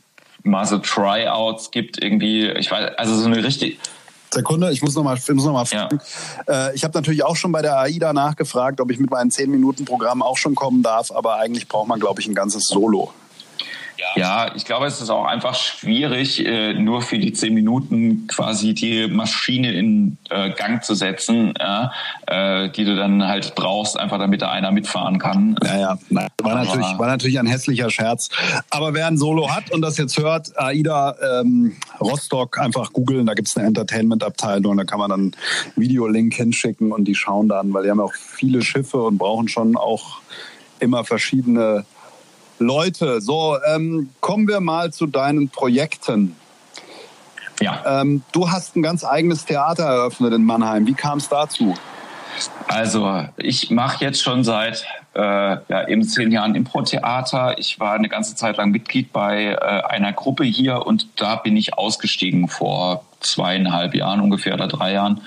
so 0.64 0.78
Tryouts 0.78 1.70
gibt 1.70 2.02
irgendwie. 2.02 2.50
Ich 2.50 2.70
weiß, 2.70 2.94
also 2.96 3.14
so 3.14 3.26
eine 3.26 3.42
richtig 3.42 3.78
Sekunde, 4.32 4.70
ich 4.72 4.82
muss 4.82 4.94
noch 4.94 5.04
mal, 5.04 5.16
ich 5.16 5.28
muss 5.28 5.44
noch 5.44 5.52
mal 5.52 5.64
fragen. 5.64 6.00
Ja. 6.46 6.68
Äh, 6.68 6.74
ich 6.74 6.84
habe 6.84 6.96
natürlich 6.96 7.24
auch 7.24 7.36
schon 7.36 7.52
bei 7.52 7.62
der 7.62 7.78
AIDA 7.78 8.12
nachgefragt, 8.12 8.80
ob 8.80 8.90
ich 8.90 8.98
mit 8.98 9.10
meinem 9.10 9.30
10-Minuten-Programm 9.30 10.22
auch 10.22 10.36
schon 10.36 10.54
kommen 10.54 10.82
darf, 10.82 11.10
aber 11.10 11.36
eigentlich 11.36 11.68
braucht 11.68 11.88
man, 11.88 12.00
glaube 12.00 12.20
ich, 12.20 12.26
ein 12.26 12.34
ganzes 12.34 12.64
Solo. 12.64 13.12
Ja, 14.16 14.54
ich 14.54 14.64
glaube, 14.64 14.86
es 14.86 15.00
ist 15.00 15.10
auch 15.10 15.24
einfach 15.24 15.54
schwierig, 15.54 16.44
äh, 16.44 16.74
nur 16.74 17.02
für 17.02 17.18
die 17.18 17.32
zehn 17.32 17.54
Minuten 17.54 18.26
quasi 18.26 18.74
die 18.74 19.08
Maschine 19.08 19.72
in 19.72 20.18
äh, 20.30 20.50
Gang 20.50 20.84
zu 20.84 20.94
setzen, 20.94 21.54
äh, 21.56 22.70
die 22.70 22.84
du 22.84 22.96
dann 22.96 23.26
halt 23.26 23.54
brauchst, 23.54 23.98
einfach 23.98 24.18
damit 24.18 24.42
da 24.42 24.50
einer 24.50 24.72
mitfahren 24.72 25.18
kann. 25.18 25.56
Ja, 25.64 25.78
ja, 25.78 25.98
war 26.10 26.54
natürlich, 26.64 26.98
war 26.98 27.06
natürlich 27.06 27.38
ein 27.38 27.46
hässlicher 27.46 27.90
Scherz. 27.90 28.28
Aber 28.70 28.94
wer 28.94 29.06
ein 29.06 29.18
Solo 29.18 29.50
hat 29.50 29.70
und 29.70 29.82
das 29.82 29.96
jetzt 29.96 30.18
hört, 30.18 30.58
AIDA 30.58 31.16
ähm, 31.40 31.76
Rostock 32.00 32.58
einfach 32.58 32.92
googeln, 32.92 33.26
da 33.26 33.34
gibt's 33.34 33.56
eine 33.56 33.66
Entertainment-Abteilung, 33.66 34.76
da 34.76 34.84
kann 34.84 34.98
man 34.98 35.10
dann 35.10 35.20
einen 35.20 35.36
Videolink 35.76 36.34
hinschicken 36.34 36.92
und 36.92 37.04
die 37.04 37.14
schauen 37.14 37.48
dann, 37.48 37.72
weil 37.72 37.84
die 37.84 37.90
haben 37.90 38.00
auch 38.00 38.14
viele 38.14 38.62
Schiffe 38.62 39.02
und 39.02 39.18
brauchen 39.18 39.48
schon 39.48 39.76
auch 39.76 40.20
immer 40.80 41.04
verschiedene 41.04 41.84
Leute, 42.58 43.20
so 43.20 43.56
ähm, 43.66 44.10
kommen 44.20 44.48
wir 44.48 44.60
mal 44.60 44.92
zu 44.92 45.06
deinen 45.06 45.48
Projekten. 45.48 46.36
Ja. 47.60 48.00
Ähm, 48.02 48.22
du 48.32 48.50
hast 48.50 48.76
ein 48.76 48.82
ganz 48.82 49.04
eigenes 49.04 49.44
Theater 49.44 49.84
eröffnet 49.84 50.32
in 50.32 50.44
Mannheim. 50.44 50.86
Wie 50.86 50.94
kam 50.94 51.18
es 51.18 51.28
dazu? 51.28 51.74
Also 52.68 53.24
ich 53.36 53.70
mache 53.70 54.04
jetzt 54.04 54.22
schon 54.22 54.44
seit 54.44 54.84
äh, 55.14 55.20
ja, 55.20 55.88
eben 55.88 56.04
zehn 56.04 56.30
Jahren 56.30 56.54
Impro-Theater. 56.54 57.58
Ich 57.58 57.80
war 57.80 57.94
eine 57.94 58.08
ganze 58.08 58.34
Zeit 58.34 58.58
lang 58.58 58.70
Mitglied 58.70 59.12
bei 59.12 59.44
äh, 59.44 59.56
einer 59.56 60.12
Gruppe 60.12 60.44
hier 60.44 60.86
und 60.86 61.08
da 61.16 61.36
bin 61.36 61.56
ich 61.56 61.74
ausgestiegen 61.78 62.48
vor 62.48 63.04
zweieinhalb 63.20 63.94
Jahren 63.94 64.20
ungefähr 64.20 64.54
oder 64.54 64.68
drei 64.68 64.92
Jahren 64.92 65.22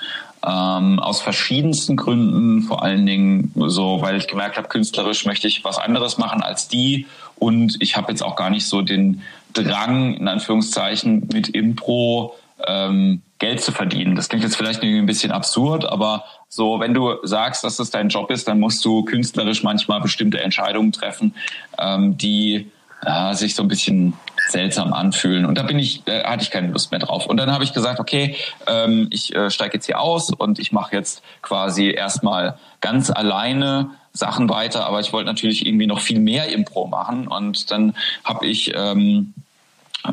ähm, 0.46 1.00
aus 1.00 1.22
verschiedensten 1.22 1.96
Gründen, 1.96 2.62
vor 2.62 2.84
allen 2.84 3.06
Dingen 3.06 3.52
so, 3.56 4.02
weil 4.02 4.16
ich 4.16 4.28
gemerkt 4.28 4.58
habe, 4.58 4.68
künstlerisch 4.68 5.26
möchte 5.26 5.48
ich 5.48 5.64
was 5.64 5.78
anderes 5.78 6.18
machen 6.18 6.42
als 6.42 6.68
die 6.68 7.08
und 7.36 7.78
ich 7.80 7.98
habe 7.98 8.12
jetzt 8.12 8.22
auch 8.22 8.36
gar 8.36 8.50
nicht 8.50 8.66
so 8.66 8.82
den 8.82 9.22
Drang, 9.54 10.14
in 10.14 10.28
Anführungszeichen, 10.28 11.28
mit 11.34 11.50
Impro 11.50 12.36
ähm, 12.68 13.22
Geld 13.40 13.62
zu 13.62 13.72
verdienen. 13.72 14.16
Das 14.16 14.30
klingt 14.30 14.44
jetzt 14.44 14.58
vielleicht 14.58 14.84
ein 14.84 15.06
bisschen 15.06 15.32
absurd, 15.32 15.86
aber 15.86 16.26
so, 16.50 16.80
wenn 16.80 16.94
du 16.94 17.16
sagst, 17.24 17.64
dass 17.64 17.78
das 17.78 17.90
dein 17.90 18.10
Job 18.10 18.30
ist, 18.32 18.48
dann 18.48 18.60
musst 18.60 18.84
du 18.84 19.04
künstlerisch 19.04 19.64
manchmal 19.64 20.02
bestimmte 20.02 20.42
Entscheidungen 20.42 20.92
treffen, 20.92 21.34
ähm, 21.78 22.18
die 22.18 22.70
ja, 23.06 23.34
sich 23.34 23.56
so 23.56 23.64
ein 23.64 23.70
bisschen 23.70 24.14
seltsam 24.52 24.94
anfühlen. 24.94 25.46
Und 25.46 25.58
da 25.58 25.64
bin 25.64 25.80
ich, 25.80 26.08
äh, 26.08 26.24
hatte 26.24 26.44
ich 26.44 26.52
keine 26.52 26.68
Lust 26.70 26.92
mehr 26.92 27.00
drauf. 27.00 27.26
Und 27.26 27.38
dann 27.38 27.52
habe 27.52 27.64
ich 27.64 27.74
gesagt, 27.74 28.00
okay, 28.00 28.36
ähm, 28.68 29.08
ich 29.12 29.36
äh, 29.36 29.50
steige 29.50 29.76
jetzt 29.76 29.86
hier 29.86 30.00
aus 30.00 30.32
und 30.32 30.60
ich 30.60 30.72
mache 30.72 30.96
jetzt 30.96 31.24
quasi 31.42 31.92
erstmal 31.92 32.58
ganz 32.82 33.10
alleine 33.10 33.92
Sachen 34.12 34.50
weiter, 34.50 34.86
aber 34.86 35.00
ich 35.00 35.14
wollte 35.14 35.28
natürlich 35.28 35.66
irgendwie 35.66 35.88
noch 35.88 36.00
viel 36.00 36.20
mehr 36.20 36.50
Impro 36.50 36.88
machen. 36.88 37.28
Und 37.28 37.72
dann 37.72 37.96
habe 38.24 38.46
ich 38.48 38.74
ähm, 38.76 39.34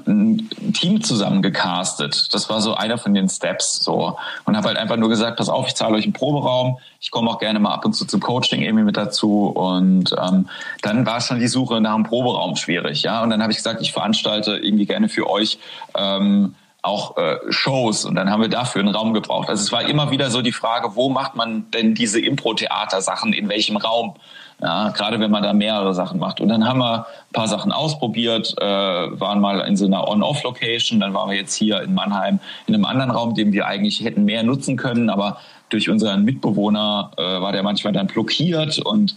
ein 0.06 0.48
Team 0.72 1.02
zusammengecastet. 1.02 2.34
Das 2.34 2.48
war 2.48 2.60
so 2.60 2.74
einer 2.74 2.98
von 2.98 3.14
den 3.14 3.28
Steps 3.28 3.82
so 3.82 4.16
und 4.44 4.56
habe 4.56 4.68
halt 4.68 4.76
einfach 4.76 4.96
nur 4.96 5.08
gesagt, 5.08 5.36
pass 5.36 5.48
auf, 5.48 5.68
ich 5.68 5.74
zahle 5.74 5.96
euch 5.96 6.04
einen 6.04 6.12
Proberaum. 6.12 6.78
Ich 7.00 7.10
komme 7.10 7.30
auch 7.30 7.38
gerne 7.38 7.58
mal 7.58 7.72
ab 7.72 7.84
und 7.84 7.92
zu 7.94 8.04
zum 8.04 8.20
Coaching 8.20 8.62
irgendwie 8.62 8.84
mit 8.84 8.96
dazu 8.96 9.46
und 9.46 10.14
ähm, 10.20 10.48
dann 10.82 11.06
war 11.06 11.20
schon 11.20 11.38
die 11.38 11.48
Suche 11.48 11.80
nach 11.80 11.94
einem 11.94 12.04
Proberaum 12.04 12.56
schwierig, 12.56 13.02
ja. 13.02 13.22
Und 13.22 13.30
dann 13.30 13.42
habe 13.42 13.52
ich 13.52 13.58
gesagt, 13.58 13.80
ich 13.80 13.92
veranstalte 13.92 14.56
irgendwie 14.56 14.86
gerne 14.86 15.08
für 15.08 15.28
euch 15.28 15.58
ähm, 15.96 16.54
auch 16.82 17.16
äh, 17.16 17.38
Shows 17.50 18.04
und 18.04 18.14
dann 18.14 18.30
haben 18.30 18.40
wir 18.40 18.48
dafür 18.48 18.80
einen 18.80 18.94
Raum 18.94 19.12
gebraucht. 19.12 19.48
Also 19.48 19.62
es 19.62 19.72
war 19.72 19.82
immer 19.82 20.10
wieder 20.10 20.30
so 20.30 20.40
die 20.40 20.52
Frage, 20.52 20.94
wo 20.94 21.08
macht 21.08 21.34
man 21.34 21.70
denn 21.72 21.94
diese 21.94 22.20
Impro-Theater-Sachen, 22.20 23.32
in 23.32 23.48
welchem 23.48 23.76
Raum? 23.76 24.14
Ja, 24.60 24.88
gerade 24.88 25.20
wenn 25.20 25.30
man 25.30 25.42
da 25.42 25.52
mehrere 25.52 25.92
Sachen 25.92 26.18
macht. 26.18 26.40
Und 26.40 26.48
dann 26.48 26.66
haben 26.66 26.78
wir 26.78 27.00
ein 27.00 27.32
paar 27.34 27.46
Sachen 27.46 27.72
ausprobiert, 27.72 28.54
äh, 28.58 28.64
waren 28.64 29.40
mal 29.40 29.60
in 29.60 29.76
so 29.76 29.84
einer 29.84 30.08
On-Off-Location, 30.08 30.98
dann 30.98 31.12
waren 31.12 31.28
wir 31.28 31.36
jetzt 31.36 31.54
hier 31.54 31.82
in 31.82 31.92
Mannheim 31.92 32.40
in 32.66 32.74
einem 32.74 32.86
anderen 32.86 33.10
Raum, 33.10 33.34
den 33.34 33.52
wir 33.52 33.66
eigentlich 33.66 34.02
hätten 34.02 34.24
mehr 34.24 34.42
nutzen 34.42 34.78
können, 34.78 35.10
aber 35.10 35.38
durch 35.68 35.90
unseren 35.90 36.24
Mitbewohner 36.24 37.10
äh, 37.18 37.22
war 37.22 37.52
der 37.52 37.62
manchmal 37.62 37.92
dann 37.92 38.06
blockiert 38.06 38.78
und 38.78 39.14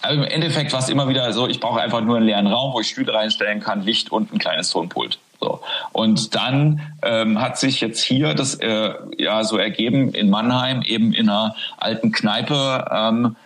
also 0.00 0.22
im 0.22 0.28
Endeffekt 0.28 0.72
war 0.72 0.80
es 0.80 0.88
immer 0.88 1.08
wieder 1.08 1.32
so, 1.32 1.48
ich 1.48 1.60
brauche 1.60 1.80
einfach 1.80 2.02
nur 2.02 2.16
einen 2.16 2.26
leeren 2.26 2.46
Raum, 2.46 2.74
wo 2.74 2.80
ich 2.80 2.88
Stühle 2.88 3.14
reinstellen 3.14 3.60
kann, 3.60 3.82
Licht 3.82 4.12
und 4.12 4.32
ein 4.32 4.38
kleines 4.38 4.70
Tonpult. 4.70 5.18
So. 5.40 5.60
Und 5.92 6.34
dann 6.34 6.80
ähm, 7.02 7.40
hat 7.40 7.58
sich 7.58 7.80
jetzt 7.80 8.02
hier 8.02 8.34
das 8.34 8.54
äh, 8.56 8.94
ja 9.18 9.44
so 9.44 9.56
ergeben 9.56 10.12
in 10.12 10.30
Mannheim, 10.30 10.82
eben 10.82 11.12
in 11.12 11.28
einer 11.28 11.54
alten 11.78 12.12
Kneipe, 12.12 12.84
ähm, 12.90 13.36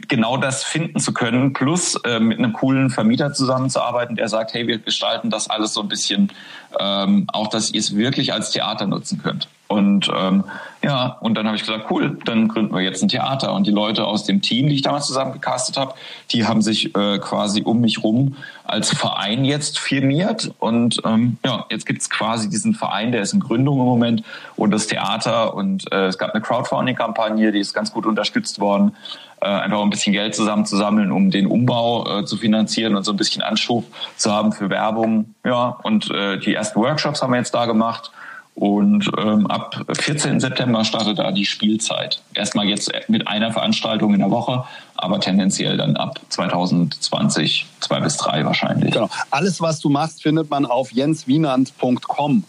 genau 0.00 0.36
das 0.36 0.64
finden 0.64 1.00
zu 1.00 1.12
können, 1.12 1.52
plus 1.52 1.96
äh, 2.04 2.20
mit 2.20 2.38
einem 2.38 2.52
coolen 2.52 2.90
Vermieter 2.90 3.32
zusammenzuarbeiten, 3.32 4.16
der 4.16 4.28
sagt, 4.28 4.54
hey, 4.54 4.66
wir 4.66 4.78
gestalten 4.78 5.30
das 5.30 5.50
alles 5.50 5.74
so 5.74 5.82
ein 5.82 5.88
bisschen, 5.88 6.32
ähm, 6.78 7.26
auch 7.32 7.48
dass 7.48 7.72
ihr 7.72 7.80
es 7.80 7.96
wirklich 7.96 8.32
als 8.32 8.50
Theater 8.50 8.86
nutzen 8.86 9.20
könnt. 9.22 9.48
Und 9.72 10.10
ähm, 10.14 10.44
ja, 10.82 11.16
und 11.20 11.34
dann 11.34 11.46
habe 11.46 11.56
ich 11.56 11.62
gesagt, 11.62 11.86
cool, 11.90 12.18
dann 12.26 12.48
gründen 12.48 12.74
wir 12.74 12.82
jetzt 12.82 13.02
ein 13.02 13.08
Theater. 13.08 13.54
Und 13.54 13.66
die 13.66 13.70
Leute 13.70 14.04
aus 14.04 14.24
dem 14.24 14.42
Team, 14.42 14.68
die 14.68 14.74
ich 14.74 14.82
damals 14.82 15.06
zusammengecastet 15.06 15.78
habe, 15.78 15.94
die 16.30 16.46
haben 16.46 16.60
sich 16.60 16.94
äh, 16.94 17.18
quasi 17.18 17.62
um 17.62 17.80
mich 17.80 18.04
rum 18.04 18.36
als 18.64 18.90
Verein 18.90 19.46
jetzt 19.46 19.78
firmiert. 19.78 20.52
Und 20.58 21.00
ähm, 21.06 21.38
ja, 21.42 21.64
jetzt 21.70 21.86
gibt's 21.86 22.10
quasi 22.10 22.50
diesen 22.50 22.74
Verein, 22.74 23.12
der 23.12 23.22
ist 23.22 23.32
in 23.32 23.40
Gründung 23.40 23.78
im 23.78 23.86
Moment 23.86 24.24
und 24.56 24.72
das 24.72 24.88
Theater. 24.88 25.54
Und 25.54 25.90
äh, 25.90 26.06
es 26.06 26.18
gab 26.18 26.32
eine 26.32 26.42
Crowdfunding-Kampagne, 26.42 27.50
die 27.50 27.60
ist 27.60 27.72
ganz 27.72 27.92
gut 27.92 28.04
unterstützt 28.04 28.60
worden 28.60 28.92
äh, 29.40 29.46
einfach 29.46 29.80
ein 29.80 29.90
bisschen 29.90 30.12
Geld 30.12 30.34
zusammenzusammeln, 30.34 31.10
um 31.10 31.30
den 31.30 31.46
Umbau 31.46 32.20
äh, 32.20 32.24
zu 32.24 32.36
finanzieren 32.36 32.94
und 32.94 33.04
so 33.04 33.12
ein 33.12 33.16
bisschen 33.16 33.42
Anschub 33.42 33.84
zu 34.16 34.30
haben 34.30 34.52
für 34.52 34.70
Werbung. 34.70 35.34
Ja, 35.44 35.78
und 35.82 36.10
äh, 36.10 36.38
die 36.38 36.54
ersten 36.54 36.78
Workshops 36.80 37.22
haben 37.22 37.32
wir 37.32 37.38
jetzt 37.38 37.54
da 37.54 37.66
gemacht. 37.66 38.12
Und 38.54 39.10
ähm, 39.18 39.46
ab 39.46 39.86
14. 39.98 40.38
September 40.38 40.84
startet 40.84 41.18
da 41.18 41.32
die 41.32 41.46
Spielzeit. 41.46 42.22
Erstmal 42.34 42.68
jetzt 42.68 42.92
mit 43.08 43.26
einer 43.26 43.50
Veranstaltung 43.50 44.12
in 44.12 44.20
der 44.20 44.30
Woche, 44.30 44.64
aber 44.94 45.20
tendenziell 45.20 45.76
dann 45.76 45.96
ab 45.96 46.20
2020 46.28 47.66
zwei 47.80 48.00
bis 48.00 48.18
drei 48.18 48.44
wahrscheinlich. 48.44 48.92
Genau. 48.92 49.08
Alles, 49.30 49.60
was 49.60 49.80
du 49.80 49.88
machst, 49.88 50.22
findet 50.22 50.50
man 50.50 50.66
auf 50.66 50.92
jenswienand.com. 50.92 52.44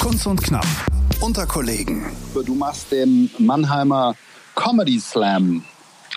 Kunst 0.00 0.26
und 0.26 0.42
Knapp 0.42 0.66
unter 1.20 1.46
Kollegen. 1.46 2.04
Du 2.34 2.54
machst 2.54 2.90
den 2.90 3.30
Mannheimer 3.38 4.14
Comedy 4.54 4.98
Slam. 4.98 5.64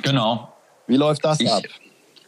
Genau. 0.02 0.52
Wie 0.88 0.98
läuft 0.98 1.24
das 1.24 1.40
ich, 1.40 1.52
ab? 1.52 1.64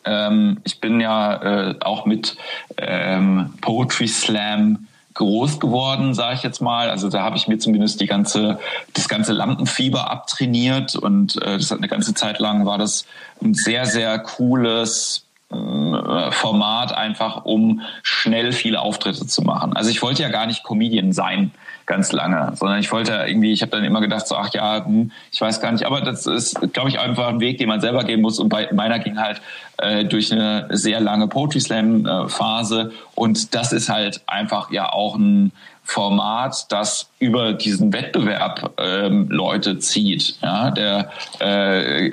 Ähm, 0.06 0.60
ich 0.64 0.80
bin 0.80 1.00
ja 1.00 1.72
äh, 1.72 1.76
auch 1.82 2.06
mit 2.06 2.38
ähm, 2.78 3.54
Poetry 3.62 4.08
Slam 4.08 4.88
groß 5.18 5.60
geworden, 5.60 6.14
sage 6.14 6.36
ich 6.36 6.44
jetzt 6.44 6.62
mal. 6.62 6.90
Also 6.90 7.10
da 7.10 7.24
habe 7.24 7.38
ich 7.38 7.48
mir 7.48 7.58
zumindest 7.58 8.00
die 8.00 8.06
ganze, 8.06 8.60
das 8.94 9.10
ganze 9.10 9.34
Lampenfieber 9.34 10.10
abtrainiert 10.10 10.96
und 10.96 11.42
äh, 11.42 11.58
das 11.58 11.70
hat 11.70 11.80
eine 11.80 11.88
ganze 11.88 12.14
Zeit 12.14 12.40
lang 12.40 12.66
war 12.66 12.78
das 12.78 13.06
ein 13.42 13.54
sehr, 13.54 13.86
sehr 13.86 14.18
cooles 14.20 15.26
äh, 15.52 16.32
Format 16.32 16.96
einfach, 16.96 17.46
um 17.46 17.82
schnell 18.04 18.52
viele 18.52 18.80
Auftritte 18.80 19.28
zu 19.28 19.42
machen. 19.42 19.76
Also 19.76 19.90
ich 19.90 20.02
wollte 20.02 20.22
ja 20.22 20.30
gar 20.30 20.46
nicht 20.46 20.64
Comedian 20.64 21.12
sein 21.12 21.52
ganz 21.88 22.12
lange, 22.12 22.52
sondern 22.56 22.80
ich 22.80 22.92
wollte 22.92 23.14
irgendwie, 23.26 23.54
ich 23.54 23.62
habe 23.62 23.72
dann 23.72 23.84
immer 23.84 24.02
gedacht, 24.02 24.28
so 24.28 24.36
ach 24.36 24.54
ja, 24.54 24.86
hm, 24.86 25.12
ich 25.32 25.42
weiß 25.42 25.62
gar 25.62 25.72
nicht, 25.72 25.86
aber 25.86 26.02
das 26.02 26.28
ist, 26.28 26.60
glaube 26.74 26.90
ich, 26.90 27.00
einfach 27.00 27.28
ein 27.30 27.40
Weg, 27.40 27.58
den 27.58 27.70
man 27.70 27.82
selber 27.82 28.04
gehen 28.04 28.22
muss. 28.22 28.40
Und 28.40 28.50
bei 28.50 28.70
meiner 28.74 29.00
ging 29.00 29.18
halt 29.18 29.42
äh, 29.78 30.06
durch 30.06 30.32
eine 30.32 30.68
sehr 30.70 31.00
lange 31.00 31.28
Poetry 31.28 31.62
Slam 31.62 32.06
äh, 32.06 32.90
und 33.16 33.56
das 33.56 33.72
ist 33.72 33.90
halt 33.90 34.22
einfach 34.28 34.70
ja 34.72 34.92
auch 34.92 35.16
ein 35.16 35.52
Format, 35.84 36.70
das 36.70 37.10
über 37.18 37.54
diesen 37.54 37.94
Wettbewerb 37.94 38.74
ähm, 38.78 39.30
Leute 39.30 39.80
zieht. 39.80 40.38
Ja, 40.42 40.70
der 40.70 41.10
äh, 41.40 42.12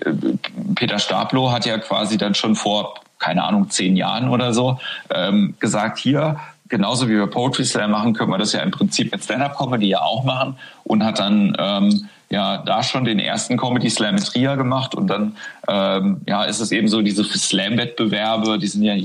Peter 0.76 1.00
Stablo 1.00 1.50
hat 1.50 1.66
ja 1.66 1.78
quasi 1.78 2.16
dann 2.16 2.34
schon 2.34 2.54
vor 2.54 2.94
keine 3.18 3.44
Ahnung, 3.44 3.70
zehn 3.70 3.96
Jahren 3.96 4.28
oder 4.28 4.52
so, 4.52 4.78
ähm, 5.08 5.54
gesagt, 5.58 5.98
hier, 5.98 6.40
genauso 6.74 7.08
wie 7.08 7.12
wir 7.14 7.28
Poetry 7.28 7.64
Slam 7.64 7.92
machen, 7.92 8.14
können 8.14 8.32
wir 8.32 8.38
das 8.38 8.52
ja 8.52 8.60
im 8.60 8.72
Prinzip 8.72 9.12
mit 9.12 9.22
Stand-Up-Comedy 9.22 9.87
ja 9.87 10.00
auch 10.00 10.24
machen 10.24 10.56
und 10.82 11.04
hat 11.04 11.20
dann 11.20 11.56
ähm, 11.56 12.08
ja 12.30 12.58
da 12.58 12.82
schon 12.82 13.04
den 13.04 13.20
ersten 13.20 13.56
Comedy 13.56 13.88
Slam 13.88 14.16
in 14.16 14.24
Trier 14.24 14.56
gemacht 14.56 14.96
und 14.96 15.06
dann 15.06 15.37
ähm, 15.68 16.22
ja 16.26 16.42
ist 16.42 16.58
es 16.58 16.72
eben 16.72 16.88
so 16.88 17.00
diese 17.00 17.22
Slam-Wettbewerbe, 17.22 18.58
die 18.58 18.66
sind 18.66 18.82
ja 18.82 18.96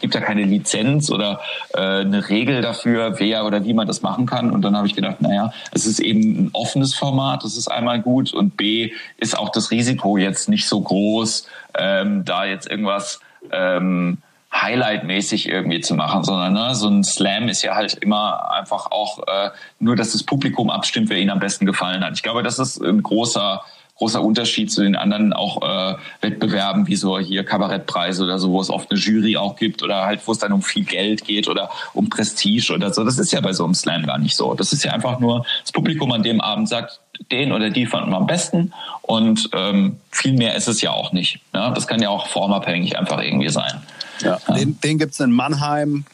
gibt 0.00 0.14
ja 0.14 0.22
keine 0.22 0.44
Lizenz 0.44 1.10
oder 1.10 1.40
äh, 1.74 2.00
eine 2.00 2.26
Regel 2.30 2.62
dafür, 2.62 3.16
wer 3.18 3.44
oder 3.44 3.66
wie 3.66 3.74
man 3.74 3.86
das 3.86 4.00
machen 4.00 4.24
kann 4.24 4.50
und 4.50 4.62
dann 4.62 4.74
habe 4.74 4.86
ich 4.86 4.94
gedacht, 4.94 5.20
naja, 5.20 5.52
es 5.72 5.84
ist 5.84 6.00
eben 6.00 6.46
ein 6.46 6.50
offenes 6.54 6.94
Format, 6.94 7.44
das 7.44 7.58
ist 7.58 7.68
einmal 7.68 8.00
gut 8.00 8.32
und 8.32 8.56
B 8.56 8.92
ist 9.18 9.38
auch 9.38 9.50
das 9.50 9.70
Risiko 9.70 10.16
jetzt 10.16 10.48
nicht 10.48 10.66
so 10.66 10.80
groß, 10.80 11.46
ähm, 11.78 12.24
da 12.24 12.46
jetzt 12.46 12.70
irgendwas 12.70 13.20
ähm, 13.52 14.16
Highlight-mäßig 14.54 15.48
irgendwie 15.48 15.80
zu 15.80 15.94
machen, 15.94 16.22
sondern 16.22 16.52
ne, 16.52 16.74
so 16.74 16.88
ein 16.88 17.02
Slam 17.02 17.48
ist 17.48 17.62
ja 17.62 17.74
halt 17.74 17.94
immer 17.94 18.52
einfach 18.52 18.90
auch 18.90 19.18
äh, 19.26 19.50
nur, 19.80 19.96
dass 19.96 20.12
das 20.12 20.22
Publikum 20.22 20.70
abstimmt, 20.70 21.10
wer 21.10 21.18
ihnen 21.18 21.30
am 21.30 21.40
besten 21.40 21.66
gefallen 21.66 22.04
hat. 22.04 22.14
Ich 22.14 22.22
glaube, 22.22 22.42
das 22.42 22.58
ist 22.58 22.80
ein 22.80 23.02
großer 23.02 23.62
großer 23.96 24.22
Unterschied 24.22 24.72
zu 24.72 24.82
den 24.82 24.96
anderen 24.96 25.32
auch 25.32 25.62
äh, 25.62 25.94
Wettbewerben 26.20 26.86
wie 26.88 26.96
so 26.96 27.18
hier 27.18 27.44
Kabarettpreise 27.44 28.24
oder 28.24 28.38
so, 28.38 28.50
wo 28.50 28.60
es 28.60 28.70
oft 28.70 28.90
eine 28.90 28.98
Jury 28.98 29.36
auch 29.36 29.56
gibt 29.56 29.82
oder 29.82 30.04
halt 30.04 30.20
wo 30.26 30.32
es 30.32 30.38
dann 30.38 30.52
um 30.52 30.62
viel 30.62 30.84
Geld 30.84 31.24
geht 31.24 31.48
oder 31.48 31.70
um 31.92 32.08
Prestige 32.08 32.72
oder 32.72 32.92
so. 32.92 33.04
Das 33.04 33.18
ist 33.18 33.32
ja 33.32 33.40
bei 33.40 33.52
so 33.52 33.64
einem 33.64 33.74
Slam 33.74 34.04
gar 34.04 34.18
nicht 34.18 34.34
so. 34.34 34.54
Das 34.54 34.72
ist 34.72 34.84
ja 34.84 34.92
einfach 34.92 35.20
nur 35.20 35.46
das 35.62 35.70
Publikum 35.70 36.10
an 36.10 36.24
dem 36.24 36.40
Abend 36.40 36.68
sagt, 36.68 37.00
den 37.30 37.52
oder 37.52 37.70
die 37.70 37.86
fanden 37.86 38.10
wir 38.10 38.16
am 38.16 38.26
besten 38.26 38.72
und 39.02 39.48
ähm, 39.52 39.98
viel 40.10 40.32
mehr 40.32 40.56
ist 40.56 40.66
es 40.66 40.80
ja 40.80 40.90
auch 40.90 41.12
nicht. 41.12 41.38
Ja? 41.54 41.70
Das 41.70 41.86
kann 41.86 42.02
ja 42.02 42.08
auch 42.08 42.26
formabhängig 42.26 42.98
einfach 42.98 43.22
irgendwie 43.22 43.50
sein. 43.50 43.80
Ja. 44.20 44.38
Den, 44.56 44.80
den 44.80 44.98
gibt 44.98 45.12
es 45.12 45.20
in 45.20 45.32
Mannheim 45.32 46.04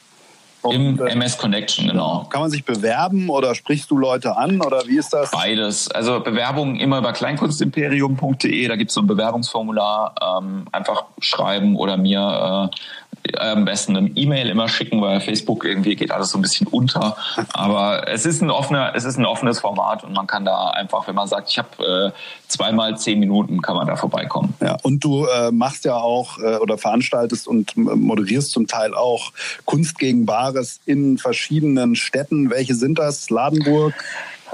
im 0.62 0.98
MS 0.98 1.38
Connection, 1.38 1.88
genau. 1.88 2.26
Kann 2.28 2.42
man 2.42 2.50
sich 2.50 2.64
bewerben 2.64 3.30
oder 3.30 3.54
sprichst 3.54 3.90
du 3.90 3.96
Leute 3.96 4.36
an 4.36 4.60
oder 4.60 4.86
wie 4.86 4.98
ist 4.98 5.12
das? 5.12 5.30
Beides. 5.30 5.90
Also 5.90 6.20
Bewerbungen 6.20 6.76
immer 6.76 6.98
über 6.98 7.12
kleinkunstimperium.de, 7.12 8.68
da 8.68 8.76
gibt 8.76 8.90
es 8.90 8.94
so 8.94 9.00
ein 9.00 9.06
Bewerbungsformular. 9.06 10.14
Ähm, 10.20 10.66
einfach 10.70 11.04
schreiben 11.20 11.76
oder 11.76 11.96
mir 11.96 12.70
äh, 12.70 13.09
am 13.38 13.64
besten 13.64 13.96
eine 13.96 14.08
E-Mail 14.08 14.48
immer 14.48 14.68
schicken, 14.68 15.00
weil 15.00 15.20
Facebook 15.20 15.64
irgendwie 15.64 15.96
geht 15.96 16.10
alles 16.10 16.30
so 16.30 16.38
ein 16.38 16.42
bisschen 16.42 16.66
unter. 16.66 17.16
Aber 17.52 18.08
es 18.08 18.26
ist 18.26 18.42
ein 18.42 18.50
offener, 18.50 18.92
es 18.94 19.04
ist 19.04 19.18
ein 19.18 19.26
offenes 19.26 19.60
Format 19.60 20.04
und 20.04 20.12
man 20.12 20.26
kann 20.26 20.44
da 20.44 20.70
einfach, 20.70 21.06
wenn 21.06 21.14
man 21.14 21.28
sagt, 21.28 21.50
ich 21.50 21.58
habe 21.58 22.12
äh, 22.14 22.48
zweimal 22.48 22.96
zehn 22.98 23.20
Minuten, 23.20 23.62
kann 23.62 23.76
man 23.76 23.86
da 23.86 23.96
vorbeikommen. 23.96 24.54
Ja, 24.60 24.76
und 24.82 25.04
du 25.04 25.26
äh, 25.26 25.50
machst 25.50 25.84
ja 25.84 25.96
auch 25.96 26.38
äh, 26.38 26.56
oder 26.56 26.78
veranstaltest 26.78 27.46
und 27.46 27.76
moderierst 27.76 28.50
zum 28.50 28.66
Teil 28.66 28.94
auch 28.94 29.32
Kunst 29.64 29.98
gegen 29.98 30.26
Bares 30.26 30.80
in 30.86 31.18
verschiedenen 31.18 31.96
Städten. 31.96 32.50
Welche 32.50 32.74
sind 32.74 32.98
das? 32.98 33.30
Ladenburg? 33.30 33.94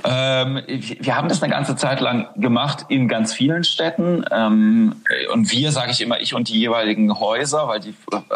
Ähm, 0.04 0.62
wir 0.66 1.16
haben 1.16 1.28
das 1.28 1.42
eine 1.42 1.52
ganze 1.52 1.76
Zeit 1.76 2.00
lang 2.00 2.28
gemacht 2.36 2.86
in 2.88 3.08
ganz 3.08 3.32
vielen 3.32 3.64
Städten. 3.64 4.24
Ähm, 4.30 4.96
und 5.32 5.50
wir, 5.52 5.72
sage 5.72 5.90
ich 5.90 6.00
immer, 6.00 6.20
ich 6.20 6.34
und 6.34 6.48
die 6.48 6.58
jeweiligen 6.58 7.18
Häuser, 7.18 7.68
weil 7.68 7.80
die, 7.80 7.94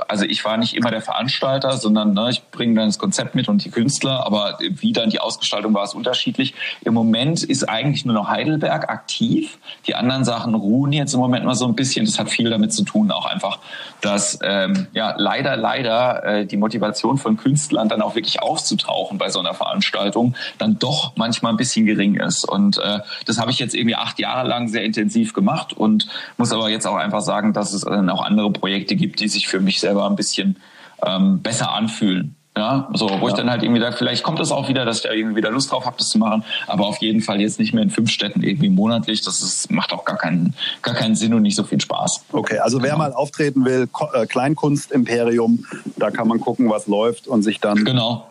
also 0.09 0.25
ich 0.25 0.44
war 0.44 0.57
nicht 0.57 0.75
immer 0.75 0.90
der 0.90 1.03
Veranstalter, 1.03 1.77
sondern 1.77 2.14
ne, 2.14 2.29
ich 2.31 2.42
bringe 2.51 2.75
dann 2.75 2.88
das 2.88 2.99
Konzept 2.99 3.35
mit 3.35 3.49
und 3.49 3.64
die 3.64 3.70
Künstler, 3.70 4.25
aber 4.27 4.59
wie 4.61 4.92
dann 4.92 5.11
die 5.11 5.20
Ausgestaltung 5.20 5.75
war, 5.75 5.85
ist 5.85 5.94
unterschiedlich. 5.94 6.55
Im 6.83 6.94
Moment 6.94 7.42
ist 7.42 7.68
eigentlich 7.68 8.05
nur 8.05 8.14
noch 8.14 8.29
Heidelberg 8.29 8.88
aktiv. 8.88 9.59
Die 9.87 9.94
anderen 9.94 10.25
Sachen 10.25 10.55
ruhen 10.55 10.92
jetzt 10.92 11.14
im 11.14 11.20
Moment 11.20 11.44
mal 11.44 11.55
so 11.55 11.66
ein 11.66 11.75
bisschen. 11.75 12.07
Das 12.07 12.18
hat 12.18 12.31
viel 12.31 12.51
damit 12.51 12.73
zu 12.73 12.85
tun, 12.85 13.11
auch 13.11 13.27
einfach, 13.27 13.59
dass 14.01 14.38
ähm, 14.42 14.87
ja 14.92 15.14
leider, 15.16 15.57
leider 15.57 16.25
äh, 16.25 16.46
die 16.46 16.57
Motivation 16.57 17.18
von 17.18 17.37
Künstlern 17.37 17.88
dann 17.88 18.03
auch 18.03 18.14
wirklich 18.14 18.42
aufzutauchen 18.42 19.18
bei 19.18 19.29
so 19.29 19.40
einer 19.40 19.55
Veranstaltung 19.55 20.35
dann 20.59 20.79
doch 20.79 21.12
manchmal 21.16 21.49
ein 21.50 21.56
bisschen 21.56 21.86
gering 21.86 22.14
ist. 22.16 22.48
Und 22.48 22.78
äh, 22.78 23.00
das 23.26 23.38
habe 23.38 23.50
ich 23.50 23.58
jetzt 23.58 23.74
irgendwie 23.74 23.96
acht 23.96 24.18
Jahre 24.18 24.48
lang 24.48 24.68
sehr 24.68 24.84
intensiv 24.84 25.32
gemacht 25.32 25.72
und 25.72 26.08
muss 26.36 26.52
aber 26.52 26.70
jetzt 26.70 26.86
auch 26.86 26.96
einfach 26.96 27.20
sagen, 27.20 27.52
dass 27.52 27.72
es 27.72 27.82
dann 27.82 28.10
auch 28.10 28.24
andere 28.24 28.50
Projekte 28.50 28.96
gibt, 28.96 29.20
die 29.20 29.28
sich 29.28 29.48
für 29.48 29.60
mich 29.60 29.80
selber 29.80 30.08
ein 30.08 30.16
bisschen 30.16 30.56
ähm, 31.04 31.40
besser 31.42 31.72
anfühlen. 31.72 32.36
Ja, 32.56 32.88
so, 32.94 33.08
wo 33.08 33.26
ja. 33.26 33.28
ich 33.28 33.34
dann 33.34 33.48
halt 33.48 33.62
irgendwie 33.62 33.80
sage, 33.80 33.96
vielleicht 33.96 34.24
kommt 34.24 34.40
es 34.40 34.50
auch 34.50 34.68
wieder, 34.68 34.84
dass 34.84 34.98
ich 34.98 35.02
da 35.04 35.12
irgendwie 35.12 35.36
wieder 35.36 35.52
Lust 35.52 35.70
drauf 35.70 35.86
habe, 35.86 35.96
das 35.98 36.08
zu 36.08 36.18
machen, 36.18 36.44
aber 36.66 36.84
auf 36.84 36.98
jeden 36.98 37.20
Fall 37.20 37.40
jetzt 37.40 37.60
nicht 37.60 37.72
mehr 37.72 37.84
in 37.84 37.90
fünf 37.90 38.10
Städten 38.10 38.42
irgendwie 38.42 38.68
monatlich. 38.68 39.22
Das 39.22 39.40
ist, 39.40 39.70
macht 39.70 39.92
auch 39.92 40.04
gar 40.04 40.16
keinen, 40.16 40.54
gar 40.82 40.96
keinen 40.96 41.14
Sinn 41.14 41.32
und 41.32 41.42
nicht 41.42 41.54
so 41.54 41.62
viel 41.62 41.80
Spaß. 41.80 42.24
Okay, 42.32 42.58
also 42.58 42.82
wer 42.82 42.90
genau. 42.90 42.98
mal 42.98 43.12
auftreten 43.12 43.64
will, 43.64 43.88
äh, 44.14 44.26
Kleinkunstimperium, 44.26 45.64
da 45.96 46.10
kann 46.10 46.26
man 46.26 46.40
gucken, 46.40 46.68
was 46.68 46.88
läuft 46.88 47.28
und 47.28 47.42
sich 47.42 47.60
dann 47.60 47.84
genau. 47.84 48.26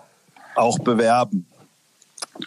auch 0.56 0.78
bewerben. 0.80 1.46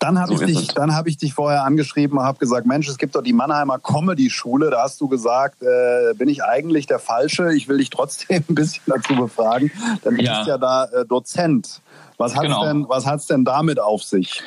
Dann 0.03 0.19
habe 0.19 0.37
so 0.37 0.45
ich 0.45 0.59
dich, 0.59 0.69
dann 0.69 0.95
habe 0.95 1.09
ich 1.09 1.17
dich 1.17 1.33
vorher 1.33 1.65
angeschrieben 1.65 2.19
und 2.19 2.25
habe 2.25 2.39
gesagt, 2.39 2.67
Mensch, 2.67 2.89
es 2.89 2.99
gibt 2.99 3.15
doch 3.15 3.23
die 3.23 3.33
Mannheimer 3.33 3.79
Comedy 3.79 4.31
Schule. 4.31 4.71
Da 4.71 4.83
hast 4.83 5.01
du 5.01 5.09
gesagt, 5.09 5.63
äh, 5.63 6.15
bin 6.15 6.29
ich 6.29 6.43
eigentlich 6.43 6.87
der 6.87 6.99
Falsche? 6.99 7.55
Ich 7.55 7.69
will 7.69 7.79
dich 7.79 7.91
trotzdem 7.91 8.45
ein 8.49 8.55
bisschen 8.55 8.83
dazu 8.87 9.15
befragen. 9.15 9.71
Dann 10.03 10.17
ja. 10.19 10.39
bist 10.39 10.49
ja 10.49 10.59
da 10.59 10.85
äh, 10.87 11.05
Dozent. 11.07 11.81
Was 12.19 12.35
hat's 12.35 12.43
genau. 12.45 12.65
denn, 12.65 12.89
was 12.89 13.07
hat's 13.07 13.27
denn 13.27 13.45
damit 13.45 13.81
auf 13.81 14.03
sich? 14.03 14.43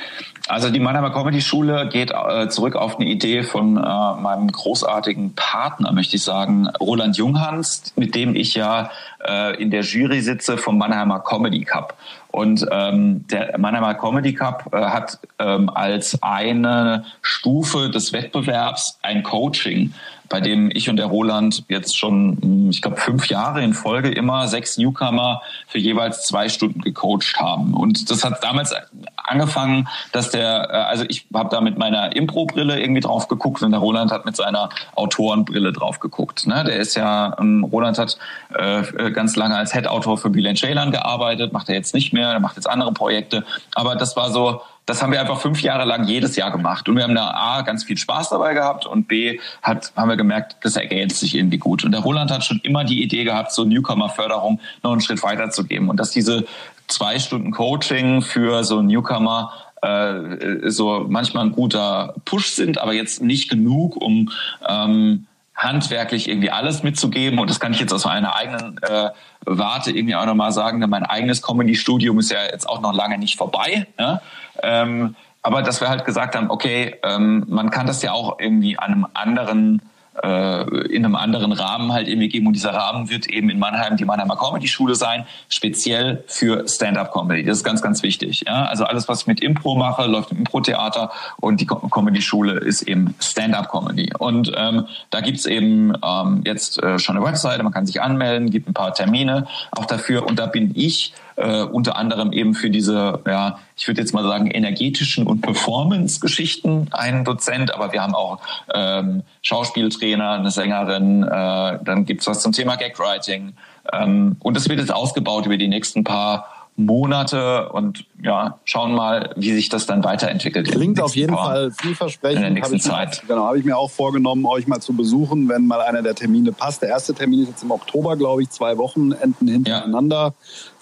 Also 0.48 0.70
die 0.70 0.80
Mannheimer 0.80 1.10
Comedy 1.10 1.42
Schule 1.42 1.90
geht 1.90 2.12
äh, 2.12 2.48
zurück 2.50 2.76
auf 2.76 2.98
eine 2.98 3.10
Idee 3.10 3.42
von 3.42 3.78
äh, 3.78 3.80
meinem 3.80 4.52
großartigen 4.52 5.34
Partner, 5.34 5.92
möchte 5.92 6.18
ich 6.18 6.24
sagen, 6.24 6.68
Roland 6.80 7.18
Junghans, 7.18 7.94
mit 7.96 8.14
dem 8.14 8.36
ich 8.36 8.54
ja 8.54 8.92
äh, 9.28 9.60
in 9.60 9.72
der 9.72 9.82
Jury 9.82 10.22
sitze 10.22 10.60
vom 10.60 10.78
Mannheimer 10.78 11.20
Comedy 11.22 11.66
Cup. 11.66 11.98
Und 12.30 12.64
ähm, 12.70 13.26
der 13.28 13.58
Mannheimer 13.58 13.96
Comedy 13.96 14.34
Cup 14.34 14.72
äh, 14.72 14.78
hat 14.78 15.20
ähm, 15.40 15.70
als 15.70 16.22
eine 16.22 17.06
Stufe 17.24 17.90
des 17.90 18.14
Wettbewerbs 18.14 19.00
ein 19.02 19.24
Coaching 19.24 19.94
bei 20.30 20.40
dem 20.42 20.72
ich 20.74 20.90
und 20.90 20.98
der 20.98 21.08
Roland 21.08 21.64
jetzt 21.68 21.98
schon, 21.98 22.38
hm, 22.42 22.70
ich 22.70 22.82
glaube, 22.82 22.98
fünf 22.98 23.28
Jahre 23.28 23.64
in 23.64 23.74
Folge 23.74 24.10
immer 24.10 24.48
sechs 24.48 24.78
Newcomer 24.78 25.42
für 25.68 25.78
jeweils 25.78 26.26
zwei 26.26 26.50
Stunden 26.50 26.82
gecoacht 26.82 27.38
haben. 27.38 27.74
Und 27.74 28.10
das 28.10 28.24
hat 28.24 28.44
damals 28.44 28.74
angefangen, 29.18 29.88
dass 30.12 30.30
der, 30.30 30.70
äh, 30.72 30.78
also 30.78 31.06
ich 31.08 31.28
habe 31.34 31.50
da 31.50 31.62
mit 31.62 31.78
meiner 31.78 32.16
Impro-Brille 32.16 32.80
irgendwie 32.80 33.02
drauf 33.02 33.28
geguckt 33.28 33.62
und 33.64 33.72
der 33.72 33.80
Roland 33.80 34.12
hat 34.12 34.26
mit 34.26 34.36
seiner 34.36 34.70
Autorenbrille 34.96 35.72
drauf 35.74 36.00
geguckt. 36.00 36.48
Ne? 36.48 36.64
Der 36.64 36.78
ist 36.78 36.96
ja, 36.96 37.36
ähm, 37.40 37.64
Roland 37.64 37.98
hat 37.98 38.18
äh, 38.54 39.12
ganz 39.12 39.36
lange 39.36 39.56
als 39.56 39.74
Head-Autor 39.74 40.18
für 40.18 40.30
Bülent 40.30 40.60
Ceylan 40.60 40.92
gearbeitet, 40.92 41.54
macht 41.54 41.70
er 41.70 41.76
jetzt 41.76 41.94
nicht 41.94 42.14
mehr, 42.14 42.30
er 42.30 42.40
macht 42.40 42.56
jetzt 42.56 42.70
andere 42.70 42.92
Projekte. 42.94 43.46
Aber 43.74 43.96
das 43.96 44.16
war 44.16 44.32
so, 44.32 44.62
das 44.86 45.02
haben 45.02 45.12
wir 45.12 45.20
einfach 45.20 45.40
fünf 45.40 45.62
Jahre 45.62 45.86
lang 45.86 46.06
jedes 46.06 46.36
Jahr 46.36 46.52
gemacht. 46.52 46.88
Und 46.88 46.96
wir 46.96 47.04
haben 47.04 47.16
da 47.16 47.32
A, 47.32 47.62
ganz 47.62 47.84
viel 47.84 47.98
Spaß 47.98 48.30
dabei 48.30 48.54
gehabt 48.54 48.86
und 48.86 49.08
B, 49.08 49.40
hat, 49.62 49.92
haben 49.96 50.10
wir 50.10 50.16
gemerkt, 50.16 50.58
das 50.62 50.76
ergänzt 50.76 51.20
sich 51.20 51.36
irgendwie 51.36 51.58
gut. 51.58 51.84
Und 51.84 51.92
der 51.92 52.02
Roland 52.02 52.32
hat 52.32 52.44
schon 52.44 52.60
immer 52.64 52.84
die 52.84 53.02
Idee 53.02 53.24
gehabt, 53.24 53.52
so 53.52 53.66
Newcomer-Förderung 53.66 54.60
noch 54.84 54.92
einen 54.92 55.02
Schritt 55.02 55.24
weiter 55.24 55.50
zu 55.50 55.64
geben. 55.66 55.90
Und 55.90 56.00
dass 56.00 56.12
diese 56.12 56.46
zwei 56.88 57.18
Stunden 57.18 57.52
Coaching 57.52 58.22
für 58.22 58.64
so 58.64 58.82
Newcomer 58.82 59.52
äh, 59.82 60.70
so 60.70 61.06
manchmal 61.08 61.46
ein 61.46 61.52
guter 61.52 62.14
Push 62.26 62.52
sind, 62.52 62.78
aber 62.78 62.94
jetzt 62.94 63.22
nicht 63.22 63.50
genug, 63.50 63.96
um 63.96 64.32
ähm, 64.68 65.26
handwerklich 65.56 66.28
irgendwie 66.28 66.52
alles 66.52 66.84
mitzugeben. 66.84 67.40
Und 67.40 67.50
das 67.50 67.60
kann 67.60 67.74
ich 67.74 67.80
jetzt 67.80 67.94
aus 67.94 68.06
meiner 68.06 68.36
eigenen 68.36 68.78
äh, 68.82 69.10
Warte 69.46 69.92
irgendwie 69.92 70.16
auch 70.16 70.26
nochmal 70.26 70.52
sagen, 70.52 70.82
denn 70.82 70.90
mein 70.90 71.06
eigenes 71.06 71.42
Comedy-Studium 71.42 72.20
ist 72.20 72.32
ja 72.32 72.44
jetzt 72.44 72.68
auch 72.68 72.82
noch 72.82 72.94
lange 72.94 73.18
nicht 73.18 73.38
vorbei. 73.38 73.88
Ja? 73.98 74.22
Ähm, 74.62 75.16
aber 75.42 75.62
dass 75.62 75.80
wir 75.80 75.90
halt 75.90 76.06
gesagt 76.06 76.36
haben, 76.36 76.50
okay, 76.50 76.96
ähm, 77.04 77.46
man 77.48 77.70
kann 77.70 77.88
das 77.88 78.02
ja 78.02 78.12
auch 78.12 78.40
irgendwie 78.40 78.78
an 78.78 78.92
einem 78.92 79.08
anderen 79.14 79.82
äh, 80.24 80.64
in 80.88 81.06
einem 81.06 81.16
anderen 81.16 81.52
Rahmen 81.52 81.92
halt 81.94 82.08
irgendwie 82.08 82.30
geben. 82.30 82.48
Und 82.48 82.54
dieser 82.54 82.74
Rahmen 82.74 83.10
wird 83.10 83.28
eben 83.28 83.50
in 83.50 83.60
Mannheim 83.60 83.98
die 83.98 84.06
Mannheimer 84.06 84.36
Comedy 84.36 84.68
Schule 84.68 84.96
sein, 84.96 85.26
speziell 85.50 86.24
für 86.28 86.68
Stand-up 86.68 87.14
Comedy. 87.14 87.44
Das 87.44 87.58
ist 87.58 87.64
ganz, 87.64 87.82
ganz 87.82 88.04
wichtig. 88.04 88.44
Ja? 88.48 88.66
Also 88.66 88.86
alles, 88.86 89.08
was 89.08 89.22
ich 89.22 89.28
mit 89.28 89.42
Impro 89.42 89.76
mache, 89.76 90.06
läuft 90.06 90.32
im 90.32 90.40
Impro-Theater 90.40 91.12
und 91.38 91.60
die 91.62 91.66
Comedy 91.66 92.22
Schule 92.22 92.60
ist 92.60 92.84
eben 92.84 93.16
Stand-up 93.20 93.70
Comedy. 93.70 94.12
Und 94.18 94.52
ähm, 94.56 94.86
da 95.10 95.22
gibt's 95.22 95.46
eben 95.46 95.94
ähm, 96.04 96.42
jetzt 96.46 96.82
äh, 96.82 97.00
schon 97.00 97.18
eine 97.18 97.26
Webseite, 97.26 97.64
man 97.64 97.74
kann 97.74 97.86
sich 97.86 98.02
anmelden, 98.02 98.50
gibt 98.50 98.70
ein 98.70 98.74
paar 98.74 98.94
Termine 98.94 99.48
auch 99.72 99.86
dafür. 99.86 100.26
Und 100.26 100.40
da 100.40 100.46
bin 100.46 100.72
ich 100.76 101.14
äh, 101.36 101.62
unter 101.62 101.98
anderem 101.98 102.32
eben 102.32 102.54
für 102.54 102.70
diese, 102.70 103.20
ja, 103.26 103.60
ich 103.76 103.88
würde 103.88 104.02
jetzt 104.02 104.14
mal 104.14 104.24
sagen, 104.24 104.48
energetischen 104.48 105.28
und 105.28 105.42
Performance-Geschichten 105.42 106.88
ein 106.92 107.24
Dozent, 107.24 107.74
aber 107.74 107.92
wir 107.92 108.02
haben 108.02 108.16
auch 108.16 108.40
ähm, 108.74 109.24
Schauspieltrainer, 109.42 110.32
eine 110.32 110.52
Sängerin, 110.52 111.24
äh, 111.24 111.80
dann 111.84 112.06
gibt's 112.06 112.28
was 112.28 112.42
zum 112.42 112.52
Thema 112.52 112.76
Gagwriting. 112.76 113.54
Ähm, 113.92 114.38
und 114.40 114.56
das 114.56 114.70
wird 114.70 114.80
jetzt 114.80 114.94
ausgebaut 114.94 115.46
über 115.46 115.58
die 115.58 115.68
nächsten 115.68 116.04
paar 116.04 116.48
Monate 116.78 117.70
und 117.70 118.06
ja, 118.22 118.60
schauen 118.66 118.94
mal, 118.94 119.34
wie 119.38 119.54
sich 119.54 119.70
das 119.70 119.86
dann 119.86 120.04
weiterentwickelt. 120.04 120.70
Klingt 120.70 121.02
auf 121.02 121.16
jeden 121.16 121.34
Fall 121.34 121.72
vielversprechend. 121.72 122.38
In 122.38 122.42
der 122.42 122.52
nächsten 122.52 122.82
Zeit. 122.82 123.22
Mir, 123.24 123.36
genau, 123.36 123.46
habe 123.46 123.58
ich 123.58 123.64
mir 123.64 123.78
auch 123.78 123.90
vorgenommen, 123.90 124.46
euch 124.46 124.68
mal 124.68 124.82
zu 124.82 124.94
besuchen, 124.94 125.48
wenn 125.48 125.68
mal 125.68 125.80
einer 125.80 126.02
der 126.02 126.16
Termine 126.16 126.52
passt. 126.52 126.82
Der 126.82 126.90
erste 126.90 127.14
Termin 127.14 127.44
ist 127.44 127.50
jetzt 127.50 127.64
im 127.64 127.72
Oktober, 127.72 128.18
glaube 128.18 128.44
ich, 128.44 128.50
zwei 128.50 128.78
Wochenenden 128.78 129.48
hintereinander. 129.48 130.18
Ja. 130.18 130.34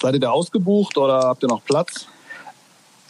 Seid 0.01 0.15
ihr 0.15 0.19
da 0.19 0.31
ausgebucht 0.31 0.97
oder 0.97 1.19
habt 1.19 1.43
ihr 1.43 1.49
noch 1.49 1.63
Platz? 1.63 2.07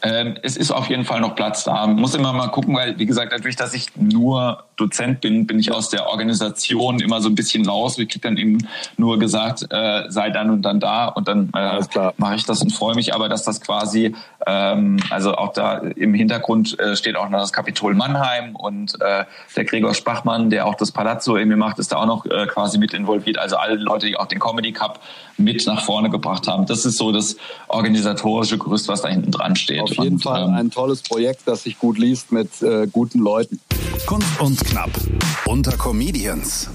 Ähm, 0.02 0.36
es 0.44 0.58
ist 0.58 0.72
auf 0.72 0.90
jeden 0.90 1.06
Fall 1.06 1.22
noch 1.22 1.34
Platz 1.34 1.64
da. 1.64 1.88
Muss 1.88 2.14
immer 2.14 2.34
mal 2.34 2.50
gucken, 2.50 2.76
weil, 2.76 3.00
wie 3.00 3.06
gesagt, 3.06 3.32
dadurch, 3.32 3.56
dass 3.56 3.74
ich 3.74 3.96
nur 3.96 4.66
Dozent 4.76 5.22
bin, 5.22 5.46
bin 5.46 5.60
ich 5.60 5.72
aus 5.72 5.90
der 5.90 6.08
Organisation 6.08 7.00
immer 7.00 7.22
so 7.22 7.30
ein 7.30 7.36
bisschen 7.36 7.68
raus. 7.68 7.98
Ich 7.98 8.10
krieg 8.10 8.22
dann 8.22 8.38
eben 8.38 8.58
nur 8.98 9.20
gesagt, 9.20 9.68
äh, 9.70 10.10
sei 10.10 10.30
dann 10.30 10.50
und 10.50 10.64
dann 10.64 10.80
da 10.80 11.08
und 11.08 11.28
dann 11.28 11.50
äh, 11.54 11.82
mache 12.18 12.36
ich 12.36 12.46
das 12.46 12.62
und 12.62 12.72
freue 12.72 12.96
mich 12.96 13.14
aber, 13.14 13.30
dass 13.30 13.44
das 13.44 13.62
quasi, 13.62 14.16
ähm, 14.48 14.98
also 15.10 15.36
auch 15.36 15.54
da 15.54 15.78
im 15.78 16.14
Hintergrund 16.14 16.80
äh, 16.80 16.96
steht 16.96 17.16
auch 17.16 17.30
noch 17.30 17.40
das 17.40 17.54
Kapitol 17.54 17.94
Mannheim 17.94 18.56
und 18.56 19.00
äh, 19.02 19.26
der 19.56 19.66
Gregor 19.66 19.94
Spachmann, 19.94 20.50
der 20.50 20.66
auch 20.66 20.76
das 20.76 20.92
Palazzo 20.92 21.38
irgendwie 21.38 21.58
macht, 21.58 21.80
ist 21.80 21.92
da 21.92 21.98
auch 21.98 22.06
noch 22.06 22.26
äh, 22.26 22.48
quasi 22.48 22.78
mit 22.78 22.94
involviert. 22.94 23.38
Also 23.38 23.58
alle 23.58 23.76
Leute, 23.76 24.08
die 24.08 24.18
auch 24.18 24.28
den 24.28 24.40
Comedy 24.40 24.72
Cup 24.72 25.00
mit 25.38 25.66
nach 25.66 25.84
vorne 25.84 26.10
gebracht 26.10 26.48
haben. 26.48 26.66
Das 26.66 26.86
ist 26.86 26.98
so 26.98 27.12
das 27.12 27.38
organisatorische 27.68 28.58
Gerüst, 28.58 28.88
was 28.88 29.02
da 29.02 29.10
hinten 29.10 29.32
dran 29.32 29.56
steht. 29.56 29.82
Auf 29.82 29.92
jeden 29.92 30.16
und, 30.16 30.24
Fall 30.24 30.44
ähm, 30.44 30.54
ein 30.54 30.72
tolles 30.72 31.02
Projekt, 31.02 31.42
das 31.46 31.64
sich 31.64 31.78
gut 31.80 31.98
liest 31.98 32.32
mit 32.32 32.62
äh, 32.62 32.88
guten 32.92 33.20
Leuten. 33.20 33.60
Kunst 34.06 34.40
und 34.40 34.63
Knapp 34.64 34.92
unter 35.46 35.76
Comedians. 35.78 36.70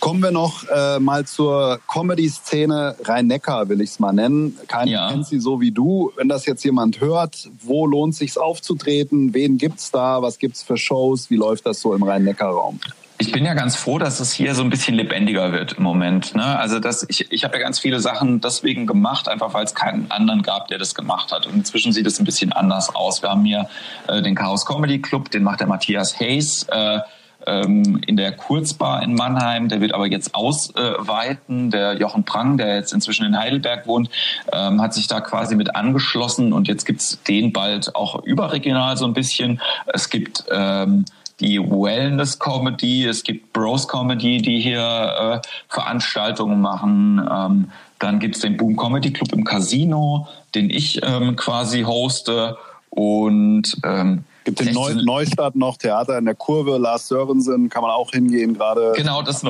Kommen 0.00 0.22
wir 0.22 0.30
noch 0.30 0.64
äh, 0.68 0.98
mal 0.98 1.26
zur 1.26 1.78
Comedy-Szene 1.86 2.96
Rhein-Neckar, 3.04 3.68
will 3.68 3.82
ich 3.82 3.90
es 3.90 3.98
mal 3.98 4.12
nennen. 4.12 4.58
Keiner 4.66 4.90
ja. 4.90 5.10
kennt 5.10 5.26
sie 5.26 5.40
so 5.40 5.60
wie 5.60 5.72
du. 5.72 6.10
Wenn 6.16 6.28
das 6.28 6.46
jetzt 6.46 6.64
jemand 6.64 7.00
hört, 7.00 7.50
wo 7.62 7.86
lohnt 7.86 8.14
sich 8.14 8.38
aufzutreten? 8.38 9.34
Wen 9.34 9.58
gibt's 9.58 9.90
da? 9.90 10.22
Was 10.22 10.38
gibt's 10.38 10.62
für 10.62 10.78
Shows? 10.78 11.28
Wie 11.28 11.36
läuft 11.36 11.66
das 11.66 11.80
so 11.80 11.94
im 11.94 12.02
Rhein-Neckar-Raum? 12.02 12.80
Ich 13.20 13.32
bin 13.32 13.44
ja 13.44 13.52
ganz 13.52 13.76
froh, 13.76 13.98
dass 13.98 14.18
es 14.18 14.32
hier 14.32 14.54
so 14.54 14.62
ein 14.62 14.70
bisschen 14.70 14.94
lebendiger 14.94 15.52
wird 15.52 15.74
im 15.74 15.82
Moment. 15.82 16.34
Ne? 16.34 16.58
Also 16.58 16.78
das, 16.78 17.04
ich, 17.06 17.30
ich 17.30 17.44
habe 17.44 17.58
ja 17.58 17.62
ganz 17.62 17.78
viele 17.78 18.00
Sachen 18.00 18.40
deswegen 18.40 18.86
gemacht, 18.86 19.28
einfach 19.28 19.52
weil 19.52 19.64
es 19.64 19.74
keinen 19.74 20.10
anderen 20.10 20.40
gab, 20.40 20.68
der 20.68 20.78
das 20.78 20.94
gemacht 20.94 21.30
hat. 21.30 21.46
Und 21.46 21.54
inzwischen 21.54 21.92
sieht 21.92 22.06
es 22.06 22.18
ein 22.18 22.24
bisschen 22.24 22.50
anders 22.54 22.94
aus. 22.94 23.20
Wir 23.20 23.28
haben 23.28 23.44
hier 23.44 23.68
äh, 24.08 24.22
den 24.22 24.34
Chaos 24.34 24.64
Comedy 24.64 25.02
Club, 25.02 25.30
den 25.30 25.42
macht 25.42 25.60
der 25.60 25.66
Matthias 25.66 26.18
Hayes. 26.18 26.66
Äh, 26.70 27.00
ähm, 27.46 28.00
in 28.06 28.16
der 28.16 28.32
Kurzbar 28.32 29.02
in 29.02 29.14
Mannheim, 29.14 29.68
der 29.68 29.82
wird 29.82 29.92
aber 29.92 30.06
jetzt 30.06 30.34
ausweiten. 30.34 31.70
Der 31.70 31.94
Jochen 31.94 32.24
Prang, 32.24 32.56
der 32.56 32.76
jetzt 32.76 32.92
inzwischen 32.92 33.26
in 33.26 33.38
Heidelberg 33.38 33.86
wohnt, 33.86 34.08
ähm, 34.52 34.80
hat 34.80 34.94
sich 34.94 35.08
da 35.08 35.20
quasi 35.20 35.56
mit 35.56 35.74
angeschlossen 35.76 36.52
und 36.52 36.68
jetzt 36.68 36.84
gibt's 36.84 37.22
den 37.22 37.52
bald 37.52 37.94
auch 37.94 38.22
überregional 38.24 38.96
so 38.96 39.04
ein 39.04 39.14
bisschen. 39.14 39.60
Es 39.86 40.10
gibt 40.10 40.44
ähm, 40.50 41.04
die 41.40 41.58
Wellness 41.58 42.38
Comedy, 42.38 43.06
es 43.06 43.22
gibt 43.22 43.52
Bros 43.52 43.88
Comedy, 43.88 44.38
die 44.42 44.60
hier 44.60 45.40
äh, 45.42 45.48
Veranstaltungen 45.68 46.60
machen. 46.60 47.26
Ähm, 47.30 47.70
dann 47.98 48.18
gibt's 48.18 48.40
den 48.40 48.56
Boom 48.56 48.76
Comedy 48.76 49.12
Club 49.12 49.32
im 49.32 49.44
Casino, 49.44 50.28
den 50.54 50.70
ich 50.70 51.00
ähm, 51.02 51.36
quasi 51.36 51.82
hoste. 51.82 52.56
Und 52.90 53.76
ähm, 53.84 54.24
gibt 54.44 54.60
den 54.60 54.74
Neu 54.74 54.94
Neustadt 54.94 55.54
noch 55.54 55.76
Theater 55.76 56.18
in 56.18 56.24
der 56.24 56.34
Kurve, 56.34 56.78
Lars 56.78 57.08
Sörensen, 57.08 57.68
kann 57.68 57.82
man 57.82 57.90
auch 57.90 58.10
hingehen 58.10 58.54
gerade. 58.54 58.92
Genau, 58.96 59.22
das 59.22 59.44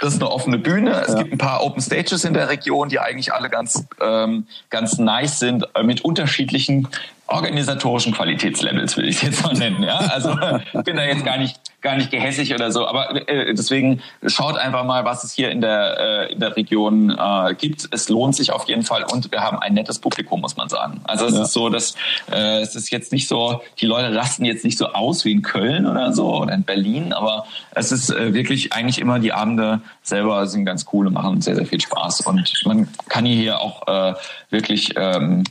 das 0.00 0.14
ist 0.14 0.22
eine 0.22 0.30
offene 0.30 0.58
Bühne. 0.58 0.92
Es 1.06 1.12
ja. 1.12 1.18
gibt 1.22 1.32
ein 1.32 1.38
paar 1.38 1.62
Open 1.62 1.82
Stages 1.82 2.24
in 2.24 2.34
der 2.34 2.48
Region, 2.48 2.88
die 2.88 2.98
eigentlich 2.98 3.32
alle 3.32 3.50
ganz, 3.50 3.86
ähm, 4.00 4.46
ganz 4.70 4.98
nice 4.98 5.38
sind, 5.38 5.66
äh, 5.74 5.82
mit 5.82 6.00
unterschiedlichen 6.00 6.88
organisatorischen 7.26 8.12
Qualitätslevels, 8.12 8.96
will 8.96 9.08
ich 9.08 9.16
es 9.16 9.22
jetzt 9.22 9.44
mal 9.44 9.54
nennen. 9.54 9.82
Ja? 9.82 9.98
Also 9.98 10.34
bin 10.84 10.96
da 10.96 11.04
jetzt 11.04 11.24
gar 11.24 11.36
nicht 11.36 11.60
gar 11.80 11.96
nicht 11.96 12.10
gehässig 12.10 12.54
oder 12.54 12.70
so, 12.72 12.86
aber 12.86 13.28
äh, 13.28 13.54
deswegen 13.54 14.02
schaut 14.26 14.56
einfach 14.56 14.84
mal, 14.84 15.04
was 15.04 15.24
es 15.24 15.32
hier 15.32 15.50
in 15.50 15.60
der 15.60 15.98
äh, 15.98 16.32
in 16.32 16.40
der 16.40 16.56
Region 16.56 17.10
äh, 17.10 17.54
gibt. 17.54 17.88
Es 17.90 18.08
lohnt 18.08 18.36
sich 18.36 18.52
auf 18.52 18.68
jeden 18.68 18.82
Fall 18.82 19.04
und 19.10 19.32
wir 19.32 19.40
haben 19.40 19.58
ein 19.58 19.74
nettes 19.74 19.98
Publikum, 19.98 20.40
muss 20.40 20.56
man 20.56 20.68
sagen. 20.68 21.00
Also 21.04 21.26
es 21.26 21.34
ja. 21.34 21.42
ist 21.42 21.52
so, 21.52 21.68
dass 21.68 21.94
äh, 22.30 22.60
es 22.60 22.76
ist 22.76 22.90
jetzt 22.90 23.12
nicht 23.12 23.28
so, 23.28 23.62
die 23.80 23.86
Leute 23.86 24.14
rasten 24.14 24.44
jetzt 24.44 24.64
nicht 24.64 24.78
so 24.78 24.86
aus 24.88 25.24
wie 25.24 25.32
in 25.32 25.42
Köln 25.42 25.86
oder 25.86 26.12
so 26.12 26.36
oder 26.36 26.52
in 26.52 26.64
Berlin, 26.64 27.12
aber 27.12 27.46
es 27.72 27.92
ist 27.92 28.10
äh, 28.10 28.34
wirklich 28.34 28.72
eigentlich 28.72 28.98
immer 28.98 29.18
die 29.18 29.32
Abende 29.32 29.80
selber 30.02 30.46
sind 30.46 30.64
ganz 30.64 30.86
cool 30.92 31.06
und 31.06 31.14
machen 31.14 31.40
sehr 31.40 31.56
sehr 31.56 31.66
viel 31.66 31.80
Spaß 31.80 32.20
und 32.22 32.52
man 32.64 32.88
kann 33.08 33.24
hier 33.24 33.60
auch 33.60 33.86
äh, 33.86 34.14
wirklich 34.50 34.94
ähm, 34.96 35.44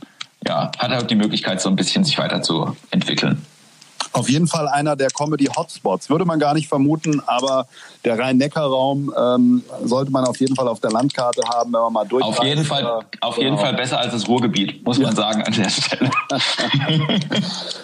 ja, 0.46 0.70
hat 0.78 0.90
halt 0.90 1.10
die 1.10 1.16
Möglichkeit, 1.16 1.60
so 1.60 1.68
ein 1.68 1.76
bisschen 1.76 2.04
sich 2.04 2.18
weiterzuentwickeln. 2.18 3.44
Auf 4.12 4.28
jeden 4.28 4.48
Fall 4.48 4.66
einer 4.66 4.96
der 4.96 5.08
Comedy-Hotspots. 5.10 6.10
Würde 6.10 6.24
man 6.24 6.38
gar 6.38 6.54
nicht 6.54 6.68
vermuten, 6.68 7.22
aber 7.26 7.66
der 8.04 8.18
Rhein-Neckar-Raum 8.18 9.14
ähm, 9.16 9.62
sollte 9.84 10.10
man 10.10 10.24
auf 10.24 10.38
jeden 10.40 10.56
Fall 10.56 10.66
auf 10.66 10.80
der 10.80 10.90
Landkarte 10.90 11.42
haben, 11.48 11.72
wenn 11.72 11.80
man 11.80 11.92
mal 11.92 12.06
durch. 12.06 12.24
Auf 12.24 12.42
jeden 12.42 12.64
Fall, 12.64 13.04
auf 13.20 13.36
jeden 13.36 13.50
genau. 13.50 13.62
Fall 13.62 13.74
besser 13.74 13.98
als 13.98 14.12
das 14.12 14.26
Ruhrgebiet, 14.26 14.84
muss 14.84 14.98
ja. 14.98 15.04
man 15.04 15.16
sagen 15.16 15.42
an 15.42 15.52
der 15.52 15.68
Stelle. 15.68 16.10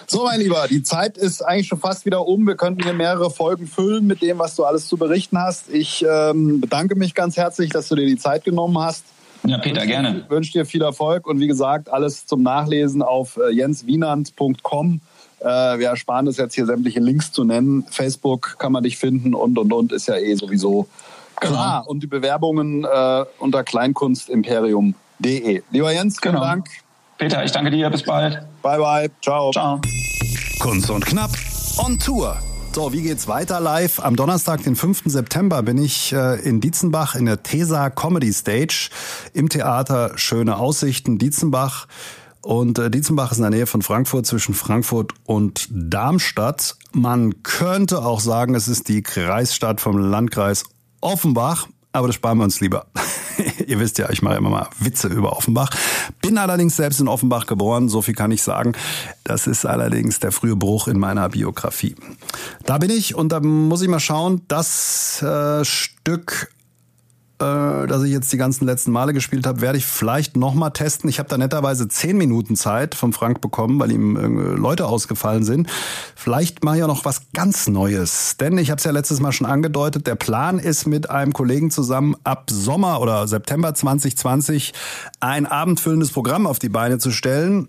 so, 0.07 0.25
mein 0.25 0.39
Lieber, 0.39 0.67
die 0.69 0.83
Zeit 0.83 1.17
ist 1.17 1.41
eigentlich 1.41 1.67
schon 1.67 1.79
fast 1.79 2.05
wieder 2.05 2.25
um. 2.25 2.45
Wir 2.45 2.55
könnten 2.55 2.83
hier 2.83 2.93
mehrere 2.93 3.29
Folgen 3.29 3.67
füllen 3.67 4.05
mit 4.05 4.21
dem, 4.21 4.39
was 4.39 4.55
du 4.55 4.65
alles 4.65 4.87
zu 4.87 4.97
berichten 4.97 5.39
hast. 5.39 5.69
Ich 5.69 6.05
ähm, 6.09 6.59
bedanke 6.59 6.95
mich 6.95 7.13
ganz 7.13 7.37
herzlich, 7.37 7.69
dass 7.69 7.87
du 7.87 7.95
dir 7.95 8.05
die 8.05 8.17
Zeit 8.17 8.43
genommen 8.43 8.77
hast. 8.79 9.05
Ja, 9.45 9.59
Peter, 9.59 9.81
wünsch, 9.81 9.87
gerne. 9.87 10.21
Ich 10.25 10.29
wünsche 10.29 10.51
dir 10.51 10.65
viel 10.65 10.81
Erfolg 10.81 11.25
und 11.25 11.39
wie 11.39 11.47
gesagt, 11.47 11.89
alles 11.89 12.25
zum 12.25 12.43
Nachlesen 12.43 13.01
auf 13.01 13.37
äh, 13.37 13.51
jenswienand.com. 13.51 15.01
Äh, 15.39 15.79
wir 15.79 15.89
ersparen 15.89 16.27
es 16.27 16.37
jetzt 16.37 16.55
hier 16.55 16.65
sämtliche 16.65 16.99
Links 16.99 17.31
zu 17.31 17.43
nennen. 17.43 17.85
Facebook 17.89 18.57
kann 18.59 18.71
man 18.71 18.83
dich 18.83 18.97
finden 18.97 19.33
und 19.33 19.57
und 19.57 19.73
und 19.73 19.91
ist 19.91 20.07
ja 20.07 20.17
eh 20.17 20.35
sowieso 20.35 20.87
klar. 21.35 21.81
Genau. 21.81 21.91
Und 21.91 22.03
die 22.03 22.07
Bewerbungen 22.07 22.83
äh, 22.83 23.25
unter 23.39 23.63
kleinkunstimperium.de. 23.63 25.63
Lieber 25.71 25.93
Jens, 25.93 26.17
vielen 26.21 26.35
genau. 26.35 26.45
Dank. 26.45 26.67
Peter, 27.17 27.43
ich 27.43 27.51
danke 27.51 27.71
dir. 27.71 27.89
Bis 27.89 28.03
bald. 28.03 28.39
Bye, 28.61 28.77
bye. 28.77 29.09
Ciao. 29.21 29.51
Ciao. 29.51 29.81
Kunst 30.59 30.89
und 30.89 31.05
Knapp 31.05 31.31
on 31.77 31.97
Tour. 31.99 32.37
So, 32.77 32.93
wie 32.93 33.01
geht's 33.01 33.27
weiter 33.27 33.59
live? 33.59 33.99
Am 33.99 34.15
Donnerstag, 34.15 34.61
den 34.61 34.75
5. 34.75 35.05
September, 35.05 35.63
bin 35.63 35.79
ich 35.79 36.13
äh, 36.13 36.39
in 36.47 36.61
Dietzenbach 36.61 37.15
in 37.15 37.25
der 37.25 37.41
Tesa 37.41 37.89
Comedy 37.89 38.31
Stage 38.31 38.91
im 39.33 39.49
Theater 39.49 40.11
Schöne 40.15 40.57
Aussichten 40.57 41.17
Dietzenbach. 41.17 41.87
Und 42.47 42.79
äh, 42.79 42.89
Dietzenbach 42.89 43.33
ist 43.33 43.39
in 43.39 43.41
der 43.41 43.51
Nähe 43.51 43.67
von 43.67 43.81
Frankfurt, 43.81 44.25
zwischen 44.25 44.53
Frankfurt 44.53 45.11
und 45.25 45.67
Darmstadt. 45.69 46.77
Man 46.93 47.43
könnte 47.43 48.05
auch 48.05 48.21
sagen, 48.21 48.55
es 48.55 48.69
ist 48.69 48.87
die 48.87 49.03
Kreisstadt 49.03 49.81
vom 49.81 49.97
Landkreis 49.97 50.63
Offenbach 51.01 51.67
aber 51.97 52.07
das 52.07 52.15
sparen 52.15 52.37
wir 52.37 52.43
uns 52.43 52.59
lieber. 52.59 52.85
Ihr 53.67 53.79
wisst 53.79 53.97
ja, 53.97 54.09
ich 54.11 54.21
mache 54.21 54.35
immer 54.35 54.49
mal 54.49 54.67
Witze 54.79 55.07
über 55.07 55.35
Offenbach. 55.35 55.71
Bin 56.21 56.37
allerdings 56.37 56.75
selbst 56.75 56.99
in 56.99 57.07
Offenbach 57.07 57.47
geboren, 57.47 57.89
so 57.89 58.03
viel 58.03 58.13
kann 58.13 58.29
ich 58.31 58.43
sagen. 58.43 58.73
Das 59.23 59.47
ist 59.47 59.65
allerdings 59.65 60.19
der 60.19 60.31
frühe 60.31 60.55
Bruch 60.55 60.87
in 60.87 60.99
meiner 60.99 61.27
Biografie. 61.29 61.95
Da 62.65 62.77
bin 62.77 62.91
ich 62.91 63.15
und 63.15 63.31
da 63.31 63.39
muss 63.39 63.81
ich 63.81 63.87
mal 63.87 63.99
schauen, 63.99 64.43
das 64.47 65.21
äh, 65.23 65.65
Stück 65.65 66.51
äh, 67.39 67.87
das 67.87 68.03
ich 68.03 68.11
jetzt 68.11 68.31
die 68.33 68.37
ganzen 68.37 68.65
letzten 68.65 68.91
Male 68.91 69.13
gespielt 69.13 69.45
habe, 69.45 69.61
werde 69.61 69.77
ich 69.77 69.85
vielleicht 69.85 70.37
nochmal 70.37 70.71
testen. 70.71 71.09
Ich 71.09 71.19
habe 71.19 71.29
da 71.29 71.37
netterweise 71.37 71.87
zehn 71.87 72.17
Minuten 72.17 72.55
Zeit 72.55 72.95
vom 72.95 73.13
Frank 73.13 73.41
bekommen, 73.41 73.79
weil 73.79 73.91
ihm 73.91 74.15
äh, 74.15 74.55
Leute 74.55 74.87
ausgefallen 74.87 75.43
sind. 75.43 75.69
Vielleicht 76.15 76.63
mache 76.63 76.77
ich 76.77 76.83
auch 76.83 76.87
noch 76.87 77.05
was 77.05 77.21
ganz 77.33 77.67
Neues. 77.67 78.37
Denn 78.39 78.57
ich 78.57 78.71
habe 78.71 78.79
es 78.79 78.83
ja 78.85 78.91
letztes 78.91 79.19
Mal 79.19 79.31
schon 79.31 79.47
angedeutet, 79.47 80.07
der 80.07 80.15
Plan 80.15 80.57
ist 80.59 80.87
mit 80.87 81.09
einem 81.09 81.33
Kollegen 81.33 81.69
zusammen 81.69 82.15
ab 82.23 82.49
Sommer 82.49 83.01
oder 83.01 83.27
September 83.27 83.73
2020 83.73 84.73
ein 85.19 85.45
abendfüllendes 85.45 86.11
Programm 86.11 86.47
auf 86.47 86.59
die 86.59 86.69
Beine 86.69 86.97
zu 86.97 87.11
stellen. 87.11 87.67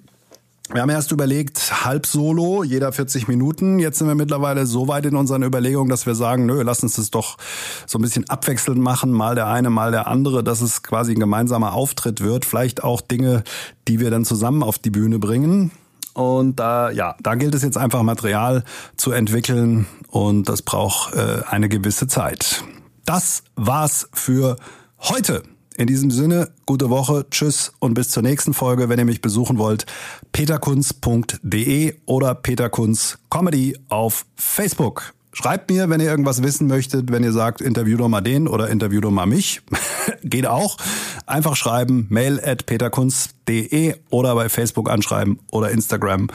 Wir 0.70 0.82
haben 0.82 0.90
erst 0.90 1.12
überlegt, 1.12 1.86
halb 1.86 2.04
solo, 2.04 2.62
jeder 2.62 2.92
40 2.92 3.26
Minuten. 3.26 3.78
Jetzt 3.78 3.98
sind 3.98 4.06
wir 4.06 4.14
mittlerweile 4.14 4.66
so 4.66 4.86
weit 4.86 5.06
in 5.06 5.16
unseren 5.16 5.42
Überlegungen, 5.42 5.88
dass 5.88 6.04
wir 6.04 6.14
sagen, 6.14 6.44
nö, 6.44 6.62
lass 6.62 6.82
uns 6.82 6.96
das 6.96 7.10
doch 7.10 7.38
so 7.86 7.98
ein 7.98 8.02
bisschen 8.02 8.28
abwechselnd 8.28 8.78
machen, 8.78 9.10
mal 9.10 9.34
der 9.34 9.46
eine, 9.46 9.70
mal 9.70 9.92
der 9.92 10.08
andere, 10.08 10.44
dass 10.44 10.60
es 10.60 10.82
quasi 10.82 11.12
ein 11.12 11.20
gemeinsamer 11.20 11.72
Auftritt 11.72 12.20
wird. 12.20 12.44
Vielleicht 12.44 12.84
auch 12.84 13.00
Dinge, 13.00 13.44
die 13.88 13.98
wir 13.98 14.10
dann 14.10 14.26
zusammen 14.26 14.62
auf 14.62 14.78
die 14.78 14.90
Bühne 14.90 15.18
bringen. 15.18 15.70
Und 16.12 16.56
da, 16.56 16.90
ja, 16.90 17.16
da 17.22 17.34
gilt 17.34 17.54
es 17.54 17.62
jetzt 17.62 17.78
einfach 17.78 18.02
Material 18.02 18.62
zu 18.96 19.12
entwickeln 19.12 19.86
und 20.08 20.50
das 20.50 20.60
braucht 20.60 21.14
äh, 21.14 21.42
eine 21.48 21.70
gewisse 21.70 22.08
Zeit. 22.08 22.62
Das 23.06 23.42
war's 23.56 24.10
für 24.12 24.56
heute. 24.98 25.44
In 25.78 25.86
diesem 25.86 26.10
Sinne, 26.10 26.50
gute 26.66 26.90
Woche, 26.90 27.24
tschüss 27.30 27.72
und 27.78 27.94
bis 27.94 28.10
zur 28.10 28.24
nächsten 28.24 28.52
Folge. 28.52 28.88
Wenn 28.88 28.98
ihr 28.98 29.04
mich 29.04 29.20
besuchen 29.20 29.58
wollt, 29.58 29.86
peterkunz.de 30.32 31.94
oder 32.04 32.34
peterkunz 32.34 33.18
Comedy 33.30 33.78
auf 33.88 34.26
Facebook. 34.34 35.14
Schreibt 35.32 35.70
mir, 35.70 35.88
wenn 35.88 36.00
ihr 36.00 36.08
irgendwas 36.08 36.42
wissen 36.42 36.66
möchtet, 36.66 37.12
wenn 37.12 37.22
ihr 37.22 37.30
sagt, 37.30 37.60
interview 37.60 37.96
doch 37.96 38.08
mal 38.08 38.22
den 38.22 38.48
oder 38.48 38.68
interview 38.70 39.00
doch 39.00 39.12
mal 39.12 39.26
mich. 39.26 39.60
Geht 40.24 40.48
auch. 40.48 40.78
Einfach 41.26 41.54
schreiben, 41.54 42.08
mail 42.10 42.40
at 42.44 42.66
peterkunz.de 42.66 43.94
oder 44.10 44.34
bei 44.34 44.48
Facebook 44.48 44.90
anschreiben 44.90 45.38
oder 45.52 45.70
Instagram 45.70 46.26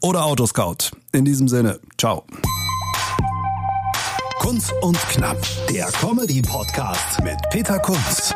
oder 0.00 0.24
Autoscout. 0.24 0.96
In 1.12 1.26
diesem 1.26 1.48
Sinne, 1.48 1.80
ciao. 1.98 2.24
Kunz 4.38 4.72
und 4.80 4.96
Knapp, 5.10 5.42
der 5.68 5.84
Comedy-Podcast 6.00 7.22
mit 7.22 7.36
Peter 7.50 7.78
Kunz. 7.78 8.32